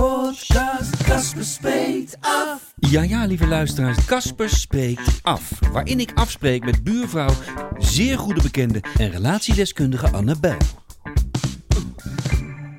Podcast 0.00 1.02
Casper 1.04 1.44
Spreekt 1.44 2.16
Af. 2.20 2.72
Ja, 2.76 3.02
ja, 3.02 3.24
lieve 3.26 3.46
luisteraars, 3.46 4.04
Casper 4.04 4.48
spreekt 4.50 5.18
af. 5.22 5.50
Waarin 5.72 6.00
ik 6.00 6.10
afspreek 6.14 6.64
met 6.64 6.82
buurvrouw, 6.84 7.30
zeer 7.78 8.18
goede 8.18 8.42
bekende 8.42 8.80
en 8.98 9.10
relatiedeskundige 9.10 10.10
Annabel. 10.10 10.56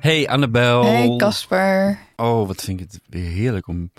Hey 0.00 0.28
Annabel. 0.28 0.84
Hey 0.84 1.16
Casper. 1.16 1.98
Oh, 2.16 2.46
wat 2.46 2.62
vind 2.62 2.80
ik 2.80 2.86
het 2.90 3.00
weer 3.08 3.30
heerlijk 3.30 3.66
om, 3.66 3.90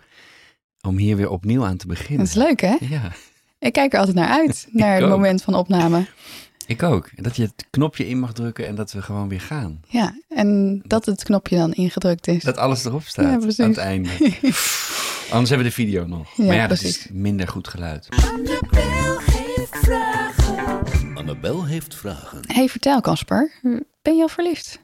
om 0.81 0.98
hier 0.98 1.16
weer 1.16 1.30
opnieuw 1.30 1.66
aan 1.66 1.78
te 1.78 1.88
beginnen. 1.88 2.17
Dat 2.17 2.28
is 2.28 2.34
leuk 2.44 2.62
hè? 2.62 2.76
Ja, 2.80 3.12
Ik 3.59 3.73
kijk 3.73 3.94
er 3.94 4.00
altijd 4.00 4.17
naar 4.17 4.30
uit, 4.30 4.67
naar 4.72 4.94
het 4.95 5.04
ook. 5.04 5.09
moment 5.09 5.42
van 5.42 5.54
opname. 5.54 6.06
Ik 6.70 6.84
ook. 6.84 7.09
Dat 7.16 7.36
je 7.36 7.41
het 7.44 7.66
knopje 7.70 8.08
in 8.08 8.20
mag 8.20 8.34
drukken 8.34 8.68
en 8.68 8.76
dat 8.76 8.91
we 8.91 9.02
gewoon 9.02 9.30
weer 9.30 9.41
gaan. 9.41 9.82
Ja, 9.88 10.20
en 10.30 10.82
dat 10.86 11.05
het 11.05 11.23
knopje 11.23 11.58
dan 11.58 11.73
ingedrukt 11.73 12.28
is. 12.28 12.44
Dat 12.44 12.58
alles 12.58 12.86
erop 12.86 13.04
staat 13.04 13.26
Ja, 13.26 13.38
precies. 13.38 13.59
aan 13.59 13.70
het 13.70 13.78
einde. 13.78 14.09
Anders 15.32 15.50
hebben 15.50 15.58
we 15.58 15.64
de 15.64 15.72
video 15.72 16.05
nog. 16.08 16.36
Ja, 16.36 16.44
maar 16.45 16.56
ja, 16.56 16.67
dat 16.67 16.81
is 16.81 17.08
minder 17.12 17.47
goed 17.47 17.67
geluid. 17.67 18.08
Annabel 18.09 19.20
heeft 19.22 19.78
vragen. 19.78 21.16
Annabel 21.17 21.66
heeft 21.66 21.95
vragen. 21.95 22.40
hey, 22.47 22.70
vertel 22.70 23.02
Casper, 23.02 23.52
ben 24.02 24.16
je 24.16 24.22
al 24.22 24.28
verliefd? 24.30 24.80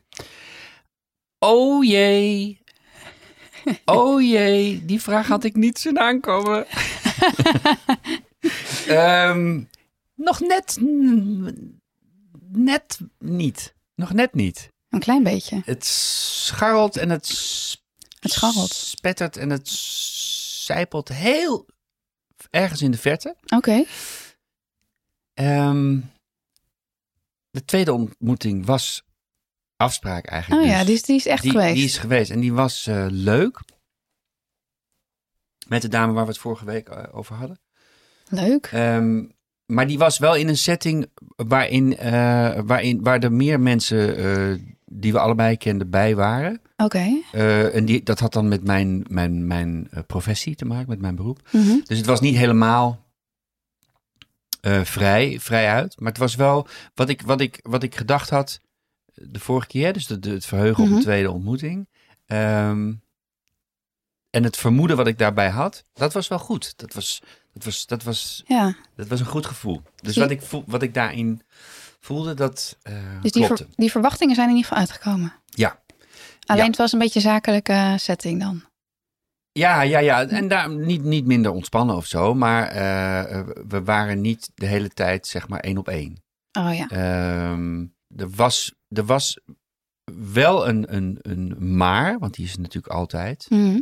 Oh 1.40 1.84
jee. 1.86 2.64
Oh 3.86 4.22
jee, 4.22 4.86
die 4.86 5.02
vraag 5.02 5.28
had 5.28 5.44
ik 5.44 5.56
niet 5.56 5.80
zien 5.80 6.00
aankomen. 6.00 6.66
Ehm, 8.88 9.62
nog 10.16 10.40
net, 10.40 10.78
net 12.56 13.00
niet. 13.20 13.76
Nog 13.96 14.14
net 14.14 14.34
niet. 14.34 14.70
Een 14.90 15.00
klein 15.00 15.24
beetje. 15.24 15.62
Het 15.66 15.86
scharrelt 15.86 16.98
en 16.98 17.10
het, 17.10 17.28
Het 18.20 18.32
scharrelt. 18.32 18.74
spettert 18.74 19.38
en 19.38 19.50
het 19.50 19.68
zijpelt 19.68 21.10
heel 21.10 21.68
ergens 22.50 22.82
in 22.82 22.92
de 22.92 22.98
verte. 22.98 23.36
Oké. 23.56 23.84
Ehm, 25.34 26.00
de 27.50 27.66
tweede 27.66 27.94
ontmoeting 27.94 28.66
was 28.66 29.04
afspraak 29.76 30.26
eigenlijk. 30.26 30.62
Oh 30.62 30.68
ja, 30.68 30.78
dus. 30.78 30.86
die 30.86 30.96
is, 30.96 31.02
die 31.04 31.16
is 31.16 31.26
echt 31.26 31.42
die, 31.42 31.52
geweest. 31.52 31.76
Die 31.76 31.86
is 31.86 31.98
geweest 31.98 32.32
en 32.32 32.40
die 32.40 32.54
was 32.54 32.88
eh, 32.88 33.06
leuk. 33.10 33.60
Met 35.68 35.82
de 35.82 35.88
dame 35.88 36.14
waar 36.14 36.24
we 36.26 36.32
het 36.32 36.40
vorige 36.40 36.66
week 36.66 36.90
eh, 36.90 37.18
over 37.18 37.36
hadden. 37.36 37.60
Leuk. 38.30 38.66
Ehm, 38.66 39.26
maar 39.66 39.88
die 39.88 39.98
was 39.98 40.18
wel 40.18 40.36
in 40.36 40.48
een 40.48 40.58
setting 40.58 41.08
waarin, 41.36 41.98
eh, 41.98 42.60
waarin 42.66 43.04
waar 43.04 43.20
er 43.20 43.32
meer 43.32 43.60
mensen 43.60 44.18
eh, 44.18 44.60
die 44.86 45.12
we 45.12 45.20
allebei 45.20 45.58
kenden 45.58 45.90
bij 45.90 46.16
waren. 46.16 46.62
Oké. 46.78 47.22
Eh, 47.32 47.76
en 47.76 47.86
die, 47.86 48.04
dat 48.04 48.20
had 48.20 48.34
dan 48.34 48.48
met 48.48 48.64
mijn, 48.64 49.06
mijn, 49.10 49.48
mijn 49.48 49.90
professie 50.08 50.56
te 50.56 50.66
maken, 50.66 50.90
met 50.90 51.02
mijn 51.02 51.16
beroep. 51.16 51.40
Mhm. 51.52 51.78
Dus 51.86 51.98
het 51.98 52.06
was 52.06 52.20
niet 52.20 52.36
helemaal 52.36 53.04
vrij, 54.84 55.40
vrij 55.40 55.70
uit. 55.70 56.00
Maar 56.00 56.10
het 56.12 56.18
was 56.18 56.36
wel 56.36 56.68
wat 56.94 57.10
ik, 57.10 57.22
wat 57.22 57.42
ik, 57.42 57.60
wat 57.64 57.84
ik 57.84 57.96
gedacht 57.96 58.30
had 58.30 58.60
de 59.14 59.40
vorige 59.40 59.68
keer. 59.68 59.94
Dus 59.94 60.08
de, 60.08 60.20
de- 60.20 60.30
het 60.30 60.46
verheugen 60.46 60.84
op 60.84 60.90
Mhm. 60.90 60.98
de 60.98 61.04
tweede 61.04 61.32
ontmoeting. 61.32 61.88
Ehm, 62.26 62.94
en 64.30 64.44
het 64.44 64.58
vermoeden 64.58 64.98
wat 64.98 65.08
ik 65.08 65.18
daarbij 65.18 65.50
had, 65.50 65.86
dat 65.94 66.14
was 66.14 66.28
wel 66.28 66.40
goed. 66.40 66.78
Dat 66.78 66.94
was, 66.94 67.22
dat 67.56 67.64
was, 67.64 67.86
dat 67.86 68.04
was, 68.04 68.44
Ja, 68.48 68.76
dat 68.96 69.08
was 69.08 69.20
een 69.20 69.26
goed 69.26 69.46
gevoel. 69.46 69.82
Dus 69.96 70.18
wat 70.18 70.30
ik, 70.30 70.42
voel, 70.42 70.64
wat 70.68 70.82
ik 70.82 70.94
daarin 70.94 71.42
voelde, 72.00 72.34
dat 72.34 72.78
eh 72.82 73.22
dus 73.22 73.32
die, 73.32 73.46
ver- 73.46 73.68
die 73.76 73.92
verwachtingen 73.92 74.36
zijn 74.36 74.50
in 74.50 74.56
ieder 74.56 74.70
geval 74.70 74.84
uitgekomen. 74.88 75.34
Ja. 75.46 75.84
Alleen 76.46 76.62
Ja. 76.62 76.68
het 76.68 76.78
was 76.78 76.92
een 76.94 77.00
beetje 77.00 77.16
een 77.20 77.26
zakelijke 77.26 77.94
setting 77.98 78.40
dan. 78.42 78.64
Ja, 79.52 79.82
ja, 79.82 80.00
ja. 80.00 80.26
En 80.28 80.48
daar 80.48 80.70
niet, 80.70 81.04
niet 81.04 81.26
minder 81.26 81.52
ontspannen 81.52 81.96
of 81.96 82.06
zo. 82.06 82.34
Maar 82.34 82.68
eh, 82.68 83.48
we 83.68 83.84
waren 83.84 84.22
niet 84.22 84.52
de 84.56 84.66
hele 84.66 84.90
tijd, 84.90 85.28
zeg 85.28 85.48
maar, 85.48 85.60
één 85.60 85.78
op 85.78 85.88
één. 85.88 86.24
Oh 86.60 86.76
ja. 86.76 86.88
Ehm, 86.90 87.86
er, 88.16 88.30
was, 88.30 88.74
er 88.90 89.06
was 89.06 89.40
wel 90.34 90.68
een, 90.68 90.96
een, 90.96 91.18
een 91.22 91.76
maar, 91.78 92.20
want 92.20 92.34
die 92.34 92.46
is 92.46 92.58
natuurlijk 92.58 92.94
altijd. 92.94 93.46
Mhm. 93.50 93.80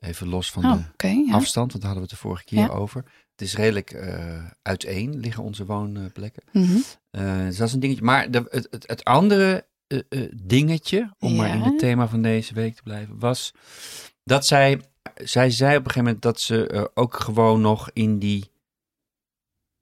Even 0.00 0.28
los 0.28 0.50
van 0.52 0.64
Oh, 0.64 0.78
de 0.96 1.08
ja. 1.26 1.34
afstand, 1.34 1.72
want 1.72 1.84
daar 1.84 1.92
hadden 1.92 1.94
we 1.94 2.00
het 2.00 2.10
de 2.10 2.16
vorige 2.28 2.44
keer 2.44 2.58
Ja. 2.58 2.68
over. 2.68 3.04
Het 3.30 3.40
is 3.48 3.54
redelijk 3.54 3.90
eh, 3.90 4.44
uiteen 4.62 5.18
liggen 5.20 5.42
onze 5.42 5.66
woonplekken. 5.66 6.42
Mhm. 6.52 6.76
Eh, 7.10 7.38
dus 7.38 7.56
dat 7.56 7.66
is 7.68 7.74
een 7.74 7.80
dingetje. 7.80 8.02
Maar 8.04 8.30
de, 8.30 8.44
het, 8.50 8.66
het, 8.70 8.86
het 8.88 9.04
andere 9.04 9.66
eh, 9.86 10.28
dingetje, 10.42 11.14
om 11.18 11.36
maar 11.36 11.48
in 11.54 11.60
het 11.60 11.78
thema 11.78 12.08
van 12.08 12.22
deze 12.22 12.54
week 12.54 12.74
te 12.74 12.82
blijven, 12.82 13.18
was 13.18 13.52
dat 14.24 14.46
zij, 14.46 14.80
zij 15.14 15.50
zei 15.50 15.70
op 15.76 15.84
een 15.84 15.90
gegeven 15.90 16.04
moment 16.04 16.22
dat 16.22 16.40
ze 16.40 16.90
ook 16.94 17.14
gewoon 17.20 17.60
nog 17.60 17.90
in 17.92 18.18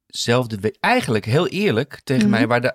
diezelfde 0.06 0.56
week, 0.60 0.76
eigenlijk 0.80 1.24
heel 1.24 1.46
eerlijk 1.48 2.00
tegen 2.04 2.22
Mhm. 2.22 2.30
mij, 2.30 2.46
waar 2.46 2.60
de 2.60 2.74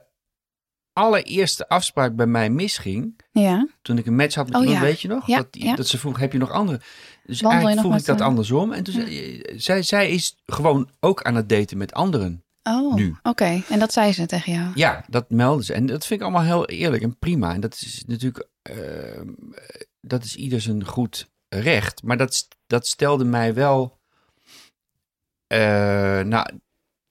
allereerste 0.94 1.68
afspraak 1.70 2.16
bij 2.16 2.26
mij 2.28 2.50
misging, 2.50 3.20
Ja. 3.32 3.68
toen 3.82 3.98
ik 3.98 4.06
een 4.06 4.16
match 4.16 4.36
had 4.36 4.46
met 4.46 4.56
Oh, 4.56 4.62
iemand, 4.62 4.80
ja. 4.82 4.86
weet 4.86 5.02
je 5.02 5.08
nog? 5.08 5.28
Ja, 5.28 5.76
dat 5.76 5.88
ze 5.88 5.98
vroeg, 5.98 6.20
heb 6.20 6.32
je 6.32 6.38
nog 6.38 6.52
andere? 6.52 6.82
Dus 7.26 7.42
Wandel 7.42 7.68
eigenlijk 7.68 7.90
met, 7.90 8.00
ik 8.00 8.06
dat 8.06 8.22
andersom. 8.28 8.72
En 8.72 8.84
toen 8.84 8.94
zei, 8.94 9.42
zij, 9.56 9.82
zij 9.82 10.10
is 10.10 10.36
gewoon 10.46 10.90
ook 11.00 11.22
aan 11.22 11.36
het 11.36 11.50
daten 11.50 11.78
met 11.78 11.94
anderen. 11.94 12.44
Oh, 12.64 13.18
oké. 13.24 13.64
En 13.70 13.80
dat 13.80 13.94
zei 13.94 14.14
ze 14.14 14.26
tegen 14.26 14.54
jou? 14.54 14.72
Ja, 14.76 15.06
dat 15.08 15.30
melden 15.30 15.66
ze. 15.66 15.74
En 15.74 15.86
dat 15.86 16.06
vind 16.06 16.20
ik 16.20 16.26
allemaal 16.26 16.46
heel 16.46 16.66
eerlijk 16.66 17.04
en 17.04 17.18
prima. 17.18 17.54
En 17.54 17.62
dat 17.62 17.74
is 17.74 18.04
natuurlijk, 18.08 18.48
eh, 18.62 18.76
dat 20.02 20.24
is 20.24 20.36
ieder 20.36 20.62
zijn 20.62 20.86
goed 20.86 21.30
recht. 21.50 22.04
Maar 22.04 22.18
dat, 22.18 22.48
dat 22.68 22.88
stelde 22.88 23.26
mij 23.26 23.54
wel, 23.54 24.00
eh, 25.48 26.22
nou, 26.22 26.60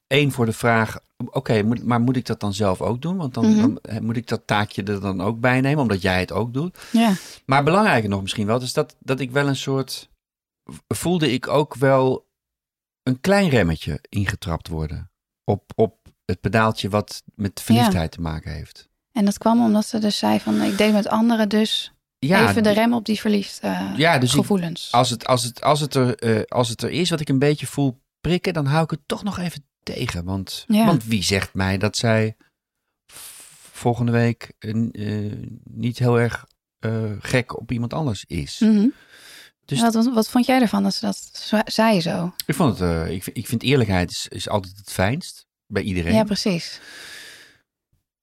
één 0.07 0.31
voor 0.31 0.47
de 0.47 0.53
vraag, 0.53 0.99
oké, 1.31 1.63
moet- 1.63 1.85
maar 1.85 2.01
moet 2.01 2.17
ik 2.17 2.27
dat 2.27 2.41
dan 2.41 2.55
zelf 2.55 2.81
ook 2.81 3.03
doen? 3.03 3.17
Want 3.17 3.35
dan, 3.35 3.49
Mhm. 3.57 3.75
dan 3.83 4.05
moet 4.05 4.17
ik 4.17 4.27
dat 4.29 4.47
taakje 4.47 4.83
er 4.83 5.01
dan 5.01 5.21
ook 5.21 5.41
bij 5.41 5.61
nemen, 5.61 5.83
omdat 5.83 6.03
jij 6.03 6.21
het 6.21 6.33
ook 6.33 6.53
doet. 6.55 6.79
Ja. 6.93 7.13
Maar 7.47 7.65
belangrijker 7.65 8.09
nog 8.09 8.23
misschien 8.23 8.47
wel, 8.47 8.59
dus 8.59 8.73
dat, 8.73 8.97
dat 9.01 9.21
ik 9.21 9.31
wel 9.31 9.49
een 9.49 9.57
soort, 9.57 10.11
voelde 10.89 11.33
ik 11.33 11.49
ook 11.49 11.75
wel 11.75 12.27
een 13.03 13.21
klein 13.21 13.49
remmetje 13.49 13.99
ingetrapt 14.09 14.69
worden. 14.69 15.11
Op, 15.45 15.73
op 15.75 15.97
het 16.25 16.41
pedaaltje 16.41 16.89
wat 16.89 17.23
met 17.35 17.61
verliefdheid 17.63 18.13
te 18.13 18.21
maken 18.21 18.53
heeft. 18.53 18.89
En 19.13 19.25
dat 19.25 19.39
kwam 19.39 19.65
omdat 19.65 19.87
ze 19.87 19.99
dus 19.99 20.19
zei 20.19 20.41
van 20.41 20.61
ik 20.63 20.79
deed 20.79 20.93
met 20.93 21.09
anderen 21.09 21.49
dus 21.49 21.93
Ja, 22.19 22.49
even 22.51 22.63
de 22.63 22.71
rem 22.73 22.93
op 22.95 23.05
die 23.05 23.21
verliefd 23.21 23.61
eh, 23.61 23.93
ja 23.97 24.19
dus 24.19 24.31
ik, 24.31 24.37
gevoelens. 24.41 24.93
als, 24.93 25.11
het, 25.11 25.27
als, 25.27 25.43
het, 25.43 25.63
als, 25.63 25.81
het 25.81 25.95
er, 25.95 26.17
eh, 26.17 26.43
als 26.49 26.69
het 26.69 26.83
er 26.83 26.91
is 26.91 27.11
wat 27.11 27.21
ik 27.21 27.29
een 27.29 27.39
beetje 27.39 27.67
voel 27.67 28.01
prikken, 28.21 28.53
dan 28.53 28.67
hou 28.67 28.85
ik 28.85 28.91
het 28.91 29.01
toch 29.07 29.23
nog 29.23 29.39
even 29.39 29.65
tegen. 29.83 30.25
Want, 30.25 30.65
Ja. 30.69 30.87
want 30.87 31.05
wie 31.05 31.23
zegt 31.23 31.55
mij 31.55 31.79
dat 31.79 31.97
zij 31.97 32.37
volgende 33.73 34.13
week 34.13 34.53
eh, 34.59 34.73
niet 35.65 35.99
heel 35.99 36.21
erg 36.21 36.47
eh, 36.79 37.13
gek 37.19 37.59
op 37.61 37.73
iemand 37.73 37.93
anders 37.95 38.25
is? 38.27 38.59
Mhm. 38.59 38.89
Dus 39.65 39.81
wat, 39.81 39.95
wat, 40.15 40.29
vond 40.29 40.47
jij 40.47 40.61
ervan 40.61 40.83
dat 40.83 40.95
ze 40.95 41.01
dat 41.05 41.31
zei 41.73 42.01
zo? 42.01 42.35
ik, 42.47 42.55
vond 42.55 42.79
het, 42.79 42.89
eh, 42.89 43.11
ik, 43.11 43.23
vind- 43.23 43.37
ik 43.37 43.47
vind 43.47 43.63
eerlijkheid 43.63 44.11
is, 44.11 44.27
is 44.29 44.49
altijd 44.49 44.77
het 44.77 44.93
fijnst 44.93 45.47
bij 45.67 45.83
iedereen. 45.83 46.15
Ja, 46.15 46.25
precies. 46.25 46.81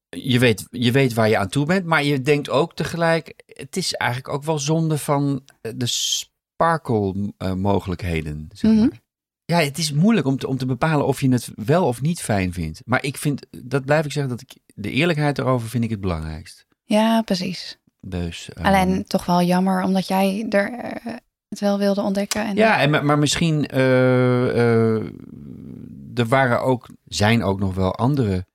je, 0.09 0.39
weet, 0.39 0.65
je 0.69 0.91
weet 0.91 1.13
waar 1.13 1.29
je 1.29 1.38
aan 1.38 1.50
toe 1.50 1.65
bent, 1.65 1.85
maar 1.85 2.03
je 2.03 2.21
denkt 2.21 2.50
ook 2.50 2.75
tegelijk, 2.75 3.33
het 3.45 3.77
is 3.77 3.94
eigenlijk 3.94 4.33
ook 4.33 4.44
wel 4.44 4.59
zonde 4.59 4.97
van 4.97 5.44
de 5.75 5.85
sparkle 5.85 7.33
mogelijkheden. 7.56 8.47
Zeg 8.53 8.71
Mhm. 8.71 8.89
Ja, 9.49 9.59
het 9.59 9.77
is 9.77 9.93
moeilijk 9.93 10.27
om 10.27 10.37
te, 10.37 10.47
om 10.47 10.57
te 10.57 10.65
bepalen 10.65 11.05
of 11.05 11.21
je 11.21 11.29
het 11.31 11.51
wel 11.55 11.85
of 11.85 12.01
niet 12.01 12.21
fijn 12.21 12.53
vindt. 12.53 12.81
Maar 12.85 13.03
ik 13.03 13.17
vind, 13.17 13.45
dat 13.63 13.85
blijf 13.85 14.05
ik 14.05 14.11
zeggen, 14.11 14.31
dat 14.31 14.41
ik 14.41 14.57
de 14.75 14.91
eerlijkheid 14.91 15.37
erover 15.37 15.69
vind 15.69 15.83
ik 15.83 15.89
het 15.89 16.01
belangrijkst. 16.01 16.65
Ja, 16.83 17.21
precies. 17.21 17.77
Dus, 18.01 18.49
eh, 18.53 18.63
Alleen 18.65 19.03
toch 19.03 19.25
wel 19.25 19.41
jammer 19.41 19.83
omdat 19.83 20.07
jij 20.07 20.45
er 20.49 20.73
eh, 20.73 21.13
het 21.49 21.59
wel 21.59 21.77
wilde 21.77 22.01
ontdekken. 22.01 22.45
En 22.45 22.55
Ja, 22.55 22.79
en, 22.79 22.89
maar- 22.89 23.05
maar 23.05 23.17
misschien 23.19 23.67
eh, 23.67 24.49
eh, 24.95 25.03
er 26.15 26.25
waren 26.27 26.61
ook, 26.61 26.87
zijn 27.07 27.43
ook 27.43 27.59
nog 27.59 27.75
wel 27.75 27.95
andere 27.95 28.45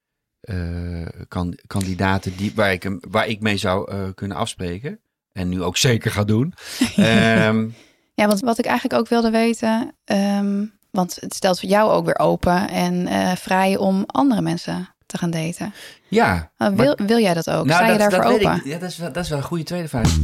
kan, 1.29 1.58
kandidaten 1.67 2.37
die, 2.37 2.52
waar, 2.55 2.73
ik, 2.73 2.82
hem- 2.82 3.00
waar 3.11 3.26
ik 3.29 3.41
mee 3.41 3.56
zou 3.56 4.11
kunnen 4.12 4.37
afspreken. 4.37 4.99
En 5.32 5.49
nu 5.49 5.62
ook 5.62 5.76
zeker 5.76 6.11
ga 6.11 6.25
doen. 6.25 6.55
Ehm, 6.96 7.69
Ja, 8.14 8.26
want 8.26 8.41
wat 8.41 8.58
ik 8.58 8.64
eigenlijk 8.64 9.00
ook 9.00 9.08
wilde 9.08 9.31
weten, 9.31 9.94
ehm, 10.05 10.64
want 10.94 11.17
het 11.20 11.35
stelt 11.35 11.61
voor 11.61 11.69
jou 11.69 11.91
ook 11.91 12.05
weer 12.05 12.19
open 12.19 12.69
en 12.69 13.06
eh, 13.06 13.32
vrij 13.37 13.76
om 13.76 14.05
andere 14.06 14.41
mensen 14.43 14.88
te 15.06 15.19
gaan 15.19 15.31
daten. 15.31 15.75
ja. 16.08 16.52
Uh, 16.58 16.69
wil, 16.69 16.99
wil 17.06 17.19
jij 17.19 17.35
dat 17.35 17.50
ook? 17.50 17.67
Sta 17.67 17.87
je 17.87 17.99
daarvoor 17.99 18.19
Nou, 18.19 18.35
open? 18.35 18.56
ik. 18.56 18.64
Ja, 18.64 18.79
dat 18.79 18.91
is, 18.91 18.96
wel, 18.96 19.12
dat 19.12 19.25
is 19.25 19.29
wel 19.31 19.38
een 19.38 19.44
goede 19.44 19.64
tweede 19.64 19.88
vraag. 19.88 20.17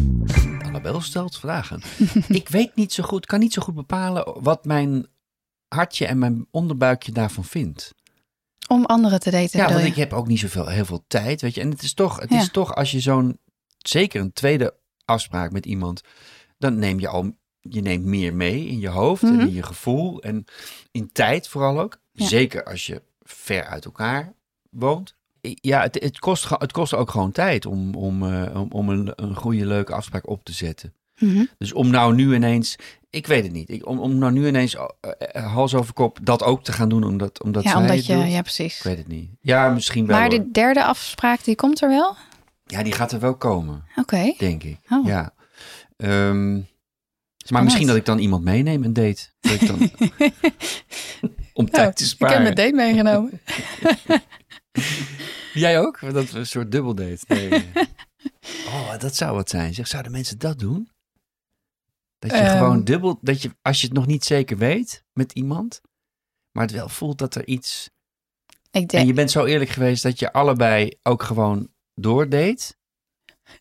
Annabel 0.63 1.01
stelt 1.01 1.37
vragen. 1.39 1.83
ik 2.29 2.49
weet 2.49 2.77
niet 2.77 2.93
zo 2.93 3.03
goed, 3.03 3.27
kan 3.27 3.39
niet 3.41 3.53
zo 3.53 3.63
goed 3.63 3.75
bepalen 3.75 4.43
wat 4.43 4.65
mijn 4.65 5.07
hartje 5.69 6.07
en 6.07 6.19
mijn 6.19 6.47
onderbuikje 6.51 7.13
daarvan 7.13 7.45
vindt. 7.45 7.95
Om 8.69 8.85
anderen 8.85 9.21
te 9.21 9.31
daten, 9.31 9.61
Ja, 9.61 9.69
want 9.69 9.81
je? 9.81 9.87
ik 9.87 9.97
heb 9.97 10.13
ook 10.13 10.27
niet 10.27 10.39
zoveel 10.39 10.67
heel 10.67 10.85
veel 10.85 11.05
tijd, 11.07 11.41
weet 11.41 11.55
je. 11.55 11.61
En 11.61 11.71
het 11.71 11.83
is 11.83 11.95
toch, 11.95 12.21
het 12.21 12.31
Ja. 12.31 12.39
is 12.41 12.51
toch 12.51 12.75
als 12.75 12.91
je 12.91 13.01
zo'n, 13.01 13.39
zeker 13.79 14.21
een 14.21 14.33
tweede 14.33 14.75
afspraak 15.05 15.53
met 15.53 15.67
iemand, 15.67 16.01
dan 16.59 16.79
neem 16.79 17.01
je 17.01 17.09
al, 17.09 17.31
je 17.61 17.81
neemt 17.81 18.05
meer 18.05 18.35
mee 18.35 18.67
in 18.67 18.81
je 18.81 18.89
hoofd 18.89 19.23
en 19.23 19.33
Mhm. 19.33 19.41
in 19.47 19.53
je 19.53 19.63
gevoel 19.63 20.23
en 20.23 20.45
in 20.91 21.13
tijd 21.13 21.49
vooral 21.49 21.81
ook. 21.81 21.99
Ja. 22.13 22.27
Zeker 22.27 22.65
als 22.65 22.87
je 22.87 23.03
ver 23.23 23.65
uit 23.65 23.85
elkaar 23.85 24.33
woont. 24.71 25.15
Ja, 25.43 25.81
het, 25.83 25.95
het, 26.03 26.19
kost, 26.19 26.49
het 26.49 26.73
kost 26.73 26.95
ook 26.95 27.11
gewoon 27.11 27.33
tijd 27.33 27.67
om, 27.67 27.95
om, 27.95 28.33
eh, 28.33 28.61
om, 28.61 28.69
om 28.73 28.89
een, 28.89 29.13
een 29.17 29.35
goede, 29.37 29.67
leuke 29.67 29.93
afspraak 29.95 30.29
op 30.29 30.45
te 30.45 30.53
zetten. 30.53 30.95
Mhm. 31.19 31.45
Dus 31.59 31.73
om 31.73 31.91
nou 31.91 32.15
nu 32.15 32.35
ineens, 32.35 32.77
ik 33.11 33.27
weet 33.27 33.43
het 33.43 33.53
niet, 33.53 33.71
ik, 33.71 33.87
om, 33.87 33.99
om 33.99 34.19
nou 34.19 34.33
nu 34.33 34.47
ineens 34.47 34.75
eh, 34.77 34.85
eh, 35.19 35.53
hals 35.53 35.75
over 35.75 35.93
kop 35.95 36.19
dat 36.23 36.43
ook 36.43 36.65
te 36.65 36.73
gaan 36.73 36.89
doen, 36.89 37.05
omdat, 37.05 37.43
omdat 37.43 37.63
Ja, 37.63 37.71
zij 37.71 37.81
omdat 37.81 38.07
je, 38.07 38.15
doet. 38.15 38.31
ja 38.33 38.43
precies. 38.43 38.77
Ik 38.77 38.83
weet 38.83 38.99
het 38.99 39.09
niet. 39.09 39.31
Ja, 39.41 39.69
misschien 39.69 40.07
wel. 40.07 40.19
Maar 40.19 40.31
hoor. 40.31 40.39
de 40.39 40.51
derde 40.51 40.85
afspraak, 40.85 41.45
die 41.45 41.55
komt 41.55 41.83
er 41.83 41.89
wel? 41.89 42.17
Ja, 42.67 42.83
die 42.83 42.93
gaat 42.93 43.13
er 43.13 43.21
wel 43.21 43.37
komen, 43.37 43.85
Oké. 43.97 44.35
denk 44.39 44.63
ik. 44.63 44.79
Oh. 44.91 45.07
Ja. 45.07 45.33
Ehm, 45.97 46.61
maar 47.51 47.65
misschien 47.65 47.87
dat 47.87 47.97
ik 47.97 48.05
dan 48.05 48.19
iemand 48.19 48.45
meeneem 48.45 48.85
een 48.85 48.93
date. 48.93 49.29
Dat 49.41 49.53
ik 49.53 49.67
dan, 49.67 49.79
om 51.53 51.71
tijd 51.71 51.73
te 51.73 51.79
Oh, 51.81 51.89
ik 51.89 51.99
heb 51.99 52.07
sparen. 52.09 52.43
mijn 52.43 52.55
date 52.55 52.73
meegenomen. 52.75 53.41
Jij 55.53 55.81
ook? 55.81 56.13
Dat 56.13 56.31
we 56.31 56.39
een 56.39 56.47
soort 56.47 56.73
dubbeldate. 56.73 57.19
Nee. 57.29 57.51
oh, 58.75 58.99
dat 58.99 59.17
zou 59.17 59.35
wat 59.35 59.51
zijn. 59.51 59.75
Zeg, 59.75 59.87
zouden 59.87 60.13
mensen 60.13 60.39
dat 60.39 60.59
doen? 60.59 60.91
Dat 62.19 62.31
je 62.31 62.37
Ehm. 62.37 62.59
gewoon 62.59 62.85
dubbel, 62.85 63.19
dat 63.21 63.43
je 63.43 63.51
als 63.63 63.81
je 63.81 63.87
het 63.87 63.97
nog 63.97 64.07
niet 64.07 64.25
zeker 64.25 64.57
weet 64.57 65.05
met 65.13 65.33
iemand, 65.33 65.81
maar 66.53 66.63
het 66.67 66.73
wel 66.75 66.89
voelt 66.89 67.19
dat 67.19 67.35
er 67.35 67.47
iets. 67.47 67.91
Ik 68.71 68.81
En 68.81 68.87
denk, 68.87 69.07
je 69.07 69.13
bent 69.13 69.31
zo 69.31 69.45
eerlijk 69.45 69.71
geweest 69.71 70.03
dat 70.03 70.19
je 70.19 70.33
allebei 70.33 70.99
ook 71.03 71.23
gewoon 71.23 71.69
doordeed. 71.95 72.77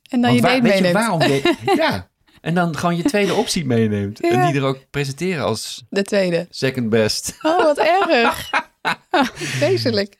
en 0.09 0.21
dan 0.21 0.21
Want 0.21 0.35
je 0.35 0.41
waar- 0.41 0.61
weet 0.61 0.77
je 0.87 0.91
waarom? 0.93 1.19
deed- 1.19 1.57
ja. 1.75 2.08
En 2.41 2.53
dan 2.55 2.77
gewoon 2.77 2.95
je 2.95 3.03
tweede 3.03 3.33
optie 3.33 3.65
meeneemt. 3.65 4.21
En 4.21 4.45
die 4.51 4.61
er 4.61 4.67
ook 4.67 4.89
presenteren 4.89 5.43
als 5.43 5.85
De 5.89 6.03
tweede. 6.03 6.47
second 6.49 6.89
best. 6.89 7.37
Oh, 7.41 7.57
wat 7.63 7.77
erg. 7.77 8.49
Vreselijk. 9.35 10.17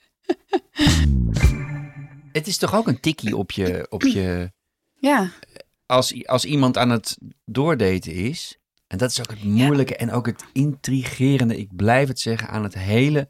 Het 2.31 2.47
is 2.47 2.57
toch 2.57 2.75
ook 2.75 2.87
een 2.87 2.99
tikkie 2.99 3.37
op 3.37 3.51
je, 3.51 3.85
op 3.89 4.03
je 4.03 4.51
Ja, 4.99 5.31
als, 5.85 6.25
als 6.27 6.45
iemand 6.45 6.77
aan 6.77 6.89
het 6.89 7.17
doordaten 7.45 8.11
is. 8.13 8.57
En 8.87 8.97
dat 8.97 9.11
is 9.11 9.19
ook 9.19 9.29
het 9.29 9.43
moeilijke 9.43 9.95
en 9.95 10.11
ook 10.11 10.25
het 10.25 10.43
intrigerende. 10.53 11.57
Ik 11.57 11.75
blijf 11.75 12.07
het 12.07 12.19
zeggen 12.19 12.49
aan 12.49 12.63
het 12.63 12.73
hele 12.73 13.29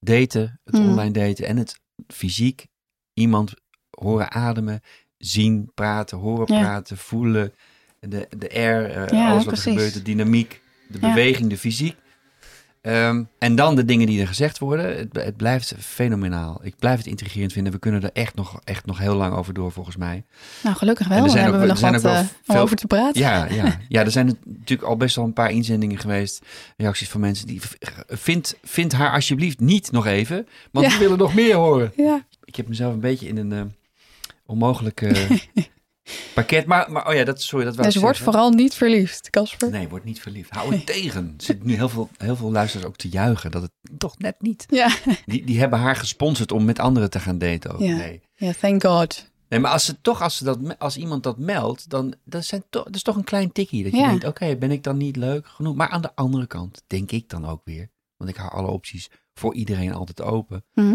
daten, 0.00 0.60
het 0.64 0.74
Mm. 0.74 0.88
online 0.88 1.10
daten 1.12 1.46
en 1.46 1.56
het 1.56 1.80
fysiek 2.06 2.66
iemand 3.14 3.52
horen 3.90 4.30
ademen, 4.30 4.80
zien, 5.18 5.70
praten, 5.74 6.18
horen 6.18 6.54
Ja. 6.54 6.60
praten, 6.60 6.96
voelen. 6.96 7.54
De, 8.00 8.28
de 8.38 8.50
air, 8.54 8.90
eh, 8.90 9.18
Ja, 9.18 9.30
alles 9.30 9.44
wat 9.44 9.52
er 9.54 9.60
gebeurt, 9.62 9.94
de 9.94 10.02
dynamiek, 10.02 10.60
de 10.88 10.98
beweging, 10.98 11.50
de 11.50 11.56
fysiek. 11.58 11.96
Ehm, 12.80 13.22
en 13.38 13.54
dan 13.54 13.76
de 13.76 13.84
dingen 13.84 14.06
die 14.06 14.20
er 14.20 14.26
gezegd 14.26 14.58
worden. 14.58 14.96
Het, 14.98 15.08
het 15.12 15.36
blijft 15.36 15.74
fenomenaal. 15.78 16.60
Ik 16.62 16.74
blijf 16.78 16.96
het 16.98 17.06
intrigerend 17.06 17.52
vinden. 17.52 17.72
We 17.72 17.78
kunnen 17.78 18.02
er 18.02 18.10
echt 18.12 18.34
nog, 18.34 18.60
echt 18.64 18.86
nog 18.86 18.98
heel 18.98 19.14
lang 19.14 19.34
over 19.34 19.54
door, 19.54 19.72
volgens 19.72 19.96
mij. 19.96 20.24
nou 20.62 20.76
gelukkig 20.76 21.08
wel. 21.08 21.18
Dan 21.18 21.30
zijn 21.30 21.42
hebben 21.42 21.60
we 21.60 21.66
nog 21.66 21.80
wat 21.80 22.04
eh, 22.04 22.20
veel- 22.42 22.60
over 22.60 22.76
te 22.76 22.86
praten. 22.86 23.20
Ja, 23.20 23.44
ja. 23.60 23.80
ja, 23.88 24.04
er 24.04 24.10
zijn 24.10 24.38
natuurlijk 24.44 24.88
al 24.88 24.96
best 24.96 25.16
wel 25.16 25.24
een 25.24 25.32
paar 25.32 25.50
inzendingen 25.50 25.98
geweest. 25.98 26.44
Reacties 26.76 27.08
van 27.08 27.20
mensen 27.20 27.46
die... 27.46 27.60
Vind, 28.08 28.54
vind 28.62 28.92
haar 28.92 29.12
alsjeblieft 29.12 29.60
niet 29.60 29.92
nog 29.92 30.06
even, 30.06 30.46
want 30.70 30.86
Ja. 30.86 30.92
we 30.92 30.98
willen 30.98 31.18
nog 31.18 31.34
meer 31.34 31.54
horen. 31.54 31.92
Ja. 31.96 32.24
Ik 32.44 32.56
heb 32.56 32.68
mezelf 32.68 32.92
een 32.92 33.00
beetje 33.00 33.28
in 33.28 33.36
een 33.36 33.52
eh 33.52 33.62
onmogelijk 34.46 35.02
eh, 35.02 35.30
pakket. 36.34 36.66
Maar, 36.66 36.92
maar 36.92 37.08
oh 37.08 37.14
ja, 37.14 37.24
dat, 37.24 37.42
sorry, 37.42 37.64
dat 37.64 37.74
wou 37.74 37.86
Dus 37.86 37.96
ik 37.96 38.02
word 38.02 38.16
zeggen. 38.16 38.32
vooral 38.32 38.52
niet 38.52 38.74
verliefd, 38.74 39.30
Casper. 39.30 39.70
Nee, 39.70 39.88
word 39.88 40.04
niet 40.04 40.20
verliefd. 40.20 40.50
Hou 40.50 40.74
het 40.74 40.86
tegen. 40.96 41.34
Er 41.38 41.44
zitten 41.44 41.66
nu 41.66 41.74
heel 41.74 41.88
veel, 41.88 42.08
heel 42.16 42.36
veel 42.36 42.50
luisteraars 42.52 42.88
ook 42.88 42.96
te 42.96 43.08
juichen 43.08 43.50
dat 43.50 43.62
het 43.62 43.70
toch 43.98 44.18
net 44.18 44.34
niet. 44.40 44.64
Ja. 44.68 44.90
Die, 45.26 45.44
die 45.44 45.58
hebben 45.60 45.78
haar 45.78 45.96
gesponsord 45.96 46.52
om 46.52 46.64
met 46.64 46.78
anderen 46.78 47.10
te 47.10 47.20
gaan 47.20 47.38
daten 47.38 47.70
ook. 47.72 47.80
Ja. 47.80 47.96
Nee. 47.96 48.20
ja, 48.34 48.52
thank 48.60 48.84
God. 48.84 49.28
Nee, 49.48 49.60
maar 49.60 49.70
als 49.72 49.84
ze 49.84 50.00
toch, 50.00 50.22
als, 50.22 50.36
ze 50.36 50.44
dat, 50.44 50.78
als 50.78 50.96
iemand 50.96 51.22
dat 51.22 51.38
meldt, 51.38 51.88
dan 51.90 52.14
dat 52.24 52.44
zijn 52.44 52.64
toch, 52.70 52.84
dat 52.84 52.94
is 52.94 53.02
toch 53.02 53.16
een 53.16 53.24
klein 53.24 53.52
tikkie. 53.52 53.82
Dat 53.82 53.92
je 53.92 53.98
Ja. 53.98 54.08
denkt, 54.08 54.24
oké, 54.24 54.56
ben 54.56 54.70
ik 54.70 54.82
dan 54.82 54.96
niet 54.96 55.16
leuk 55.16 55.46
genoeg? 55.46 55.74
Maar 55.74 55.88
aan 55.88 56.02
de 56.02 56.14
andere 56.14 56.46
kant 56.46 56.82
denk 56.86 57.10
ik 57.10 57.28
dan 57.28 57.46
ook 57.46 57.60
weer, 57.64 57.88
want 58.16 58.30
ik 58.30 58.36
hou 58.36 58.52
alle 58.52 58.66
opties 58.68 59.08
voor 59.34 59.54
iedereen 59.54 59.92
altijd 59.94 60.22
open. 60.22 60.64
Mhm. 60.74 60.94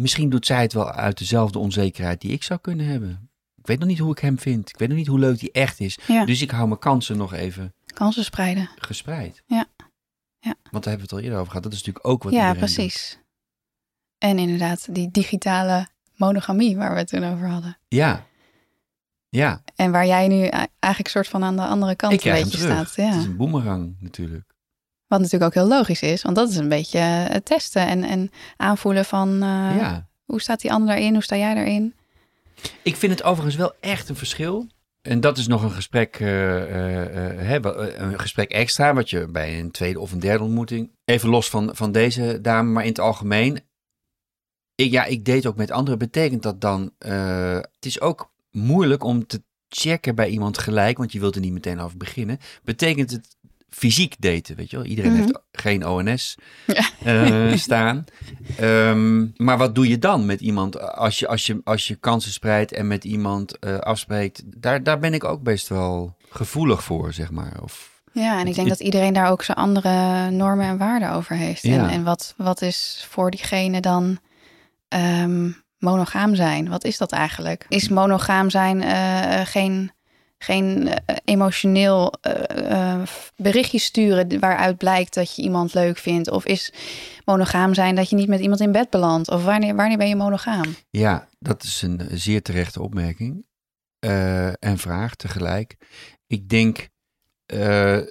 Misschien 0.00 0.28
doet 0.30 0.46
zij 0.46 0.62
het 0.62 0.72
wel 0.72 0.90
uit 0.90 1.18
dezelfde 1.18 1.58
onzekerheid 1.58 2.20
die 2.20 2.30
ik 2.30 2.42
zou 2.42 2.60
kunnen 2.60 2.86
hebben. 2.86 3.30
Ik 3.62 3.68
weet 3.68 3.78
nog 3.78 3.88
niet 3.88 3.98
hoe 3.98 4.10
ik 4.10 4.18
hem 4.18 4.38
vind. 4.38 4.68
Ik 4.68 4.78
weet 4.78 4.88
nog 4.88 4.96
niet 4.96 5.06
hoe 5.06 5.18
leuk 5.18 5.38
die 5.38 5.52
echt 5.52 5.80
is. 5.80 5.98
Ja, 6.06 6.24
Dus 6.24 6.42
ik 6.42 6.50
hou 6.50 6.66
mijn 6.68 6.80
kansen 6.80 7.16
nog 7.16 7.32
even 7.32 7.74
kansen 7.86 8.24
spreiden. 8.24 8.70
gespreid. 8.76 9.42
Ja. 9.46 9.66
Ja. 10.38 10.54
Want 10.70 10.84
daar 10.84 10.92
hebben 10.92 10.96
we 10.96 11.02
het 11.02 11.12
al 11.12 11.18
eerder 11.18 11.34
over 11.38 11.46
gehad. 11.48 11.62
Dat 11.62 11.72
is 11.72 11.78
natuurlijk 11.78 12.06
ook 12.06 12.22
wat 12.22 12.32
Ja, 12.32 12.48
doet. 12.50 12.58
precies. 12.58 13.18
En 14.18 14.38
inderdaad, 14.38 14.94
die 14.94 15.10
digitale 15.10 15.86
monogamie 16.16 16.76
waar 16.76 16.92
we 16.92 16.98
het 16.98 17.08
toen 17.08 17.24
over 17.24 17.48
hadden. 17.48 17.78
Ja. 17.88 18.26
Ja, 19.28 19.62
En 19.76 19.90
waar 19.90 20.06
jij 20.06 20.28
nu 20.28 20.44
eigenlijk 20.78 21.08
soort 21.08 21.28
van 21.28 21.44
aan 21.44 21.56
de 21.56 21.62
andere 21.66 21.94
kant 21.96 22.12
ik 22.12 22.24
een 22.24 22.32
beetje 22.32 22.58
staat. 22.58 22.86
Het 22.86 22.94
Ja. 22.94 23.18
is 23.18 23.24
een 23.24 23.36
boemerang 23.36 23.96
natuurlijk. 24.00 24.54
Wat 25.06 25.20
natuurlijk 25.20 25.44
ook 25.56 25.62
heel 25.64 25.76
logisch 25.78 26.02
is, 26.02 26.22
want 26.22 26.36
dat 26.36 26.48
is 26.48 26.56
een 26.56 26.68
beetje 26.68 26.98
het 26.98 27.44
testen 27.44 27.86
en, 27.86 28.02
en 28.04 28.30
aanvoelen 28.56 29.04
van 29.04 29.28
eh, 29.32 29.76
ja. 29.78 30.08
hoe 30.24 30.40
staat 30.40 30.60
die 30.60 30.72
ander 30.72 30.88
daarin, 30.88 31.12
hoe 31.12 31.22
sta 31.22 31.36
jij 31.36 31.54
daarin? 31.54 31.94
Ik 32.82 32.96
vind 32.96 33.12
het 33.12 33.22
overigens 33.22 33.56
wel 33.56 33.72
echt 33.80 34.08
een 34.08 34.16
verschil. 34.16 34.66
En 35.02 35.20
dat 35.20 35.38
is 35.38 35.46
nog 35.46 35.62
een 35.62 35.70
gesprek, 35.70 36.16
eh, 36.20 36.62
eh, 36.62 37.54
eh, 37.54 37.94
een 37.94 38.20
gesprek 38.20 38.50
extra, 38.50 38.94
wat 38.94 39.10
je 39.10 39.28
bij 39.28 39.60
een 39.60 39.70
tweede 39.70 40.00
of 40.00 40.12
een 40.12 40.20
derde 40.20 40.44
ontmoeting, 40.44 40.90
even 41.04 41.28
los 41.28 41.50
van, 41.50 41.76
van 41.76 41.92
deze 41.92 42.40
dame, 42.40 42.70
maar 42.70 42.82
in 42.82 42.88
het 42.88 43.00
algemeen. 43.00 43.60
Ik, 44.74 44.90
ja, 44.90 45.04
ik 45.04 45.24
date 45.24 45.48
ook 45.48 45.56
met 45.56 45.70
anderen. 45.70 45.98
Betekent 45.98 46.42
dat 46.42 46.60
dan, 46.60 46.92
het 46.98 47.86
is 47.86 48.00
ook 48.00 48.32
moeilijk 48.50 49.04
om 49.04 49.26
te 49.26 49.42
checken 49.68 50.14
bij 50.14 50.28
iemand 50.28 50.58
gelijk, 50.58 50.98
want 50.98 51.12
je 51.12 51.20
wilt 51.20 51.34
er 51.34 51.40
niet 51.40 51.52
meteen 51.52 51.80
over 51.80 51.96
beginnen. 51.96 52.38
Betekent 52.62 53.10
het 53.10 53.36
fysiek 53.74 54.14
daten, 54.18 54.56
weet 54.56 54.70
je 54.70 54.76
wel? 54.76 54.86
Iedereen 54.86 55.10
Mhm. 55.10 55.20
heeft 55.20 55.38
geen 55.52 55.86
ONS 55.86 56.34
Ja. 56.66 56.88
eh, 57.04 57.56
staan. 57.66 58.04
Ehm, 58.58 59.26
maar 59.36 59.58
wat 59.58 59.74
doe 59.74 59.88
je 59.88 59.98
dan 59.98 60.26
met 60.26 60.40
iemand 60.40 60.80
als 60.94 61.18
je, 61.18 61.28
als 61.28 61.46
je, 61.46 61.60
als 61.64 61.88
je 61.88 61.94
kansen 61.94 62.32
spreidt 62.32 62.72
en 62.72 62.86
met 62.86 63.04
iemand 63.04 63.58
eh, 63.58 63.78
afspreekt? 63.78 64.42
Daar, 64.46 64.82
daar 64.82 64.98
ben 64.98 65.14
ik 65.14 65.24
ook 65.24 65.42
best 65.42 65.68
wel 65.68 66.16
gevoelig 66.30 66.84
voor, 66.84 67.12
zeg 67.12 67.30
maar. 67.30 67.52
Of, 67.62 67.90
Ja, 68.12 68.32
en 68.34 68.40
ik 68.40 68.46
Het- 68.46 68.54
denk 68.54 68.68
het- 68.68 68.78
dat 68.78 68.86
iedereen 68.86 69.12
daar 69.12 69.30
ook 69.30 69.42
zijn 69.42 69.56
andere 69.56 70.30
normen 70.30 70.66
en 70.66 70.78
waarden 70.78 71.12
over 71.12 71.36
heeft. 71.36 71.62
Ja. 71.62 71.72
En, 71.84 71.88
en 71.88 72.02
wat, 72.04 72.34
wat 72.36 72.62
is 72.62 73.06
voor 73.08 73.30
diegene 73.30 73.80
dan 73.80 74.18
ehm, 74.88 75.50
monogaam 75.78 76.34
zijn? 76.34 76.68
Wat 76.68 76.84
is 76.84 76.98
dat 76.98 77.12
eigenlijk? 77.12 77.66
Is 77.68 77.88
monogaam 77.88 78.50
zijn 78.50 78.82
eh, 78.82 79.40
geen, 79.46 79.92
geen 80.42 80.88
eh, 80.88 81.16
emotioneel 81.24 82.12
eh, 82.20 82.92
eh, 82.92 83.02
berichtje 83.36 83.78
sturen 83.78 84.40
waaruit 84.40 84.76
blijkt 84.76 85.14
dat 85.14 85.36
je 85.36 85.42
iemand 85.42 85.74
leuk 85.74 85.98
vindt? 85.98 86.30
Of 86.30 86.44
is 86.44 86.72
monogaam 87.24 87.74
zijn 87.74 87.94
dat 87.94 88.10
je 88.10 88.16
niet 88.16 88.28
met 88.28 88.40
iemand 88.40 88.60
in 88.60 88.72
bed 88.72 88.90
belandt? 88.90 89.30
Of 89.30 89.44
wanneer, 89.44 89.74
wanneer 89.76 89.98
ben 89.98 90.08
je 90.08 90.16
monogaam? 90.16 90.74
ja, 90.90 91.28
dat 91.38 91.62
is 91.62 91.82
een 91.82 92.00
zeer 92.10 92.42
terechte 92.42 92.82
opmerking 92.82 93.46
en 94.58 94.78
vraag 94.78 95.14
tegelijk. 95.14 95.76
Ik 96.26 96.48
denk, 96.48 96.88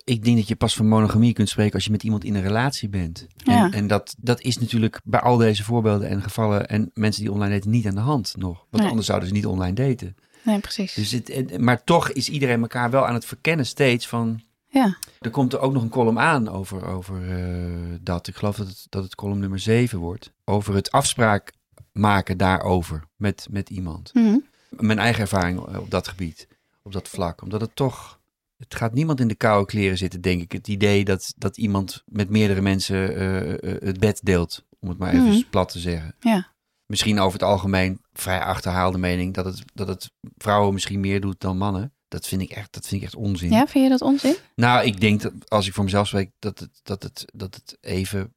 ik 0.04 0.24
denk 0.24 0.38
dat 0.38 0.48
je 0.48 0.56
pas 0.56 0.76
van 0.76 0.88
monogamie 0.88 1.34
kunt 1.34 1.50
spreken 1.50 1.74
als 1.74 1.86
je 1.86 1.92
met 1.92 2.04
iemand 2.04 2.24
in 2.24 2.36
een 2.36 2.42
relatie 2.42 2.90
bent. 2.90 3.28
Ja. 3.36 3.66
En, 3.66 3.72
en 3.72 3.88
dat, 3.88 4.16
dat 4.20 4.42
is 4.42 4.58
natuurlijk 4.58 5.02
bij 5.04 5.20
al 5.20 5.38
deze 5.38 5.64
voorbeelden 5.64 6.10
en 6.10 6.22
gevallen 6.22 6.68
en 6.68 6.92
mensen 6.94 7.22
die 7.22 7.32
online 7.32 7.54
daten 7.54 7.70
niet 7.70 7.88
aan 7.88 7.96
de 7.96 8.02
hand 8.02 8.34
nog. 8.38 8.58
Want 8.58 8.84
Nee. 8.84 8.88
anders 8.88 9.08
zouden 9.08 9.28
ze 9.28 9.34
niet 9.34 9.46
online 9.46 9.74
daten. 9.74 10.16
Nee, 10.44 10.60
precies. 10.60 10.94
Dus 10.94 11.12
het, 11.12 11.58
maar 11.60 11.84
toch 11.84 12.12
is 12.12 12.30
iedereen 12.30 12.62
elkaar 12.62 12.90
wel 12.92 13.08
aan 13.08 13.14
het 13.14 13.26
verkennen 13.26 13.66
steeds 13.66 14.08
van... 14.08 14.42
ja. 14.68 14.98
Er 15.20 15.30
komt 15.30 15.54
er 15.54 15.60
ook 15.60 15.74
nog 15.74 15.84
een 15.84 15.90
column 15.90 16.20
aan 16.20 16.50
over, 16.50 16.86
over 16.86 17.30
eh, 17.32 17.96
dat. 18.02 18.28
Ik 18.28 18.36
geloof 18.36 18.56
dat 18.56 18.68
het, 18.68 18.86
dat 18.90 19.04
het 19.04 19.16
column 19.16 19.40
nummer 19.40 19.60
7 19.60 20.00
wordt. 20.00 20.32
Over 20.46 20.74
het 20.76 20.92
afspraak 20.92 21.52
maken 21.92 22.38
daarover 22.38 23.04
met, 23.16 23.48
met 23.50 23.70
iemand. 23.70 24.14
Mhm. 24.14 24.38
Mijn 24.70 25.00
eigen 25.00 25.22
ervaring 25.22 25.60
op 25.78 25.92
dat 25.92 26.08
gebied. 26.08 26.48
op 26.84 26.92
dat 26.94 27.08
vlak. 27.08 27.42
Omdat 27.42 27.62
het 27.62 27.76
toch, 27.76 28.20
het 28.58 28.76
gaat 28.76 28.94
niemand 28.94 29.20
in 29.20 29.28
de 29.28 29.36
koude 29.36 29.66
kleren 29.66 29.98
zitten, 29.98 30.22
denk 30.22 30.42
ik. 30.42 30.52
Het 30.52 30.68
idee 30.68 31.06
dat, 31.06 31.34
dat 31.38 31.58
iemand 31.58 32.04
met 32.06 32.30
meerdere 32.30 32.62
mensen 32.62 33.16
eh, 33.16 33.52
eh, 33.54 33.82
het 33.82 34.00
bed 34.00 34.20
deelt, 34.24 34.64
om 34.80 34.90
het 34.90 34.98
maar 34.98 35.14
even 35.14 35.28
Mhm. 35.28 35.42
plat 35.50 35.72
te 35.72 35.80
zeggen. 35.80 36.16
Ja. 36.20 36.48
Misschien 36.86 37.20
over 37.20 37.34
het 37.40 37.48
algemeen 37.48 38.01
vrij 38.14 38.40
achterhaalde 38.40 38.98
mening 38.98 39.34
dat 39.34 39.46
het, 39.46 39.62
dat 39.74 39.88
het 39.88 40.12
vrouwen 40.38 40.74
misschien 40.74 41.00
meer 41.00 41.22
doet 41.22 41.40
dan 41.40 41.58
mannen. 41.58 41.94
Dat 42.08 42.28
vind 42.28 42.42
ik 42.42 42.50
echt, 42.52 42.74
dat 42.74 42.88
vind 42.88 43.02
ik 43.02 43.08
echt 43.08 43.16
onzin. 43.16 43.52
ja, 43.52 43.68
vind 43.68 43.84
je 43.84 43.90
dat 43.90 44.02
onzin? 44.02 44.36
Nou, 44.56 44.86
ik 44.86 45.00
denk 45.02 45.22
dat 45.22 45.34
als 45.48 45.68
ik 45.68 45.74
voor 45.74 45.84
mezelf 45.84 46.08
spreek, 46.08 46.32
dat 46.40 46.60
het, 46.60 46.80
dat 46.84 47.04
het, 47.04 47.26
dat 47.34 47.56
het 47.56 47.78
even 47.82 48.34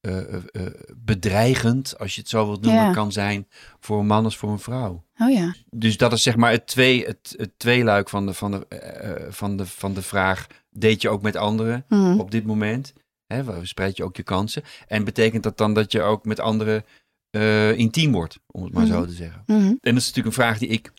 eh, 0.00 0.18
eh, 0.34 0.34
eh, 0.52 0.66
bedreigend, 0.96 1.98
als 1.98 2.14
je 2.14 2.20
het 2.20 2.30
zo 2.30 2.46
wilt 2.46 2.60
noemen, 2.62 2.82
Ja. 2.82 2.92
kan 2.92 3.12
zijn 3.12 3.48
voor 3.80 3.98
een 4.00 4.06
man 4.06 4.24
als 4.24 4.36
voor 4.36 4.50
een 4.50 4.58
vrouw. 4.58 5.04
Oh 5.18 5.30
ja. 5.30 5.54
Dus 5.70 5.96
dat 5.96 6.12
is 6.12 6.22
zeg 6.22 6.36
maar 6.36 6.50
het, 6.50 6.66
twee, 6.66 7.06
het, 7.06 7.34
het 7.36 7.58
tweeluik 7.58 8.08
van 8.08 8.26
de, 8.26 8.34
van, 8.34 8.50
de, 8.50 9.26
van, 9.30 9.56
de, 9.56 9.66
van 9.66 9.94
de 9.94 10.02
vraag: 10.02 10.46
deed 10.70 11.02
je 11.02 11.08
ook 11.08 11.22
met 11.22 11.36
anderen 11.36 11.84
Mhm. 11.88 12.20
op 12.20 12.30
dit 12.30 12.46
moment? 12.46 12.92
Hè, 13.26 13.66
spreid 13.66 13.96
je 13.96 14.04
ook 14.04 14.16
je 14.16 14.22
kansen? 14.22 14.62
En 14.86 15.04
betekent 15.04 15.42
dat 15.42 15.56
dan 15.58 15.74
dat 15.74 15.92
je 15.92 16.02
ook 16.02 16.24
met 16.24 16.40
anderen 16.40 16.84
eh, 17.30 17.76
intiem 17.78 18.12
wordt, 18.12 18.38
om 18.46 18.62
het 18.64 18.72
maar 18.72 18.86
zo 18.86 18.98
Mhm. 18.98 19.08
te 19.08 19.14
zeggen? 19.14 19.42
Mhm. 19.46 19.58
En 19.62 19.78
dat 19.80 19.96
is 19.96 20.06
natuurlijk 20.06 20.26
een 20.26 20.42
vraag 20.42 20.58
die 20.58 20.68
ik 20.68 20.92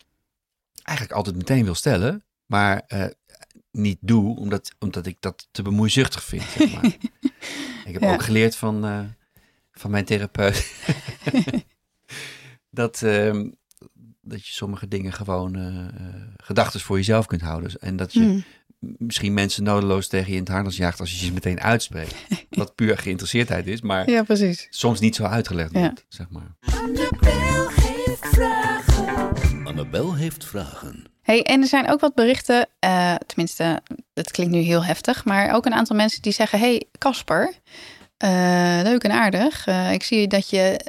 eigenlijk 0.82 1.16
altijd 1.18 1.36
meteen 1.36 1.64
wil 1.64 1.74
stellen, 1.74 2.24
maar 2.46 2.82
eh, 2.86 3.06
niet 3.70 3.98
doe, 4.00 4.36
omdat, 4.36 4.74
omdat 4.78 5.06
ik 5.06 5.16
dat 5.20 5.48
te 5.50 5.62
bemoeizuchtig 5.62 6.24
vind. 6.24 6.42
Zeg 6.42 6.72
maar. 6.72 6.84
ik 7.86 7.92
heb 7.92 8.02
Ja. 8.02 8.12
ook 8.12 8.22
geleerd 8.22 8.56
van, 8.56 8.84
eh, 8.84 9.04
van 9.72 9.90
mijn 9.90 10.04
therapeut 10.04 10.72
dat, 12.70 13.02
ehm, 13.02 13.50
dat 14.20 14.46
je 14.46 14.52
sommige 14.52 14.88
dingen 14.88 15.12
gewoon 15.12 15.56
gedachten 16.36 16.80
voor 16.80 16.96
jezelf 16.96 17.26
kunt 17.26 17.40
houden. 17.40 17.80
En 17.80 17.96
dat 17.96 18.12
je 18.12 18.20
Mhm. 18.20 18.40
Misschien 18.80 19.34
mensen 19.34 19.62
nodeloos 19.62 20.08
tegen 20.08 20.26
je 20.30 20.32
in 20.36 20.40
het 20.42 20.48
harnas 20.48 20.76
jaagt 20.76 21.00
als 21.00 21.10
je 21.10 21.16
ze 21.26 21.32
meteen 21.40 21.60
uitspreekt. 21.60 22.14
Wat 22.50 22.74
puur 22.74 22.98
geïnteresseerdheid 22.98 23.66
is, 23.66 23.80
maar 23.80 24.10
Ja, 24.10 24.22
precies. 24.22 24.66
soms 24.70 25.00
niet 25.00 25.14
zo 25.14 25.24
uitgelegd 25.24 25.72
Ja. 25.72 25.80
wordt, 25.80 26.04
zeg 26.08 26.26
maar. 26.30 26.56
Annabel 26.84 27.68
heeft 27.70 28.26
vragen. 28.26 29.66
Annabel 29.66 30.14
heeft 30.14 30.44
vragen. 30.44 31.04
Hey, 31.22 31.42
en 31.42 31.60
er 31.60 31.66
zijn 31.68 31.90
ook 31.90 32.00
wat 32.00 32.14
berichten, 32.14 32.66
eh, 32.78 33.14
tenminste, 33.26 33.82
het 34.14 34.30
klinkt 34.30 34.52
nu 34.54 34.60
heel 34.60 34.84
heftig, 34.84 35.24
maar 35.24 35.54
ook 35.54 35.66
een 35.66 35.74
aantal 35.74 35.96
mensen 35.96 36.22
die 36.22 36.32
zeggen: 36.32 36.58
Hey, 36.58 36.84
Casper, 36.98 37.52
eh, 38.16 38.80
leuk 38.82 39.02
en 39.04 39.10
aardig. 39.12 39.66
Eh, 39.66 39.92
ik 39.92 40.02
zie 40.02 40.26
dat 40.28 40.50
je 40.50 40.80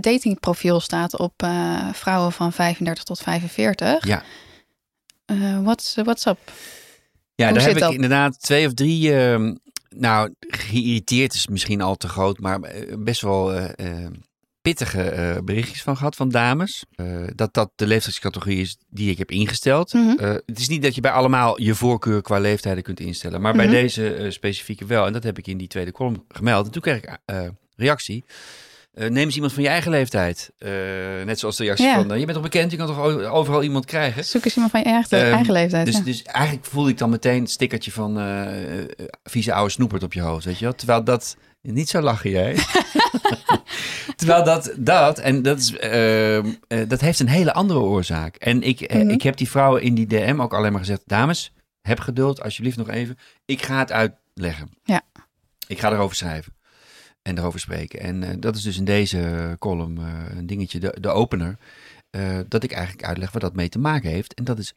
datingprofiel 0.00 0.80
staat 0.80 1.18
op 1.18 1.42
eh, 1.42 1.88
vrouwen 1.92 2.32
van 2.32 2.52
35 2.52 3.04
tot 3.04 3.18
45. 3.18 4.06
Ja. 4.06 4.22
Eh, 5.24 5.58
what's, 5.62 5.94
what's 5.94 6.26
up? 6.26 6.38
Ja, 7.38 7.52
daar 7.52 7.62
heb 7.62 7.76
ik 7.76 7.90
inderdaad 7.90 8.40
twee 8.42 8.66
of 8.66 8.74
drie. 8.74 9.14
ehm, 9.14 9.54
nou, 9.88 10.34
geïrriteerd 10.40 11.34
is 11.34 11.46
misschien 11.46 11.80
al 11.80 11.96
te 11.96 12.08
groot, 12.08 12.38
maar 12.38 12.60
eh, 12.60 12.94
best 12.98 13.20
wel 13.20 13.52
eh, 13.54 14.04
eh, 14.04 14.10
pittige 14.60 15.40
berichtjes 15.44 15.82
van 15.82 15.96
gehad 15.96 16.16
van 16.16 16.28
dames. 16.28 16.84
Dat 17.34 17.54
dat 17.54 17.70
de 17.76 17.86
leeftijdscategorie 17.86 18.60
is 18.60 18.76
die 18.90 19.10
ik 19.10 19.18
heb 19.18 19.30
ingesteld. 19.30 19.92
Mhm. 19.92 20.22
Het 20.46 20.58
is 20.58 20.68
niet 20.68 20.82
dat 20.82 20.94
je 20.94 21.00
bij 21.00 21.10
allemaal 21.10 21.60
je 21.62 21.74
voorkeur 21.74 22.22
qua 22.22 22.38
leeftijden 22.38 22.82
kunt 22.82 23.00
instellen, 23.00 23.40
maar 23.40 23.52
bij 23.52 23.64
Mhm. 23.66 23.74
deze 23.74 24.26
specifieke 24.28 24.84
wel. 24.86 25.06
En 25.06 25.12
dat 25.12 25.22
heb 25.22 25.38
ik 25.38 25.46
in 25.46 25.58
die 25.58 25.68
tweede 25.68 25.92
column 25.92 26.24
gemeld. 26.28 26.66
En 26.66 26.72
toen 26.72 26.82
kreeg 26.82 26.96
ik 26.96 27.18
reactie. 27.76 28.24
Eh, 28.98 29.08
neem 29.08 29.24
eens 29.24 29.34
iemand 29.34 29.52
van 29.52 29.62
je 29.62 29.68
eigen 29.68 29.90
leeftijd. 29.90 30.50
Eh, 30.58 30.70
net 31.24 31.38
zoals 31.38 31.56
de 31.56 31.64
reactie 31.64 31.86
Ja. 31.86 31.94
van, 31.94 32.12
eh, 32.12 32.18
je 32.18 32.24
bent 32.24 32.32
toch 32.38 32.42
bekend, 32.50 32.70
je 32.70 32.76
kan 32.76 32.86
toch 32.86 32.98
overal 33.30 33.62
iemand 33.62 33.84
krijgen? 33.84 34.24
Zoek 34.24 34.44
eens 34.44 34.54
iemand 34.54 34.72
van 34.72 34.80
je 34.80 34.86
eigen, 34.86 35.18
Ehm, 35.18 35.32
eigen 35.34 35.52
leeftijd. 35.52 35.86
Dus, 35.86 35.96
ja. 35.96 36.02
dus 36.02 36.22
eigenlijk 36.22 36.66
voelde 36.66 36.90
ik 36.90 36.98
dan 36.98 37.10
meteen 37.10 37.40
het 37.40 37.50
stickertje 37.50 37.92
van 37.92 38.18
vieze 39.24 39.52
oude 39.52 39.70
snoepert 39.70 40.02
op 40.02 40.12
je 40.12 40.20
hoofd, 40.20 40.44
weet 40.44 40.58
je 40.58 40.64
wel? 40.64 40.74
Terwijl 40.74 41.04
dat, 41.04 41.36
niet 41.62 41.88
zo 41.88 42.00
lachen 42.00 42.30
jij. 42.30 42.56
Terwijl 44.16 44.44
dat, 44.44 44.72
dat 44.76 45.18
en 45.18 45.42
dat, 45.42 45.58
is, 45.58 45.76
ehm, 45.76 46.46
eh, 46.68 46.78
dat 46.88 47.00
heeft 47.00 47.20
een 47.20 47.28
hele 47.28 47.52
andere 47.52 47.80
oorzaak. 47.80 48.36
En 48.36 48.62
ik, 48.62 48.92
Mhm. 48.94 49.10
ik 49.10 49.22
heb 49.22 49.36
die 49.36 49.48
vrouwen 49.50 49.82
in 49.82 49.94
die 49.94 50.06
DM 50.06 50.36
ook 50.40 50.54
alleen 50.54 50.70
maar 50.72 50.80
gezegd, 50.80 51.02
dames, 51.06 51.52
heb 51.80 52.00
geduld, 52.00 52.42
alsjeblieft 52.42 52.76
nog 52.76 52.88
even. 52.88 53.18
Ik 53.44 53.62
ga 53.62 53.78
het 53.78 53.92
uitleggen. 53.92 54.70
Ja. 54.84 55.02
Ik 55.66 55.80
ga 55.80 55.92
erover 55.92 56.16
schrijven 56.16 56.56
en 57.28 57.38
erover 57.38 57.60
spreken. 57.60 58.00
En 58.00 58.22
eh, 58.22 58.34
dat 58.38 58.56
is 58.56 58.62
dus 58.62 58.76
in 58.76 58.84
deze 58.84 59.56
column 59.58 59.98
eh, 59.98 60.36
een 60.36 60.46
dingetje, 60.46 60.80
de, 60.80 60.96
de 61.00 61.08
opener, 61.08 61.58
eh, 62.10 62.38
dat 62.48 62.62
ik 62.62 62.72
eigenlijk 62.72 63.06
uitleg 63.06 63.30
waar 63.32 63.40
dat 63.40 63.54
mee 63.54 63.68
te 63.68 63.78
maken 63.78 64.10
heeft. 64.10 64.34
En 64.34 64.44
dat 64.44 64.58
is 64.58 64.72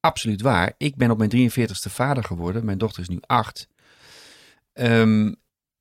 absoluut 0.00 0.40
waar. 0.40 0.72
Ik 0.76 0.96
ben 0.96 1.10
op 1.10 1.18
mijn 1.18 1.50
43ste 1.50 1.90
vader 1.90 2.24
geworden. 2.24 2.64
Mijn 2.64 2.78
dochter 2.78 3.02
is 3.02 3.08
nu 3.08 3.18
acht. 3.20 3.68
Ehm, 4.72 5.32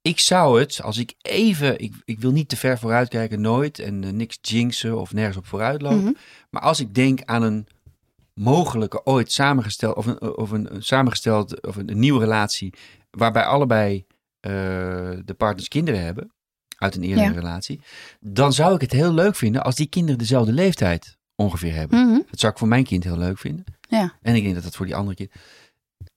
ik 0.01 0.19
zou 0.19 0.59
het, 0.59 0.81
als 0.81 0.97
ik 0.97 1.13
even, 1.21 1.79
ik, 1.79 1.93
ik 2.05 2.19
wil 2.19 2.31
niet 2.31 2.49
te 2.49 2.57
ver 2.57 2.79
vooruitkijken, 2.79 3.41
nooit. 3.41 3.79
En 3.79 4.15
niks 4.15 4.37
jinxen 4.41 4.99
of 4.99 5.13
nergens 5.13 5.37
op 5.37 5.47
vooruitlopen. 5.47 6.03
Mhm. 6.03 6.13
Maar 6.49 6.61
als 6.61 6.79
ik 6.79 6.95
denk 6.95 7.21
aan 7.25 7.43
een 7.43 7.67
mogelijke 8.33 9.05
ooit 9.05 9.31
samengesteld, 9.31 9.95
of 9.95 10.05
een, 10.05 10.21
of 10.21 10.51
een, 10.51 10.69
samengesteld, 10.79 11.61
of 11.61 11.75
een, 11.75 11.91
een 11.91 11.99
nieuwe 11.99 12.19
relatie, 12.19 12.73
waarbij 13.09 13.45
allebei 13.45 14.05
de 15.25 15.33
partners 15.37 15.67
kinderen 15.67 16.03
hebben, 16.03 16.31
uit 16.77 16.95
een 16.95 17.03
eerdere 17.03 17.27
Ja. 17.27 17.33
relatie, 17.33 17.81
dan 18.19 18.53
zou 18.53 18.75
ik 18.75 18.81
het 18.81 18.91
heel 18.91 19.13
leuk 19.13 19.35
vinden 19.35 19.63
als 19.63 19.75
die 19.75 19.87
kinderen 19.87 20.17
dezelfde 20.19 20.51
leeftijd 20.51 21.17
ongeveer 21.35 21.73
hebben. 21.73 21.99
Mhm. 22.07 22.19
Dat 22.29 22.39
zou 22.39 22.51
ik 22.51 22.57
voor 22.59 22.67
mijn 22.67 22.83
kind 22.83 23.03
heel 23.03 23.17
leuk 23.17 23.37
vinden. 23.37 23.63
Ja. 23.89 24.13
En 24.21 24.35
ik 24.35 24.41
denk 24.43 24.53
dat 24.55 24.63
dat 24.63 24.75
voor 24.75 24.85
die 24.85 24.95
andere 24.95 25.15
kind. 25.15 25.31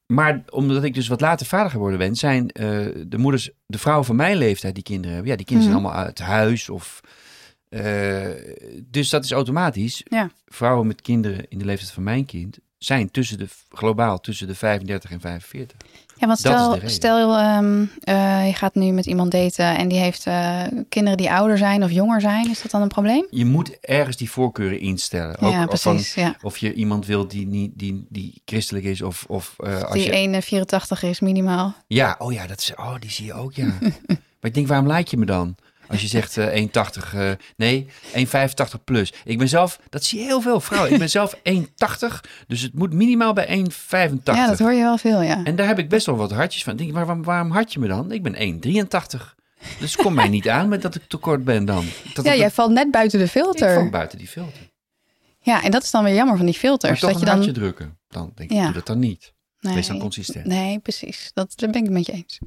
Maar 0.07 0.43
omdat 0.51 0.85
ik 0.85 0.95
dus 0.95 1.09
wat 1.09 1.21
later 1.21 1.47
vader 1.47 1.71
geworden 1.71 1.99
ben, 1.99 2.15
zijn 2.17 2.49
eh, 2.51 2.65
de 3.07 3.19
moeders, 3.19 3.51
de 3.67 3.79
vrouwen 3.79 4.07
van 4.07 4.17
mijn 4.17 4.37
leeftijd 4.37 4.75
die 4.75 4.83
kinderen 4.83 5.13
hebben. 5.13 5.31
Ja, 5.31 5.37
die 5.37 5.47
kinderen 5.47 5.73
Mhm. 5.73 5.81
zijn 5.81 5.93
allemaal 5.95 6.07
uit 6.07 6.19
huis 6.19 6.69
of. 6.69 7.01
eh, 7.69 8.27
dus 8.85 9.09
dat 9.11 9.25
is 9.25 9.31
automatisch. 9.33 10.03
Ja. 10.05 10.31
Vrouwen 10.47 10.87
met 10.87 11.01
kinderen 11.03 11.49
in 11.49 11.59
de 11.59 11.65
leeftijd 11.65 11.91
van 11.91 12.03
mijn 12.03 12.25
kind 12.25 12.59
zijn 12.79 13.11
tussen 13.11 13.39
de, 13.39 13.47
globaal 13.69 14.21
tussen 14.21 14.47
de 14.47 14.55
35 14.55 15.11
en 15.11 15.21
45. 15.21 15.77
Ja, 16.21 16.27
want 16.27 16.39
stel, 16.39 16.79
stel 16.85 17.37
ehm, 17.37 17.85
eh, 18.00 18.47
je 18.47 18.55
gaat 18.55 18.75
nu 18.75 18.91
met 18.91 19.07
iemand 19.07 19.31
daten 19.31 19.77
en 19.77 19.89
die 19.89 19.99
heeft 19.99 20.27
eh, 20.27 20.62
kinderen 20.89 21.19
die 21.19 21.31
ouder 21.31 21.59
zijn 21.59 21.83
of 21.85 21.91
jonger 21.91 22.21
zijn. 22.21 22.50
Is 22.50 22.62
dat 22.62 22.71
dan 22.71 22.83
een 22.83 22.89
probleem? 22.89 23.27
Je 23.31 23.45
moet 23.45 23.81
ergens 23.81 24.17
die 24.17 24.31
voorkeuren 24.31 24.81
instellen. 24.81 25.39
Ook 25.39 25.53
ja, 25.53 25.65
of 25.67 25.81
van- 25.83 25.95
precies. 25.95 26.15
ja. 26.15 26.35
of 26.43 26.59
je 26.59 26.73
iemand 26.75 27.07
wil 27.07 27.29
die, 27.29 27.47
niet, 27.47 27.71
die, 27.75 28.07
die 28.09 28.43
christelijk 28.45 28.85
is 28.85 29.03
of, 29.03 29.25
of 29.29 29.55
eh, 29.59 29.83
als 29.83 29.93
Die 29.93 30.31
je 30.31 30.43
1,84 31.05 31.09
is 31.09 31.21
minimaal. 31.21 31.75
Ja, 31.87 32.15
oh 32.19 32.33
ja, 32.33 32.47
dat 32.47 32.59
is, 32.59 32.73
oh, 32.77 32.95
die 32.99 33.11
zie 33.11 33.27
je 33.27 33.35
ook, 33.35 33.53
ja. 33.53 33.65
maar 34.41 34.50
ik 34.50 34.55
denk, 34.55 34.67
waarom 34.67 34.87
lijkt 34.87 35.11
je 35.11 35.17
me 35.17 35.27
dan? 35.27 35.57
Als 35.90 36.00
je 36.00 36.06
zegt 36.06 36.37
eh 36.37 36.54
1,80, 36.54 37.14
eh, 37.14 37.30
nee, 37.56 37.87
1,85 38.14 38.85
plus. 38.85 39.12
Ik 39.25 39.38
ben 39.38 39.49
zelf, 39.49 39.80
dat 39.88 40.04
zie 40.04 40.18
je 40.18 40.25
heel 40.25 40.40
veel 40.40 40.61
vrouwen. 40.61 40.92
Ik 40.92 40.99
ben 40.99 41.11
zelf 41.11 41.35
1,80, 41.42 42.20
dus 42.47 42.61
het 42.62 42.75
moet 42.75 42.92
minimaal 42.92 43.32
bij 43.32 43.47
1,85. 43.49 44.37
Ja, 44.37 44.47
dat 44.47 44.59
hoor 44.59 44.73
je 44.73 44.82
wel 44.82 44.99
veel, 44.99 45.20
ja. 45.23 45.44
En 45.44 45.56
daar 45.56 45.66
heb 45.66 45.78
ik 45.78 45.88
best 45.88 46.06
wel 46.06 46.16
wat 46.16 46.30
hartjes 46.32 46.62
van. 46.62 46.73
Ik 46.73 46.78
Denk, 46.78 46.92
waarom, 46.92 47.23
waarom 47.23 47.50
hart 47.50 47.73
je 47.73 47.78
me 47.78 47.88
dan? 47.88 48.12
Ik 48.12 48.23
ben 48.23 48.35
1,83. 48.35 49.35
Dus 49.78 49.97
kom 49.97 50.14
mij 50.14 50.28
niet 50.28 50.49
aan 50.49 50.68
met 50.68 50.82
dat 50.82 50.94
ik 50.94 51.02
tekort 51.09 51.44
ben 51.44 51.64
dan. 51.64 51.85
Dat 52.14 52.25
Ja, 52.25 52.35
jij 52.35 52.50
valt 52.50 52.70
net 52.70 52.90
buiten 52.90 53.18
de 53.18 53.25
ik 53.25 53.30
val 53.30 53.42
filter. 53.42 53.90
buiten 53.90 54.18
die 54.18 54.28
filter. 54.28 54.68
Ja, 55.42 55.62
en 55.62 55.70
dat 55.70 55.82
is 55.82 55.90
dan 55.90 56.04
weer 56.04 56.14
jammer 56.14 56.37
van 56.37 56.44
die 56.47 56.54
Maar 56.54 56.62
filters. 56.62 57.00
toch 57.00 57.11
Dat 57.12 57.20
een 57.23 57.38
je 57.38 57.44
dan. 57.44 57.54
drukken. 57.54 57.99
Dan 58.09 58.32
denk 58.35 58.50
ik, 58.50 58.56
Ja. 58.56 58.64
doe 58.64 58.73
dat 58.73 58.87
dan 58.87 58.99
niet. 58.99 59.32
Nee, 59.61 59.75
Wees 59.75 59.87
dan 59.87 59.99
consistent. 59.99 60.47
nee, 60.47 60.79
precies. 60.79 61.31
Dat, 61.35 61.52
daar 61.57 61.71
ben 61.71 61.79
ik 61.81 61.87
het 61.87 61.95
met 61.97 62.07
je 62.07 62.12
eens. 62.12 62.38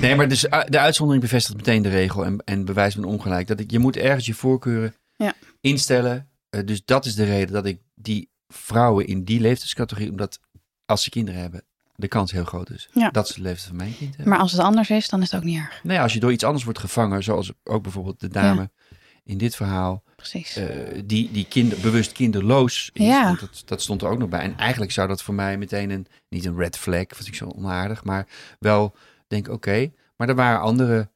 Nee, 0.00 0.14
maar 0.14 0.28
dus 0.28 0.44
uh, 0.44 0.62
de 0.68 0.78
uitzondering 0.78 1.22
bevestigt 1.24 1.56
meteen 1.56 1.82
de 1.82 1.88
regel 1.88 2.24
en, 2.24 2.38
en 2.44 2.64
bewijst 2.64 2.96
mijn 2.96 3.08
ongelijk. 3.08 3.46
Dat 3.46 3.60
ik, 3.60 3.70
je 3.70 3.78
moet 3.78 3.96
ergens 3.96 4.26
je 4.26 4.34
voorkeuren 4.34 4.94
Ja. 5.16 5.34
instellen. 5.60 6.28
Uh, 6.50 6.60
dus 6.64 6.84
dat 6.84 7.06
is 7.06 7.14
de 7.14 7.24
reden 7.24 7.52
dat 7.54 7.66
ik 7.66 7.80
die 7.94 8.30
vrouwen 8.48 9.06
in 9.06 9.24
die 9.24 9.40
leeftijdscategorie, 9.40 10.10
omdat 10.10 10.40
als 10.84 11.02
ze 11.02 11.10
kinderen 11.10 11.40
hebben, 11.40 11.64
de 11.94 12.08
kans 12.08 12.32
heel 12.32 12.44
groot 12.44 12.70
is 12.70 12.88
Ja. 12.92 13.10
dat 13.10 13.28
ze 13.28 13.34
de 13.34 13.40
leeftijd 13.42 13.66
van 13.68 13.76
mijn 13.76 13.96
kind 13.96 14.08
hebben. 14.16 14.28
Maar 14.28 14.38
als 14.42 14.52
het 14.52 14.60
anders 14.60 14.90
is, 14.90 15.08
dan 15.08 15.22
is 15.22 15.30
het 15.30 15.40
ook 15.40 15.46
niet 15.46 15.58
erg. 15.58 15.80
Nee, 15.82 16.00
als 16.00 16.12
je 16.12 16.20
door 16.20 16.32
iets 16.32 16.44
anders 16.44 16.64
wordt 16.64 16.78
gevangen, 16.78 17.22
zoals 17.22 17.52
ook 17.64 17.82
bijvoorbeeld 17.82 18.20
de 18.20 18.28
dame 18.28 18.70
in 19.24 19.38
dit 19.38 19.56
verhaal, 19.56 20.02
Precies. 20.30 20.56
uh, 20.56 20.66
die, 21.04 21.30
die 21.30 21.46
kinder, 21.48 21.78
bewust 21.80 22.12
kinderloos 22.12 22.90
is. 22.92 23.06
Ja. 23.06 23.34
Dat, 23.40 23.62
dat 23.64 23.82
stond 23.82 24.02
er 24.02 24.08
ook 24.08 24.18
nog 24.18 24.28
bij. 24.28 24.40
En 24.40 24.56
eigenlijk 24.58 24.92
zou 24.92 25.08
dat 25.08 25.22
voor 25.22 25.34
mij 25.34 25.58
meteen 25.58 25.90
een, 25.90 26.06
niet 26.28 26.44
een 26.44 26.56
red 26.56 26.76
flag, 26.78 27.04
vind 27.08 27.26
ik 27.26 27.34
zo 27.34 27.46
onaardig, 27.56 28.04
maar 28.04 28.26
wel 28.58 28.94
denk, 29.28 29.48
oké, 29.48 29.92
maar 30.16 30.28
er 30.28 30.34
waren 30.34 30.60
andere 30.60 31.08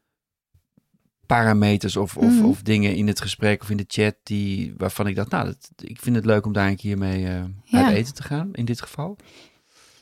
parameters 1.26 1.96
of, 1.96 2.16
of, 2.16 2.32
Mhm. 2.32 2.44
of 2.44 2.62
dingen 2.62 2.94
in 2.94 3.06
het 3.06 3.20
gesprek 3.20 3.62
of 3.62 3.70
in 3.70 3.76
de 3.76 3.84
chat 3.88 4.14
die, 4.22 4.74
waarvan 4.76 5.06
ik 5.06 5.16
dacht, 5.16 5.30
nou, 5.30 5.44
dat, 5.44 5.70
ik 5.76 6.00
vind 6.00 6.16
het 6.16 6.24
leuk 6.24 6.46
om 6.46 6.52
daar 6.52 6.68
een 6.68 6.76
keer 6.76 6.98
mee 6.98 7.22
uh, 7.22 7.42
Ja. 7.64 7.84
uit 7.84 7.94
eten 7.96 8.14
te 8.14 8.22
gaan, 8.22 8.48
in 8.52 8.64
dit 8.64 8.80
geval. 8.82 9.16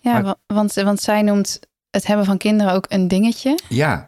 ja, 0.00 0.20
maar- 0.20 0.34
want, 0.46 0.74
want 0.74 1.00
zij 1.00 1.22
noemt 1.22 1.60
het 1.90 2.06
hebben 2.06 2.26
van 2.26 2.38
kinderen 2.38 2.72
ook 2.72 2.84
een 2.88 3.08
dingetje. 3.08 3.58
Ja, 3.68 4.06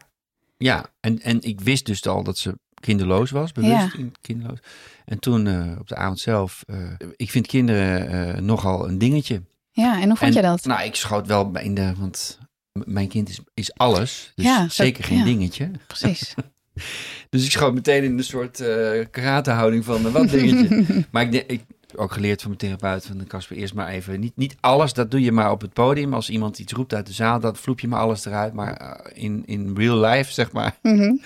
ja. 0.56 0.84
En, 1.00 1.20
en 1.22 1.40
ik 1.42 1.60
wist 1.60 1.86
dus 1.86 2.06
al 2.06 2.22
dat 2.22 2.38
ze 2.38 2.58
kinderloos 2.80 3.30
was, 3.30 3.52
bewust 3.52 3.94
in- 3.94 4.14
kinderloos. 4.20 4.58
En 5.04 5.18
toen 5.18 5.46
eh, 5.46 5.78
op 5.78 5.88
de 5.88 5.96
avond 5.96 6.18
zelf, 6.20 6.62
eh, 6.66 6.76
ik 7.16 7.30
vind 7.30 7.46
kinderen 7.46 8.08
eh, 8.34 8.40
nogal 8.42 8.88
een 8.88 8.98
dingetje. 8.98 9.42
Ja, 9.72 10.00
en 10.00 10.08
hoe 10.08 10.16
vond 10.16 10.36
En, 10.36 10.42
je 10.42 10.48
dat? 10.48 10.64
Nou, 10.64 10.82
ik 10.82 10.94
schoot 10.94 11.26
wel 11.26 11.50
in 11.58 11.74
de, 11.74 11.92
want 11.98 12.38
mijn 12.72 13.08
kind 13.08 13.28
is, 13.28 13.40
is 13.54 13.74
alles. 13.74 14.32
Dus 14.34 14.44
Ja, 14.44 14.68
zeker 14.68 15.04
geen 15.04 15.18
ja. 15.18 15.24
dingetje. 15.24 15.70
Precies. 15.86 16.34
Dus 17.30 17.44
ik 17.44 17.50
schoot 17.50 17.74
meteen 17.74 18.04
in 18.04 18.18
een 18.18 18.24
soort 18.24 18.60
eh 18.60 19.04
karatehouding 19.10 19.84
van 19.84 20.12
wat 20.12 20.28
dingetje. 20.28 20.84
maar 21.12 21.22
ik, 21.34 21.44
ik 21.46 21.62
ook 21.96 22.12
geleerd 22.12 22.42
van 22.42 22.54
mijn 22.58 22.60
therapeut 22.78 23.06
van 23.06 23.26
Casper 23.26 23.56
eerst 23.56 23.74
maar 23.74 23.88
even 23.88 24.20
niet, 24.20 24.36
niet 24.36 24.56
alles, 24.60 24.92
dat 24.92 25.10
doe 25.10 25.20
je 25.22 25.32
maar 25.32 25.50
op 25.50 25.60
het 25.60 25.72
podium. 25.72 26.14
Als 26.14 26.30
iemand 26.30 26.58
iets 26.58 26.72
roept 26.72 26.94
uit 26.94 27.06
de 27.06 27.12
zaal, 27.12 27.40
dan 27.40 27.56
vloep 27.56 27.80
je 27.80 27.88
maar 27.88 28.00
alles 28.00 28.24
eruit. 28.24 28.52
Maar 28.52 29.00
in, 29.14 29.42
in 29.46 29.76
real 29.76 29.98
life, 30.00 30.32
zeg 30.32 30.52
maar, 30.52 30.78
Mhm. 30.82 31.16